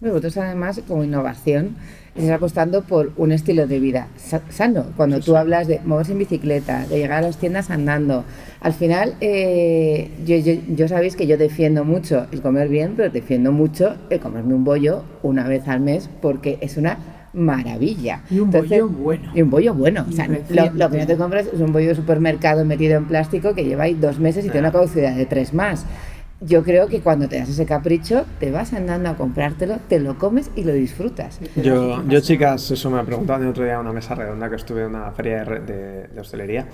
Vosotros 0.00 0.36
además, 0.36 0.80
como 0.86 1.04
innovación, 1.04 1.74
estáis 2.14 2.30
apostando 2.30 2.82
por 2.82 3.12
un 3.16 3.32
estilo 3.32 3.66
de 3.66 3.80
vida 3.80 4.08
sa- 4.16 4.42
sano. 4.50 4.84
Cuando 4.96 5.20
tú 5.20 5.36
hablas 5.36 5.68
de 5.68 5.80
moverse 5.86 6.12
en 6.12 6.18
bicicleta, 6.18 6.86
de 6.86 6.98
llegar 6.98 7.18
a 7.24 7.26
las 7.28 7.38
tiendas 7.38 7.70
andando, 7.70 8.24
al 8.60 8.74
final, 8.74 9.14
eh, 9.22 10.10
yo, 10.26 10.36
yo- 10.36 10.60
yo 10.76 10.86
sabéis 10.88 11.16
que 11.16 11.26
yo 11.26 11.38
defiendo 11.38 11.84
mucho 11.84 12.26
el 12.30 12.42
comer 12.42 12.68
bien, 12.68 12.92
pero 12.94 13.08
defiendo 13.10 13.52
mucho 13.52 13.96
el 14.10 14.20
comerme 14.20 14.52
un 14.54 14.64
bollo 14.64 15.02
una 15.22 15.48
vez 15.48 15.66
al 15.66 15.80
mes 15.80 16.10
porque 16.20 16.58
es 16.60 16.76
una 16.76 16.98
maravilla. 17.32 18.20
Y 18.30 18.38
un 18.40 18.50
bollo 18.50 18.88
bueno. 18.88 19.32
Y 19.34 19.42
un 19.42 19.50
bollo 19.50 19.72
bueno. 19.74 20.04
O 20.08 20.12
sea, 20.12 20.26
lo, 20.28 20.34
lo 20.74 20.90
que 20.90 20.98
no 20.98 21.06
te 21.06 21.16
compras 21.16 21.46
es 21.52 21.60
un 21.60 21.72
bollo 21.72 21.88
de 21.88 21.94
supermercado 21.94 22.64
metido 22.66 22.96
en 22.98 23.06
plástico 23.06 23.54
que 23.54 23.64
lleva 23.64 23.84
ahí 23.84 23.94
dos 23.94 24.18
meses 24.18 24.44
y 24.44 24.48
tiene 24.50 24.68
una 24.68 24.72
caducidad 24.72 25.14
de 25.16 25.24
tres 25.26 25.54
más. 25.54 25.86
Yo 26.40 26.62
creo 26.62 26.86
que 26.86 27.00
cuando 27.00 27.28
te 27.28 27.38
das 27.38 27.48
ese 27.48 27.64
capricho, 27.64 28.26
te 28.38 28.50
vas 28.50 28.74
andando 28.74 29.08
a 29.08 29.16
comprártelo, 29.16 29.78
te 29.88 29.98
lo 30.00 30.18
comes 30.18 30.50
y 30.54 30.64
lo 30.64 30.74
disfrutas. 30.74 31.40
Yo, 31.56 32.06
yo, 32.06 32.20
chicas, 32.20 32.70
eso 32.70 32.90
me 32.90 33.02
preguntaban 33.04 33.42
el 33.44 33.48
otro 33.48 33.64
día 33.64 33.74
en 33.74 33.80
una 33.80 33.92
mesa 33.92 34.14
redonda 34.14 34.50
que 34.50 34.56
estuve 34.56 34.82
en 34.82 34.88
una 34.88 35.10
feria 35.12 35.44
de, 35.44 35.60
de- 35.60 36.08
de 36.08 36.20
hostelería 36.20 36.66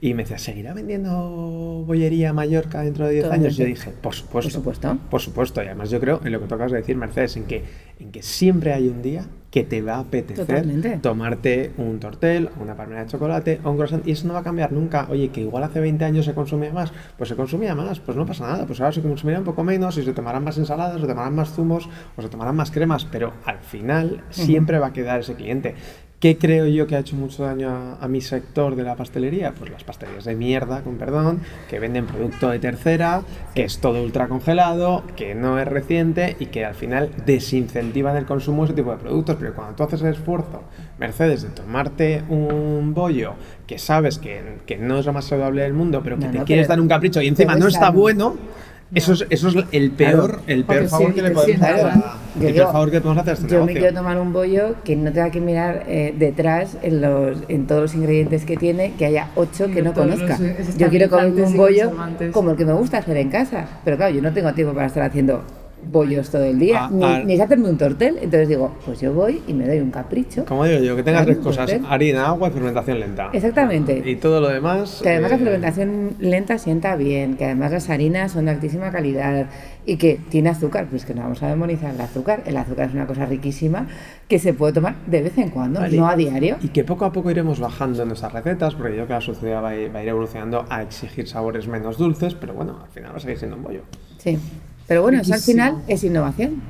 y 0.00 0.14
me 0.14 0.22
decía, 0.22 0.38
¿seguirá 0.38 0.72
vendiendo 0.72 1.82
bollería 1.84 2.32
Mallorca 2.32 2.82
dentro 2.82 3.06
de 3.06 3.14
10 3.14 3.24
años? 3.32 3.54
Y 3.54 3.56
yo 3.56 3.64
dije, 3.64 3.90
por 4.00 4.14
supuesto. 4.14 4.50
Por 4.50 4.52
supuesto. 4.52 4.98
Por 5.10 5.20
supuesto. 5.20 5.62
Y 5.62 5.66
además 5.66 5.90
yo 5.90 5.98
creo 5.98 6.20
en 6.24 6.30
lo 6.30 6.40
que 6.40 6.46
tocas 6.46 6.70
de 6.70 6.78
decir, 6.78 6.96
Mercedes, 6.96 7.36
en 7.36 7.44
que, 7.44 7.64
en 7.98 8.12
que 8.12 8.22
siempre 8.22 8.72
hay 8.72 8.86
un 8.88 9.02
día 9.02 9.26
que 9.50 9.64
te 9.64 9.80
va 9.80 9.96
a 9.96 10.00
apetecer 10.00 10.46
Totalmente. 10.46 10.98
tomarte 10.98 11.72
un 11.78 11.98
tortel, 11.98 12.50
una 12.60 12.76
palmera 12.76 13.04
de 13.04 13.10
chocolate 13.10 13.60
o 13.64 13.70
un 13.70 13.76
croissant 13.76 14.06
y 14.06 14.12
eso 14.12 14.26
no 14.26 14.34
va 14.34 14.40
a 14.40 14.42
cambiar 14.42 14.72
nunca. 14.72 15.06
Oye, 15.10 15.30
que 15.30 15.40
igual 15.40 15.64
hace 15.64 15.80
20 15.80 16.04
años 16.04 16.24
se 16.26 16.34
consumía 16.34 16.72
más, 16.72 16.92
pues 17.16 17.28
se 17.28 17.36
consumía 17.36 17.74
más, 17.74 18.00
pues 18.00 18.16
no 18.16 18.26
pasa 18.26 18.46
nada, 18.46 18.66
pues 18.66 18.80
ahora 18.80 18.92
se 18.92 19.02
consumirá 19.02 19.38
un 19.38 19.44
poco 19.44 19.64
menos 19.64 19.96
y 19.96 20.02
se 20.02 20.12
tomarán 20.12 20.44
más 20.44 20.58
ensaladas, 20.58 21.00
se 21.00 21.06
tomarán 21.06 21.34
más 21.34 21.52
zumos 21.52 21.88
o 22.16 22.22
se 22.22 22.28
tomarán 22.28 22.56
más 22.56 22.70
cremas, 22.70 23.04
pero 23.06 23.32
al 23.44 23.58
final 23.58 24.22
siempre 24.30 24.78
va 24.78 24.88
a 24.88 24.92
quedar 24.92 25.20
ese 25.20 25.34
cliente. 25.34 25.74
¿Qué 26.20 26.36
creo 26.36 26.66
yo 26.66 26.88
que 26.88 26.96
ha 26.96 26.98
hecho 26.98 27.14
mucho 27.14 27.44
daño 27.44 27.68
a, 27.70 28.04
a 28.04 28.08
mi 28.08 28.20
sector 28.20 28.74
de 28.74 28.82
la 28.82 28.96
pastelería? 28.96 29.52
Pues 29.52 29.70
las 29.70 29.84
pastelerías 29.84 30.24
de 30.24 30.34
mierda, 30.34 30.82
con 30.82 30.96
perdón, 30.96 31.42
que 31.70 31.78
venden 31.78 32.06
producto 32.06 32.50
de 32.50 32.58
tercera, 32.58 33.22
que 33.54 33.62
es 33.62 33.78
todo 33.78 34.02
ultra 34.02 34.26
congelado, 34.26 35.04
que 35.14 35.36
no 35.36 35.60
es 35.60 35.68
reciente 35.68 36.34
y 36.40 36.46
que 36.46 36.64
al 36.64 36.74
final 36.74 37.10
desincentivan 37.24 38.16
el 38.16 38.26
consumo 38.26 38.62
de 38.62 38.72
ese 38.72 38.74
tipo 38.74 38.90
de 38.90 38.96
productos. 38.96 39.36
Pero 39.38 39.54
cuando 39.54 39.76
tú 39.76 39.84
haces 39.84 40.02
el 40.02 40.08
esfuerzo, 40.14 40.64
Mercedes, 40.98 41.42
de 41.42 41.50
tomarte 41.50 42.24
un 42.28 42.94
bollo 42.94 43.34
que 43.68 43.78
sabes 43.78 44.18
que, 44.18 44.42
que 44.66 44.76
no 44.76 44.98
es 44.98 45.06
lo 45.06 45.12
más 45.12 45.26
saludable 45.26 45.62
del 45.62 45.72
mundo, 45.74 46.00
pero 46.02 46.18
que 46.18 46.24
No, 46.26 46.32
te 46.32 46.38
no, 46.38 46.44
quieres 46.44 46.66
pero- 46.66 46.74
dar 46.78 46.80
un 46.80 46.88
capricho 46.88 47.22
y 47.22 47.28
encima 47.28 47.54
no 47.54 47.68
es 47.68 47.74
está 47.74 47.90
bueno, 47.90 48.34
eso 48.94 49.12
es, 49.12 49.26
eso 49.28 49.48
es 49.48 49.54
el 49.72 49.90
peor, 49.90 50.40
el 50.46 50.64
peor 50.64 50.78
Porque 50.78 50.88
favor 50.88 51.08
sí, 51.08 51.14
que 51.14 51.22
le 51.22 51.30
podemos 51.32 51.62
hacer. 51.62 51.86
Yo 52.40 52.46
El 52.48 52.52
digo, 52.54 52.64
peor 52.64 52.72
favor 52.72 52.88
que 52.90 52.94
le 52.96 53.00
podemos 53.02 53.20
hacer 53.22 53.30
a 53.30 53.34
este 53.36 53.48
Yo 53.54 53.64
me 53.66 53.72
quiero 53.72 53.94
tomar 53.94 54.18
un 54.18 54.32
bollo 54.32 54.74
que 54.84 54.96
no 54.96 55.12
tenga 55.12 55.30
que 55.30 55.40
mirar 55.40 55.84
eh, 55.88 56.14
detrás 56.18 56.76
en, 56.82 57.00
los, 57.00 57.38
en 57.48 57.66
todos 57.66 57.82
los 57.82 57.94
ingredientes 57.94 58.44
que 58.44 58.56
tiene, 58.56 58.94
que 58.98 59.06
haya 59.06 59.28
ocho 59.34 59.66
que 59.68 59.82
no 59.82 59.92
conozca. 59.92 60.38
los- 60.38 60.76
Yo 60.78 60.88
quiero 60.88 61.04
estabilizantes 61.06 61.50
un 61.50 61.56
bollo 61.56 61.92
como 62.32 62.50
el 62.52 62.56
que 62.56 62.64
me 62.64 62.72
gusta 62.72 62.98
hacer 62.98 63.16
en 63.18 63.28
casa. 63.30 63.66
Pero 63.84 63.96
claro, 63.96 64.14
yo 64.14 64.22
no 64.22 64.32
tengo 64.32 64.52
tiempo 64.54 64.72
para 64.74 64.86
estar 64.86 65.02
haciendo 65.02 65.42
bollos 65.90 66.30
todo 66.30 66.44
el 66.44 66.58
día, 66.58 66.84
Ah, 66.84 66.90
ni, 66.92 67.04
ah. 67.04 67.22
ni 67.24 67.40
hacerme 67.40 67.68
un 67.68 67.78
tortel. 67.78 68.16
Entonces 68.16 68.48
digo, 68.48 68.76
pues 68.84 69.00
yo 69.00 69.12
voy 69.12 69.42
y 69.46 69.54
me 69.54 69.66
doy 69.66 69.78
un 69.80 69.90
capricho. 69.90 70.44
Como 70.44 70.64
digo 70.64 70.80
yo, 70.82 70.96
que 70.96 71.02
tengas 71.02 71.24
tres 71.24 71.38
cosas, 71.38 71.70
tortel. 71.70 71.86
harina, 71.88 72.26
agua 72.26 72.48
y 72.48 72.50
fermentación 72.52 73.00
lenta. 73.00 73.30
Exactamente. 73.32 74.02
Y 74.04 74.16
todo 74.16 74.40
lo 74.40 74.48
demás... 74.48 75.00
Que 75.02 75.10
además 75.10 75.30
la 75.30 75.36
eh, 75.36 75.40
fermentación 75.40 76.10
lenta 76.18 76.58
sienta 76.58 76.96
bien, 76.96 77.36
que 77.36 77.44
además 77.46 77.72
las 77.72 77.90
harinas 77.90 78.32
son 78.32 78.44
de 78.46 78.52
altísima 78.52 78.90
calidad 78.90 79.46
y 79.86 79.96
que 79.96 80.20
tiene 80.28 80.50
azúcar, 80.50 80.86
pues 80.90 81.04
que 81.06 81.14
no 81.14 81.22
vamos 81.22 81.42
a 81.42 81.48
demonizar 81.48 81.94
el 81.94 82.00
azúcar. 82.00 82.42
El 82.46 82.56
azúcar 82.56 82.88
es 82.88 82.94
una 82.94 83.06
cosa 83.06 83.24
riquísima 83.26 83.86
que 84.28 84.38
se 84.38 84.52
puede 84.52 84.74
tomar 84.74 84.96
de 85.06 85.22
vez 85.22 85.38
en 85.38 85.48
cuando, 85.48 85.80
Vale. 85.80 85.96
no 85.96 86.06
a 86.06 86.14
diario. 86.16 86.56
Y 86.62 86.68
que 86.68 86.84
poco 86.84 87.06
a 87.06 87.12
poco 87.12 87.30
iremos 87.30 87.58
bajando 87.58 88.02
en 88.02 88.08
nuestras 88.08 88.32
recetas, 88.32 88.74
porque 88.74 88.90
yo 88.90 88.96
creo 88.96 89.06
que 89.06 89.12
la 89.14 89.20
sociedad 89.22 89.62
va 89.62 89.70
a, 89.70 89.76
ir, 89.76 89.94
va 89.94 90.00
a 90.00 90.02
ir 90.02 90.08
evolucionando 90.10 90.66
a 90.68 90.82
exigir 90.82 91.26
sabores 91.26 91.66
menos 91.68 91.96
dulces, 91.96 92.34
pero 92.34 92.52
bueno, 92.52 92.78
al 92.82 92.90
final 92.90 93.12
va 93.12 93.16
a 93.16 93.20
seguir 93.20 93.38
siendo 93.38 93.56
un 93.56 93.62
bollo. 93.62 93.80
Sí, 94.18 94.38
pero 94.88 95.02
bueno, 95.02 95.20
eso 95.20 95.34
al 95.34 95.40
final 95.40 95.82
es 95.86 96.02
innovación. 96.02 96.62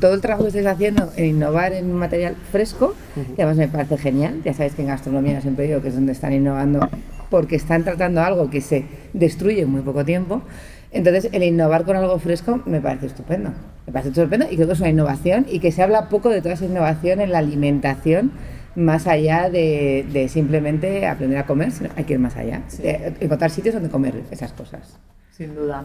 Todo 0.00 0.14
el 0.14 0.20
trabajo 0.20 0.42
que 0.44 0.48
estáis 0.48 0.66
haciendo 0.66 1.10
en 1.16 1.24
innovar 1.24 1.72
en 1.72 1.86
un 1.86 1.98
material 1.98 2.36
fresco, 2.52 2.94
y 3.16 3.40
además 3.40 3.56
me 3.56 3.68
parece 3.68 3.98
genial. 3.98 4.40
Ya 4.44 4.52
sabéis 4.52 4.74
que 4.74 4.82
en 4.82 4.88
gastronomía 4.88 5.40
siempre 5.40 5.66
digo 5.66 5.80
que 5.82 5.88
es 5.88 5.94
donde 5.94 6.12
están 6.12 6.32
innovando, 6.32 6.88
porque 7.30 7.56
están 7.56 7.84
tratando 7.84 8.20
algo 8.20 8.50
que 8.50 8.60
se 8.60 8.84
destruye 9.14 9.62
en 9.62 9.70
muy 9.70 9.80
poco 9.80 10.04
tiempo. 10.04 10.42
Entonces, 10.90 11.28
el 11.32 11.42
innovar 11.42 11.84
con 11.84 11.96
algo 11.96 12.18
fresco 12.18 12.62
me 12.66 12.80
parece 12.80 13.06
estupendo. 13.06 13.50
Me 13.86 13.92
parece 13.92 14.10
estupendo 14.10 14.46
y 14.50 14.56
creo 14.56 14.68
que 14.68 14.74
es 14.74 14.80
una 14.80 14.90
innovación 14.90 15.46
y 15.50 15.58
que 15.58 15.72
se 15.72 15.82
habla 15.82 16.08
poco 16.08 16.28
de 16.28 16.40
toda 16.40 16.54
esa 16.54 16.66
innovación 16.66 17.20
en 17.20 17.32
la 17.32 17.38
alimentación, 17.38 18.30
más 18.76 19.06
allá 19.06 19.50
de, 19.50 20.06
de 20.12 20.28
simplemente 20.28 21.06
aprender 21.06 21.38
a 21.38 21.46
comer, 21.46 21.72
sino 21.72 21.90
hay 21.96 22.04
que 22.04 22.14
ir 22.14 22.18
más 22.20 22.36
allá. 22.36 22.62
de 22.78 23.14
encontrar 23.20 23.50
sitios 23.50 23.74
donde 23.74 23.90
comer 23.90 24.22
esas 24.30 24.52
cosas. 24.52 24.98
Sin 25.30 25.54
duda. 25.54 25.84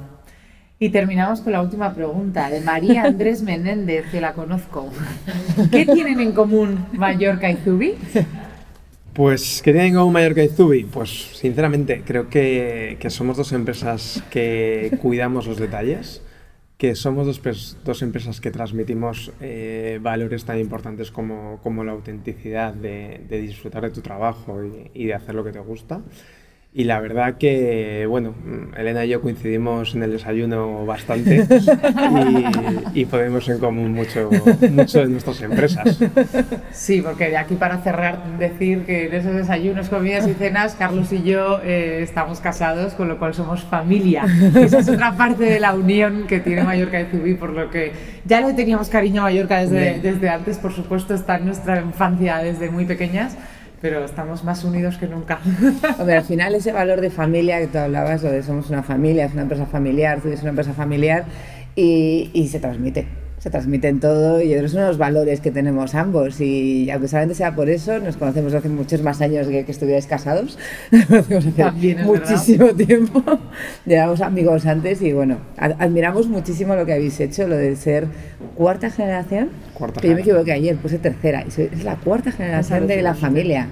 Y 0.81 0.91
terminamos 0.91 1.41
con 1.41 1.51
la 1.51 1.61
última 1.61 1.93
pregunta 1.93 2.49
de 2.49 2.61
María 2.61 3.03
Andrés 3.03 3.43
Menéndez, 3.43 4.05
que 4.11 4.21
la 4.21 4.31
conozco. 4.33 4.89
¿Qué 5.71 5.85
tienen 5.85 6.21
en 6.21 6.31
común 6.31 6.85
Mallorca 6.93 7.51
y 7.51 7.57
Zubi? 7.57 7.95
Pues, 9.11 9.61
¿qué 9.61 9.73
tienen 9.73 9.89
en 9.89 9.95
común 9.95 10.13
Mallorca 10.13 10.41
y 10.41 10.47
Zubi? 10.47 10.85
Pues, 10.85 11.09
sinceramente, 11.09 12.03
creo 12.05 12.29
que, 12.29 12.97
somos 13.09 13.35
dos 13.35 13.51
empresas 13.51 14.23
que 14.29 14.97
cuidamos 15.01 15.47
los 15.47 15.57
detalles, 15.57 16.21
que 16.77 16.95
somos 16.95 17.27
dos, 17.83 18.01
empresas 18.01 18.39
que 18.39 18.49
transmitimos 18.49 19.33
eh, 19.41 19.99
valores 20.01 20.45
tan 20.45 20.59
importantes 20.59 21.11
como, 21.11 21.59
como 21.61 21.83
la 21.83 21.91
autenticidad 21.91 22.73
de, 22.73 23.25
disfrutar 23.29 23.83
de 23.83 23.89
tu 23.89 23.99
trabajo 23.99 24.61
y 24.93 25.07
de 25.07 25.13
hacer 25.13 25.35
lo 25.35 25.43
que 25.43 25.51
te 25.51 25.59
gusta. 25.59 25.99
Y 26.71 26.83
la 26.83 26.99
verdad 26.99 27.37
que, 27.39 28.05
bueno, 28.07 28.35
Elena 28.77 29.03
y 29.03 29.09
yo 29.09 29.21
coincidimos 29.21 29.95
en 29.95 30.03
el 30.03 30.11
desayuno 30.11 30.85
bastante 30.85 31.37
y, 32.93 33.01
y 33.01 33.05
ponemos 33.05 33.49
en 33.49 33.57
común 33.57 33.91
mucho, 33.91 34.29
mucho 34.71 34.99
de 34.99 35.07
nuestras 35.07 35.41
empresas. 35.41 35.97
Sí, 36.71 37.01
porque 37.01 37.29
de 37.29 37.37
aquí 37.37 37.55
para 37.55 37.79
cerrar, 37.79 38.37
decir 38.37 38.85
que 38.85 39.07
en 39.07 39.15
esos 39.15 39.33
desayunos, 39.33 39.89
comidas 39.89 40.27
y 40.27 40.35
cenas, 40.35 40.75
Carlos 40.75 41.11
y 41.11 41.23
yo 41.23 41.59
eh, 41.63 42.01
estamos 42.03 42.39
casados, 42.39 42.93
con 42.93 43.07
lo 43.07 43.17
cual 43.17 43.33
somos 43.33 43.63
familia. 43.63 44.25
Esa 44.55 44.77
es 44.77 44.89
otra 44.89 45.13
parte 45.13 45.45
de 45.45 45.59
la 45.59 45.73
unión 45.73 46.27
que 46.27 46.39
tiene 46.39 46.63
Mallorca 46.63 47.01
y 47.01 47.05
Zubi, 47.05 47.33
por 47.33 47.49
lo 47.49 47.71
que 47.71 47.93
ya 48.25 48.41
le 48.41 48.53
teníamos 48.53 48.89
cariño 48.89 49.21
a 49.21 49.23
Mallorca 49.23 49.57
desde, 49.57 49.79
Bien. 49.79 50.01
desde 50.03 50.29
antes, 50.29 50.59
por 50.59 50.71
supuesto, 50.71 51.15
está 51.15 51.37
en 51.37 51.45
nuestra 51.45 51.81
infancia 51.81 52.37
desde 52.37 52.69
muy 52.69 52.85
pequeñas, 52.85 53.35
pero 53.81 54.03
estamos 54.03 54.43
más 54.43 54.63
unidos 54.63 54.97
que 54.97 55.07
nunca. 55.07 55.39
Hombre, 55.99 56.17
al 56.17 56.23
final 56.23 56.55
ese 56.55 56.71
valor 56.71 57.01
de 57.01 57.09
familia 57.09 57.59
que 57.59 57.67
tú 57.67 57.77
hablabas, 57.77 58.23
lo 58.23 58.31
de 58.31 58.43
somos 58.43 58.69
una 58.69 58.83
familia, 58.83 59.25
es 59.25 59.33
una 59.33 59.43
empresa 59.43 59.65
familiar, 59.65 60.21
tú 60.21 60.27
eres 60.27 60.41
una 60.41 60.49
empresa 60.49 60.73
familiar 60.73 61.25
y, 61.75 62.29
y 62.33 62.47
se 62.47 62.59
transmite. 62.59 63.18
Se 63.39 63.49
transmiten 63.49 63.99
todo 63.99 64.41
y 64.41 64.53
otros 64.53 64.71
son 64.73 64.85
los 64.85 64.97
valores 64.97 65.39
que 65.41 65.49
tenemos 65.49 65.95
ambos. 65.95 66.39
Y 66.41 66.91
aunque 66.91 67.07
solamente 67.07 67.35
sea 67.35 67.55
por 67.55 67.69
eso, 67.69 67.97
nos 67.99 68.17
conocemos 68.17 68.53
hace 68.53 68.69
muchos 68.69 69.01
más 69.01 69.21
años 69.21 69.47
que, 69.47 69.65
que 69.65 69.71
estuvierais 69.71 70.05
casados, 70.07 70.57
nos 70.91 71.05
conocemos 71.05 71.45
hace 71.47 71.51
También 71.63 72.05
muchísimo 72.05 72.67
tiempo, 72.75 73.23
llevamos 73.85 74.21
amigos 74.21 74.65
antes 74.65 75.01
y 75.01 75.13
bueno, 75.13 75.37
ad- 75.57 75.75
admiramos 75.79 76.27
muchísimo 76.27 76.75
lo 76.75 76.85
que 76.85 76.93
habéis 76.93 77.19
hecho, 77.19 77.47
lo 77.47 77.55
de 77.57 77.75
ser 77.75 78.07
cuarta 78.55 78.89
generación, 78.89 79.49
Cuarta 79.73 80.01
que 80.01 80.09
yo 80.09 80.15
me 80.15 80.21
generación. 80.23 80.37
equivoqué 80.45 80.51
ayer, 80.51 80.75
puse 80.77 80.97
tercera, 80.99 81.43
y 81.47 81.51
soy- 81.51 81.69
es 81.71 81.83
la 81.83 81.95
cuarta 81.95 82.31
generación 82.31 82.87
de 82.87 83.01
la 83.01 83.13
familia. 83.15 83.67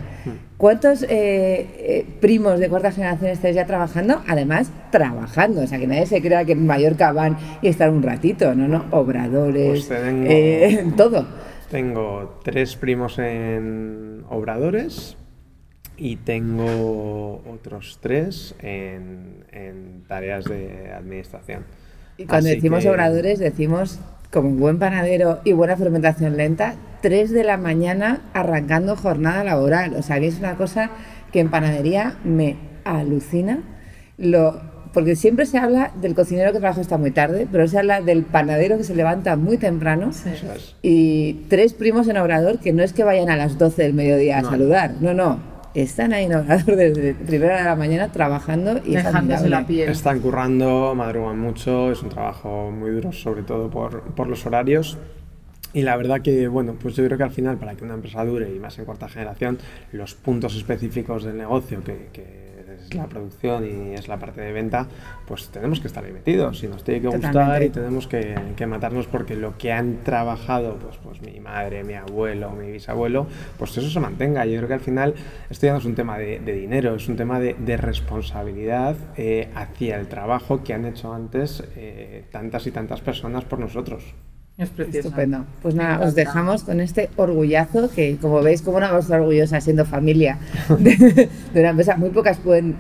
¿Cuántos 0.58 1.04
eh, 1.04 1.08
eh, 1.10 2.06
primos 2.20 2.60
de 2.60 2.68
cuarta 2.68 2.92
generación 2.92 3.30
estáis 3.30 3.56
ya 3.56 3.68
trabajando? 3.68 4.24
Además, 4.28 4.72
trabajando. 4.92 5.62
O 5.62 5.68
sea, 5.68 5.78
que 5.78 5.86
nadie 5.86 6.08
se 6.08 6.20
crea 6.22 6.46
que 6.46 6.54
en 6.54 6.66
Mallorca 6.66 7.12
van 7.12 7.38
y 7.62 7.68
están 7.68 7.92
un 7.94 8.02
ratito, 8.02 8.56
¿no? 8.56 8.68
no 8.68 8.86
Obradores, 8.92 9.86
Pues 9.86 9.88
tengo- 9.90 10.26
eh, 10.28 10.86
todo. 10.98 11.28
Tengo 11.70 12.40
tres 12.44 12.76
primos 12.76 13.20
en 13.20 14.24
obradores 14.30 15.16
y 15.96 16.16
tengo 16.16 17.42
otros 17.52 18.00
tres 18.02 18.56
en, 18.60 19.46
en 19.52 20.06
tareas 20.08 20.46
de 20.46 20.92
administración. 20.92 21.66
Y 22.18 22.26
cuando 22.26 22.48
Así 22.48 22.56
decimos 22.56 22.84
que- 22.84 22.90
obradores, 22.90 23.38
decimos 23.38 24.00
como 24.32 24.50
buen 24.52 24.80
panadero 24.80 25.40
y 25.44 25.54
buena 25.54 25.78
fermentación 25.78 26.36
lenta, 26.36 26.76
3 27.08 27.32
de 27.32 27.46
la 27.46 27.56
mañana 27.56 28.20
arrancando 28.34 28.98
jornada 28.98 29.42
laboral. 29.46 29.94
O 29.96 30.02
sea, 30.04 30.20
que 30.20 30.28
es 30.28 30.40
una 30.40 30.56
cosa 30.56 30.90
que 31.32 31.40
en 31.40 31.50
panadería 31.50 32.18
me 32.26 32.58
alucina. 32.84 33.60
Lo, 34.18 34.60
porque 34.92 35.16
siempre 35.16 35.46
se 35.46 35.58
habla 35.58 35.92
del 36.02 36.16
cocinero 36.16 36.52
que 36.52 36.60
trabaja 36.60 36.82
hasta 36.82 36.98
muy 36.98 37.12
tarde, 37.12 37.48
pero 37.50 37.66
se 37.70 37.78
habla 37.80 38.02
del 38.02 38.24
panadero 38.24 38.76
que 38.78 38.84
se 38.84 38.94
levanta 38.94 39.38
muy 39.38 39.58
temprano. 39.58 40.12
Sí. 40.12 40.32
Y 40.82 41.46
tres 41.48 41.72
primos 41.74 42.10
en 42.10 42.18
Obrador 42.18 42.60
que 42.60 42.74
no 42.74 42.84
es 42.84 42.92
que 42.92 43.06
vayan 43.06 43.30
a 43.30 43.38
las 43.38 43.58
12 43.58 43.84
del 43.84 43.94
mediodía 43.94 44.40
a 44.40 44.42
No. 44.42 44.50
saludar, 44.50 44.96
no, 45.00 45.14
no. 45.14 45.40
Están 45.76 46.12
ahí 46.12 46.26
en 46.26 46.36
Obrador 46.36 46.76
desde 46.76 47.14
primera 47.14 47.60
de 47.60 47.64
la 47.64 47.78
mañana 47.78 48.12
trabajando 48.12 48.82
y 48.84 48.96
Dejándose 48.96 49.48
la 49.48 49.66
piel. 49.66 49.88
Están 49.88 50.20
currando, 50.20 50.94
madrugan 50.94 51.40
mucho, 51.40 51.90
es 51.90 52.04
un 52.04 52.10
trabajo 52.10 52.70
muy 52.70 52.92
duro, 52.92 53.14
sobre 53.14 53.44
todo 53.44 53.70
por, 53.70 54.02
por 54.14 54.28
los 54.28 54.46
horarios. 54.46 54.98
Y 55.78 55.84
la 55.84 55.96
verdad 55.96 56.22
que, 56.24 56.48
bueno, 56.48 56.74
pues 56.82 56.96
yo 56.96 57.06
creo 57.06 57.20
que 57.20 57.24
al 57.24 57.30
final, 57.30 57.58
para 57.58 57.76
que 57.76 57.84
una 57.84 57.94
empresa 57.94 58.26
dure 58.26 58.50
y 58.50 58.58
más 58.58 58.80
en 58.80 58.86
cuarta 58.86 59.08
generación, 59.08 59.60
los 59.92 60.16
puntos 60.16 60.56
específicos 60.56 61.24
del 61.24 61.38
negocio, 61.38 61.84
que, 61.84 62.08
que 62.12 62.74
es 62.84 62.96
la 62.96 63.06
producción 63.06 63.64
y 63.64 63.94
es 63.94 64.08
la 64.08 64.18
parte 64.18 64.42
de 64.42 64.52
venta, 64.52 64.88
pues 65.28 65.50
tenemos 65.50 65.80
que 65.80 65.86
estar 65.86 66.04
ahí 66.04 66.12
metidos 66.12 66.64
y 66.64 66.68
nos 66.68 66.84
tiene 66.84 67.02
que 67.02 67.10
gustar 67.10 67.62
y 67.62 67.70
tenemos 67.70 68.08
que, 68.08 68.34
que 68.56 68.66
matarnos 68.66 69.06
porque 69.06 69.36
lo 69.36 69.56
que 69.60 69.72
han 69.72 69.98
trabajado, 69.98 70.80
pues, 70.80 70.98
pues 70.98 71.22
mi 71.22 71.40
madre, 71.40 71.84
mi 71.84 71.94
abuelo, 71.94 72.54
mi 72.54 72.72
bisabuelo, 72.72 73.28
pues 73.60 73.78
eso 73.78 73.88
se 73.88 74.00
mantenga. 74.00 74.48
Yo 74.48 74.58
creo 74.58 74.68
que 74.70 74.74
al 74.74 74.80
final 74.80 75.14
esto 75.48 75.68
ya 75.68 75.74
no 75.74 75.78
es 75.78 75.86
un 75.86 75.94
tema 75.94 76.18
de, 76.18 76.40
de 76.40 76.54
dinero, 76.54 76.96
es 76.96 77.08
un 77.08 77.18
tema 77.18 77.40
de, 77.40 77.54
de 77.54 77.78
responsabilidad 77.78 78.96
eh, 79.16 79.50
hacia 79.54 80.00
el 80.00 80.08
trabajo 80.08 80.64
que 80.64 80.74
han 80.74 80.86
hecho 80.86 81.14
antes 81.14 81.64
eh, 81.76 82.26
tantas 82.32 82.66
y 82.66 82.72
tantas 82.72 83.02
personas 83.02 83.46
por 83.46 83.60
nosotros. 83.60 84.16
Es 84.58 84.70
precioso. 84.70 85.10
Estupendo. 85.10 85.46
Pues 85.62 85.76
nada, 85.76 86.06
os 86.06 86.16
dejamos 86.16 86.64
con 86.64 86.80
este 86.80 87.10
orgullazo 87.16 87.90
que, 87.92 88.18
como 88.18 88.42
veis, 88.42 88.62
como 88.62 88.78
una 88.78 88.98
estar 88.98 89.20
orgullosa 89.20 89.62
siendo 89.62 89.86
familia 89.86 90.40
de, 90.80 91.30
de 91.54 91.60
una 91.60 91.70
empresa. 91.70 91.96
Muy 91.96 92.10
pocas 92.10 92.38
pueden 92.38 92.76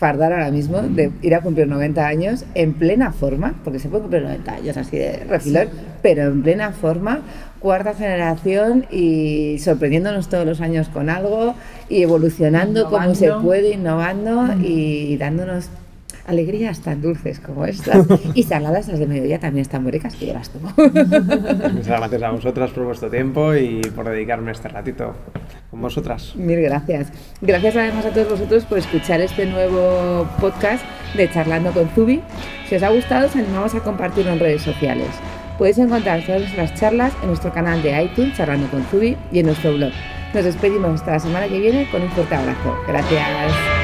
fardar 0.00 0.32
ahora 0.32 0.50
mismo 0.50 0.80
de 0.80 1.12
ir 1.20 1.34
a 1.34 1.42
cumplir 1.42 1.68
90 1.68 2.06
años 2.06 2.46
en 2.54 2.72
plena 2.72 3.12
forma, 3.12 3.60
porque 3.62 3.78
se 3.78 3.90
puede 3.90 4.02
cumplir 4.02 4.22
90 4.22 4.52
años 4.54 4.76
así 4.78 4.96
de 4.96 5.24
refilón, 5.28 5.68
pero 6.00 6.22
en 6.22 6.42
plena 6.42 6.72
forma, 6.72 7.20
cuarta 7.58 7.92
generación 7.92 8.86
y 8.90 9.58
sorprendiéndonos 9.58 10.30
todos 10.30 10.46
los 10.46 10.62
años 10.62 10.88
con 10.88 11.10
algo 11.10 11.54
y 11.90 12.02
evolucionando 12.02 12.88
como 12.88 13.14
se 13.14 13.26
Innovando. 13.26 13.46
puede, 13.46 13.74
innovando 13.74 14.54
y 14.64 15.18
dándonos 15.18 15.68
alegrías 16.26 16.80
tan 16.80 17.00
dulces 17.00 17.40
como 17.40 17.64
estas. 17.64 18.06
y 18.34 18.42
saladas 18.42 18.88
las 18.88 18.98
de 18.98 19.06
mediodía 19.06 19.38
también 19.38 19.62
están 19.62 19.82
muy 19.82 19.92
ricas, 19.92 20.16
que 20.16 20.26
ya 20.26 20.34
las 20.34 20.50
tomo. 20.50 20.72
Muchas 20.76 21.86
gracias 21.86 22.22
a 22.22 22.30
vosotras 22.30 22.70
por 22.70 22.84
vuestro 22.84 23.10
tiempo 23.10 23.54
y 23.54 23.80
por 23.94 24.08
dedicarme 24.08 24.52
este 24.52 24.68
ratito 24.68 25.14
con 25.70 25.80
vosotras. 25.80 26.34
Mil 26.36 26.60
gracias. 26.60 27.12
Gracias 27.40 27.76
además 27.76 28.06
a 28.06 28.10
todos 28.10 28.30
vosotros 28.30 28.64
por 28.64 28.78
escuchar 28.78 29.20
este 29.20 29.46
nuevo 29.46 30.26
podcast 30.40 30.84
de 31.16 31.30
Charlando 31.30 31.72
con 31.72 31.88
Zubi. 31.90 32.20
Si 32.68 32.76
os 32.76 32.82
ha 32.82 32.90
gustado, 32.90 33.26
os 33.26 33.36
animamos 33.36 33.74
a 33.74 33.80
compartirlo 33.80 34.32
en 34.32 34.40
redes 34.40 34.62
sociales. 34.62 35.08
Podéis 35.58 35.78
encontrar 35.78 36.24
todas 36.24 36.40
nuestras 36.40 36.74
charlas 36.74 37.12
en 37.20 37.28
nuestro 37.28 37.52
canal 37.52 37.82
de 37.82 38.02
iTunes, 38.02 38.36
Charlando 38.36 38.66
con 38.68 38.82
Zubi, 38.84 39.16
y 39.30 39.40
en 39.40 39.46
nuestro 39.46 39.74
blog. 39.74 39.92
Nos 40.32 40.44
despedimos 40.44 41.00
hasta 41.00 41.12
la 41.12 41.18
semana 41.18 41.48
que 41.48 41.58
viene 41.58 41.90
con 41.90 42.02
un 42.02 42.10
fuerte 42.10 42.34
abrazo. 42.34 42.76
Gracias. 42.86 43.79